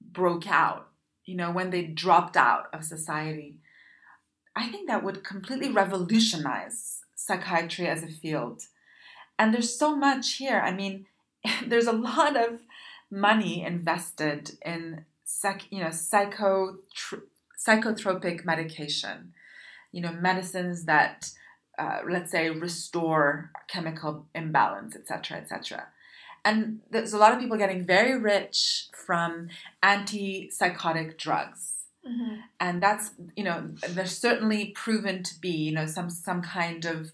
broke 0.00 0.46
out, 0.46 0.88
you 1.24 1.36
know, 1.36 1.50
when 1.50 1.70
they 1.70 1.82
dropped 1.82 2.36
out 2.36 2.66
of 2.72 2.84
society? 2.84 3.58
I 4.56 4.68
think 4.68 4.86
that 4.86 5.02
would 5.02 5.24
completely 5.24 5.70
revolutionize 5.70 7.00
psychiatry 7.16 7.88
as 7.88 8.04
a 8.04 8.08
field. 8.08 8.62
And 9.36 9.52
there's 9.52 9.76
so 9.76 9.96
much 9.96 10.34
here. 10.34 10.60
I 10.60 10.70
mean, 10.70 11.06
there's 11.66 11.88
a 11.88 11.92
lot 11.92 12.36
of 12.36 12.60
money 13.10 13.64
invested 13.64 14.56
in 14.64 15.04
psych, 15.24 15.66
you 15.70 15.82
know, 15.82 15.90
psycho 15.90 16.76
psychotropic 17.58 18.44
medication. 18.44 19.32
You 19.92 20.00
know, 20.02 20.12
medicines 20.12 20.86
that 20.86 21.30
uh, 21.78 22.00
let's 22.08 22.30
say 22.32 22.50
restore 22.50 23.50
chemical 23.68 24.26
imbalance, 24.34 24.96
etc., 24.96 25.38
etc. 25.38 25.86
And 26.44 26.80
there's 26.90 27.12
a 27.12 27.18
lot 27.18 27.32
of 27.32 27.38
people 27.38 27.56
getting 27.56 27.86
very 27.86 28.18
rich 28.18 28.88
from 29.06 29.48
antipsychotic 29.82 31.16
drugs 31.18 31.70
Mhm. 32.06 32.42
and 32.60 32.82
that's 32.82 33.12
you 33.34 33.44
know 33.44 33.70
there's 33.88 34.18
certainly 34.18 34.66
proven 34.72 35.22
to 35.22 35.40
be 35.40 35.48
you 35.48 35.72
know 35.72 35.86
some 35.86 36.10
some 36.10 36.42
kind 36.42 36.84
of 36.84 37.12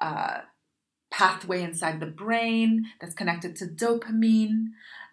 uh, 0.00 0.38
pathway 1.10 1.62
inside 1.62 2.00
the 2.00 2.06
brain 2.06 2.86
that's 3.00 3.14
connected 3.14 3.54
to 3.56 3.66
dopamine 3.66 4.68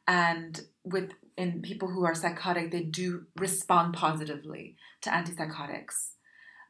and 0.07 0.61
with 0.85 1.11
in 1.37 1.61
people 1.61 1.89
who 1.89 2.03
are 2.05 2.15
psychotic 2.15 2.71
they 2.71 2.83
do 2.83 3.25
respond 3.37 3.93
positively 3.93 4.75
to 5.01 5.09
antipsychotics 5.09 6.11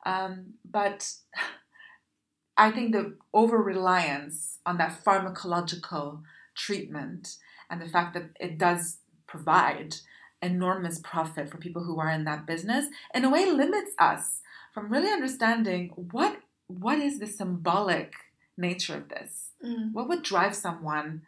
um, 0.05 0.53
but 0.70 1.13
i 2.57 2.72
think 2.72 2.91
the 2.91 3.15
over 3.34 3.57
reliance 3.57 4.59
on 4.65 4.78
that 4.78 5.03
pharmacological 5.03 6.22
treatment 6.55 7.38
and 7.70 7.82
the 7.82 7.89
fact 7.89 8.13
that 8.13 8.30
it 8.39 8.57
does 8.57 8.97
provide 9.28 9.95
enormous 10.41 10.99
profit 10.99 11.49
for 11.49 11.57
people 11.57 11.84
who 11.84 11.99
are 11.99 12.09
in 12.11 12.24
that 12.26 12.45
business 12.45 12.88
in 13.13 13.26
a 13.26 13.30
way 13.30 13.45
limits 13.49 13.91
us 13.99 14.41
from 14.74 14.89
really 14.91 15.11
understanding 15.11 15.89
what 16.11 16.38
what 16.68 16.99
is 16.99 17.20
the 17.20 17.28
symbolic 17.28 18.13
nature 18.57 18.95
of 18.97 19.09
this 19.09 19.43
Mm. 19.65 19.91
what 19.93 20.07
would 20.07 20.22
drive 20.22 20.55
someone 20.55 21.24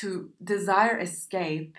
to 0.00 0.30
desire 0.42 0.98
escape 0.98 1.76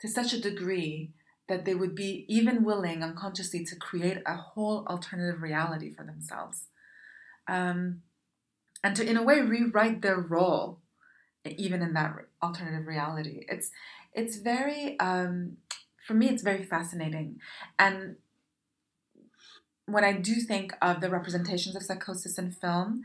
to 0.00 0.08
such 0.08 0.32
a 0.32 0.40
degree 0.40 1.10
that 1.48 1.64
they 1.64 1.74
would 1.74 1.94
be 1.94 2.24
even 2.28 2.64
willing 2.64 3.02
unconsciously 3.02 3.64
to 3.64 3.76
create 3.76 4.18
a 4.24 4.36
whole 4.36 4.86
alternative 4.86 5.42
reality 5.42 5.92
for 5.92 6.04
themselves. 6.04 6.66
Um, 7.48 8.02
and 8.84 8.94
to 8.96 9.04
in 9.04 9.16
a 9.16 9.22
way 9.22 9.40
rewrite 9.40 10.00
their 10.02 10.18
role 10.18 10.78
even 11.44 11.82
in 11.82 11.94
that 11.94 12.14
alternative 12.42 12.86
reality. 12.86 13.44
It's 13.48 13.70
it's 14.12 14.36
very 14.36 14.98
um, 15.00 15.56
for 16.06 16.14
me 16.14 16.28
it's 16.28 16.42
very 16.42 16.64
fascinating. 16.64 17.40
And 17.78 18.16
when 19.90 20.04
i 20.04 20.12
do 20.12 20.34
think 20.36 20.72
of 20.80 21.00
the 21.00 21.10
representations 21.10 21.74
of 21.74 21.82
psychosis 21.82 22.38
in 22.38 22.50
film 22.50 23.02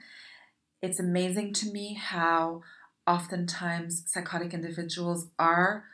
it's 0.82 1.00
amazing 1.00 1.54
to 1.54 1.72
me 1.72 1.96
how 1.96 2.62
oftentimes 3.08 4.04
psychotic 4.08 4.54
individuals 4.54 5.28
are 5.40 5.86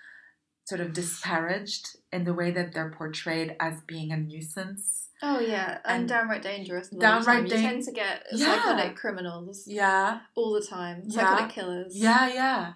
sort 0.65 0.81
of 0.81 0.93
disparaged 0.93 1.97
in 2.13 2.23
the 2.23 2.33
way 2.33 2.51
that 2.51 2.73
they're 2.73 2.91
portrayed 2.97 3.55
as 3.59 3.81
being 3.87 4.11
a 4.11 4.17
nuisance 4.17 5.07
Oh 5.23 5.39
yeah, 5.39 5.77
and, 5.85 5.99
And 5.99 6.09
downright 6.09 6.41
dangerous. 6.41 6.89
downright 6.89 7.25
time. 7.25 7.45
You 7.45 7.51
tend 7.51 7.83
to 7.83 7.91
get 7.91 8.25
Yeah. 8.31 8.55
psychotic 8.55 8.95
criminals 8.95 9.67
yeah 9.67 10.21
all 10.35 10.51
the 10.53 10.65
time. 10.65 11.03
Yeah. 11.05 11.13
Psychotic 11.27 11.49
killers. 11.55 11.95
yeah 11.95 12.27
yeah 12.27 12.73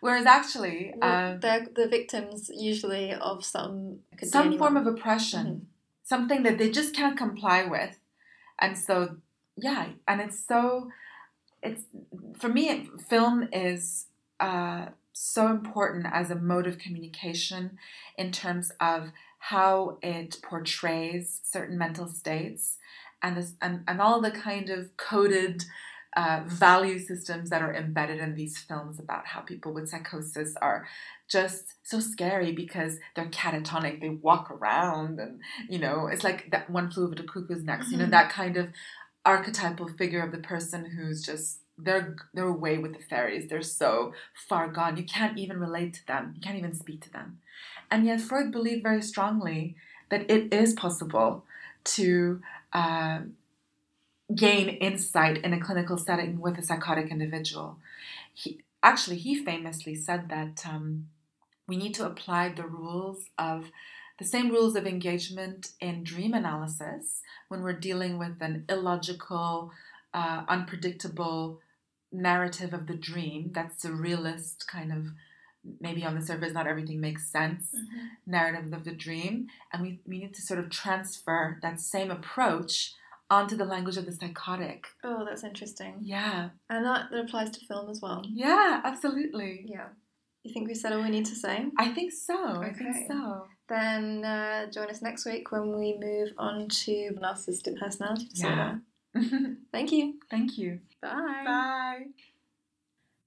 whereas 0.00 0.26
actually 0.26 0.92
Well, 0.96 1.32
um, 1.32 1.40
they're 1.40 1.66
the 1.74 1.88
victims 1.88 2.50
usually 2.54 3.12
of 3.14 3.44
some 3.44 4.00
some 4.22 4.56
form 4.58 4.76
of 4.76 4.86
oppression 4.86 5.68
something 6.04 6.42
that 6.44 6.56
they 6.58 6.70
just 6.70 6.94
can't 6.94 7.16
comply 7.16 7.64
with 7.64 7.98
and 8.58 8.76
so 8.78 9.16
yeah 9.56 9.86
and 10.06 10.20
it's 10.20 10.38
so 10.46 10.90
it's 11.62 11.84
for 12.38 12.48
me 12.48 12.88
film 13.08 13.48
is 13.52 14.06
uh, 14.40 14.86
so 15.12 15.48
important 15.48 16.06
as 16.12 16.30
a 16.30 16.34
mode 16.36 16.66
of 16.66 16.78
communication 16.78 17.78
in 18.16 18.30
terms 18.32 18.70
of 18.80 19.10
how 19.38 19.98
it 20.02 20.38
portrays 20.42 21.40
certain 21.44 21.76
mental 21.78 22.08
states 22.08 22.78
and 23.22 23.36
this 23.36 23.54
and, 23.60 23.82
and 23.88 24.00
all 24.00 24.20
the 24.20 24.30
kind 24.30 24.70
of 24.70 24.96
coded 24.96 25.64
uh, 26.16 26.42
value 26.46 26.98
systems 26.98 27.50
that 27.50 27.62
are 27.62 27.74
embedded 27.74 28.18
in 28.18 28.34
these 28.34 28.58
films 28.58 28.98
about 28.98 29.26
how 29.26 29.40
people 29.40 29.72
with 29.72 29.88
psychosis 29.88 30.54
are 30.62 30.86
just 31.28 31.74
so 31.82 32.00
scary 32.00 32.52
because 32.52 32.98
they're 33.14 33.26
catatonic 33.26 34.00
they 34.00 34.08
walk 34.08 34.50
around 34.50 35.20
and 35.20 35.40
you 35.68 35.78
know 35.78 36.06
it's 36.06 36.24
like 36.24 36.50
that 36.50 36.68
one 36.70 36.90
flew 36.90 37.04
over 37.06 37.14
the 37.14 37.22
cuckoo's 37.24 37.62
nest 37.64 37.90
you 37.92 37.98
know 37.98 38.06
Mhm. 38.06 38.10
that 38.10 38.30
kind 38.30 38.56
of 38.56 38.68
archetypal 39.24 39.88
figure 39.88 40.22
of 40.22 40.32
the 40.32 40.38
person 40.38 40.86
who's 40.86 41.22
just 41.24 41.60
they're 41.78 42.16
they're 42.34 42.48
away 42.48 42.78
with 42.78 42.94
the 42.94 43.02
fairies. 43.02 43.48
They're 43.48 43.62
so 43.62 44.12
far 44.48 44.68
gone. 44.68 44.96
You 44.96 45.04
can't 45.04 45.38
even 45.38 45.60
relate 45.60 45.94
to 45.94 46.06
them. 46.06 46.32
You 46.34 46.40
can't 46.40 46.58
even 46.58 46.74
speak 46.74 47.00
to 47.02 47.12
them. 47.12 47.38
And 47.90 48.04
yet 48.04 48.20
freud 48.20 48.50
believed 48.50 48.82
very 48.82 49.02
strongly 49.02 49.76
that 50.10 50.30
it 50.30 50.52
is 50.52 50.72
possible 50.74 51.44
to 51.84 52.40
uh, 52.72 53.20
gain 54.34 54.68
insight 54.68 55.38
in 55.38 55.52
a 55.52 55.60
clinical 55.60 55.96
setting 55.96 56.40
with 56.40 56.58
a 56.58 56.62
psychotic 56.62 57.10
individual. 57.10 57.78
He 58.34 58.60
actually 58.82 59.16
he 59.16 59.42
famously 59.42 59.94
said 59.94 60.28
that 60.28 60.64
um, 60.68 61.08
we 61.66 61.76
need 61.76 61.94
to 61.94 62.06
apply 62.06 62.50
the 62.50 62.66
rules 62.66 63.26
of 63.38 63.70
the 64.18 64.24
same 64.24 64.50
rules 64.50 64.74
of 64.74 64.86
engagement 64.86 65.72
in 65.80 66.02
dream 66.02 66.34
analysis 66.34 67.22
when 67.48 67.62
we're 67.62 67.72
dealing 67.72 68.18
with 68.18 68.40
an 68.40 68.64
illogical, 68.68 69.70
uh, 70.12 70.42
unpredictable 70.48 71.60
narrative 72.12 72.72
of 72.72 72.86
the 72.86 72.94
dream. 72.94 73.50
That's 73.54 73.84
a 73.84 73.92
realist 73.92 74.66
kind 74.70 74.92
of, 74.92 75.06
maybe 75.80 76.04
on 76.04 76.14
the 76.14 76.24
surface, 76.24 76.52
not 76.52 76.66
everything 76.66 77.00
makes 77.00 77.30
sense 77.30 77.74
narrative 78.26 78.72
of 78.72 78.84
the 78.84 78.92
dream. 78.92 79.48
And 79.72 79.82
we, 79.82 80.00
we 80.06 80.18
need 80.18 80.34
to 80.34 80.42
sort 80.42 80.60
of 80.60 80.70
transfer 80.70 81.58
that 81.62 81.80
same 81.80 82.10
approach 82.10 82.94
onto 83.30 83.56
the 83.56 83.64
language 83.64 83.96
of 83.96 84.06
the 84.06 84.12
psychotic. 84.12 84.86
Oh, 85.04 85.24
that's 85.24 85.44
interesting. 85.44 85.96
Yeah. 86.02 86.50
And 86.70 86.84
that, 86.86 87.10
that 87.10 87.20
applies 87.20 87.50
to 87.50 87.66
film 87.66 87.90
as 87.90 88.00
well. 88.00 88.22
Yeah, 88.26 88.80
absolutely. 88.84 89.64
Yeah. 89.66 89.88
You 90.44 90.52
think 90.54 90.68
we 90.68 90.74
said 90.74 90.92
all 90.92 91.02
we 91.02 91.10
need 91.10 91.26
to 91.26 91.34
say? 91.34 91.66
I 91.78 91.88
think 91.88 92.12
so. 92.12 92.62
I 92.62 92.72
think 92.72 92.96
so. 93.06 93.46
Then 93.68 94.24
uh, 94.24 94.70
join 94.70 94.88
us 94.88 95.02
next 95.02 95.26
week 95.26 95.52
when 95.52 95.76
we 95.76 95.98
move 96.00 96.32
on 96.38 96.68
to 96.68 97.10
narcissistic 97.22 97.78
personality 97.78 98.26
disorder. 98.26 98.80
yeah. 99.14 99.30
Thank 99.72 99.92
you. 99.92 100.14
Thank 100.30 100.56
you. 100.56 100.80
Bye. 101.02 101.42
Bye. 101.44 102.06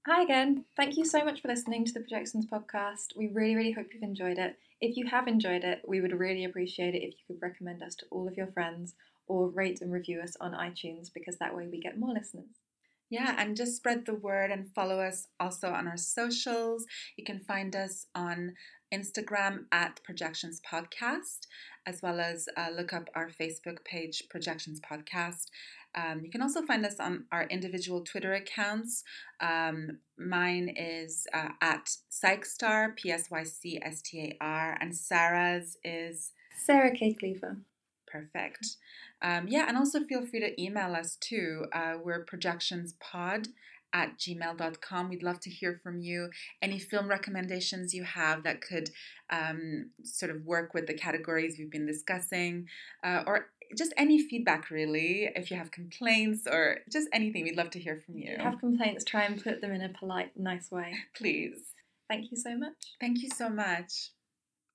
Hi 0.06 0.22
again. 0.22 0.64
Thank 0.76 0.96
you 0.96 1.04
so 1.04 1.24
much 1.24 1.40
for 1.40 1.48
listening 1.48 1.84
to 1.84 1.92
the 1.92 2.00
Projections 2.00 2.44
podcast. 2.46 3.16
We 3.16 3.28
really, 3.28 3.54
really 3.54 3.70
hope 3.72 3.86
you've 3.94 4.02
enjoyed 4.02 4.38
it. 4.38 4.58
If 4.80 4.96
you 4.96 5.06
have 5.06 5.28
enjoyed 5.28 5.62
it, 5.62 5.82
we 5.86 6.00
would 6.00 6.18
really 6.18 6.44
appreciate 6.44 6.94
it 6.94 7.04
if 7.04 7.14
you 7.14 7.34
could 7.34 7.42
recommend 7.42 7.82
us 7.82 7.94
to 7.96 8.06
all 8.10 8.26
of 8.26 8.36
your 8.36 8.48
friends 8.48 8.94
or 9.28 9.48
rate 9.48 9.80
and 9.80 9.92
review 9.92 10.20
us 10.20 10.36
on 10.40 10.52
iTunes 10.52 11.08
because 11.14 11.38
that 11.38 11.54
way 11.54 11.68
we 11.68 11.78
get 11.80 11.98
more 11.98 12.12
listeners. 12.12 12.62
Yeah, 13.10 13.34
and 13.38 13.56
just 13.56 13.76
spread 13.76 14.06
the 14.06 14.14
word 14.14 14.50
and 14.50 14.72
follow 14.74 14.98
us 14.98 15.28
also 15.38 15.68
on 15.68 15.86
our 15.86 15.98
socials. 15.98 16.86
You 17.16 17.24
can 17.24 17.40
find 17.40 17.76
us 17.76 18.06
on 18.14 18.54
Instagram 18.92 19.66
at 19.70 20.02
Projections 20.02 20.60
Podcast, 20.60 21.46
as 21.86 22.02
well 22.02 22.20
as 22.20 22.48
uh, 22.56 22.68
look 22.74 22.92
up 22.92 23.08
our 23.14 23.28
Facebook 23.28 23.84
page, 23.84 24.24
Projections 24.30 24.80
Podcast. 24.80 25.46
Um, 25.94 26.20
you 26.24 26.30
can 26.30 26.42
also 26.42 26.62
find 26.62 26.84
us 26.86 26.98
on 26.98 27.24
our 27.32 27.44
individual 27.44 28.02
Twitter 28.02 28.34
accounts. 28.34 29.04
Um, 29.40 29.98
mine 30.18 30.74
is 30.76 31.26
uh, 31.34 31.50
at 31.60 31.90
Psychstar, 32.10 32.96
P 32.96 33.10
S 33.10 33.30
Y 33.30 33.42
C 33.44 33.78
S 33.82 34.02
T 34.02 34.36
A 34.40 34.44
R, 34.44 34.78
and 34.80 34.96
Sarah's 34.96 35.76
is 35.84 36.32
Sarah 36.64 36.94
K. 36.94 37.14
Cleaver. 37.14 37.58
Perfect. 38.06 38.76
Um, 39.22 39.48
yeah, 39.48 39.66
and 39.68 39.76
also 39.76 40.00
feel 40.04 40.26
free 40.26 40.40
to 40.40 40.60
email 40.60 40.94
us 40.94 41.16
too. 41.16 41.66
Uh, 41.72 41.94
we're 42.02 42.24
projectionspod 42.24 43.48
at 43.94 44.18
gmail.com. 44.18 45.08
We'd 45.08 45.22
love 45.22 45.40
to 45.40 45.50
hear 45.50 45.80
from 45.82 46.00
you. 46.00 46.30
Any 46.60 46.78
film 46.78 47.08
recommendations 47.08 47.94
you 47.94 48.04
have 48.04 48.42
that 48.44 48.60
could 48.60 48.90
um, 49.30 49.90
sort 50.02 50.30
of 50.30 50.44
work 50.44 50.74
with 50.74 50.86
the 50.86 50.94
categories 50.94 51.56
we've 51.58 51.70
been 51.70 51.86
discussing, 51.86 52.66
uh, 53.04 53.22
or 53.26 53.46
just 53.76 53.92
any 53.96 54.20
feedback 54.22 54.70
really. 54.70 55.28
If 55.34 55.50
you 55.50 55.56
have 55.56 55.70
complaints 55.70 56.46
or 56.50 56.78
just 56.90 57.08
anything, 57.12 57.44
we'd 57.44 57.56
love 57.56 57.70
to 57.70 57.78
hear 57.78 58.02
from 58.04 58.16
If 58.18 58.24
you. 58.24 58.30
you 58.32 58.38
have 58.38 58.58
complaints, 58.58 59.04
try 59.04 59.22
and 59.24 59.42
put 59.42 59.60
them 59.60 59.72
in 59.72 59.82
a 59.82 59.88
polite, 59.88 60.32
nice 60.36 60.70
way. 60.70 60.94
Please. 61.14 61.74
Thank 62.08 62.30
you 62.30 62.36
so 62.36 62.56
much. 62.56 62.74
Thank 63.00 63.22
you 63.22 63.30
so 63.30 63.48
much. 63.48 64.10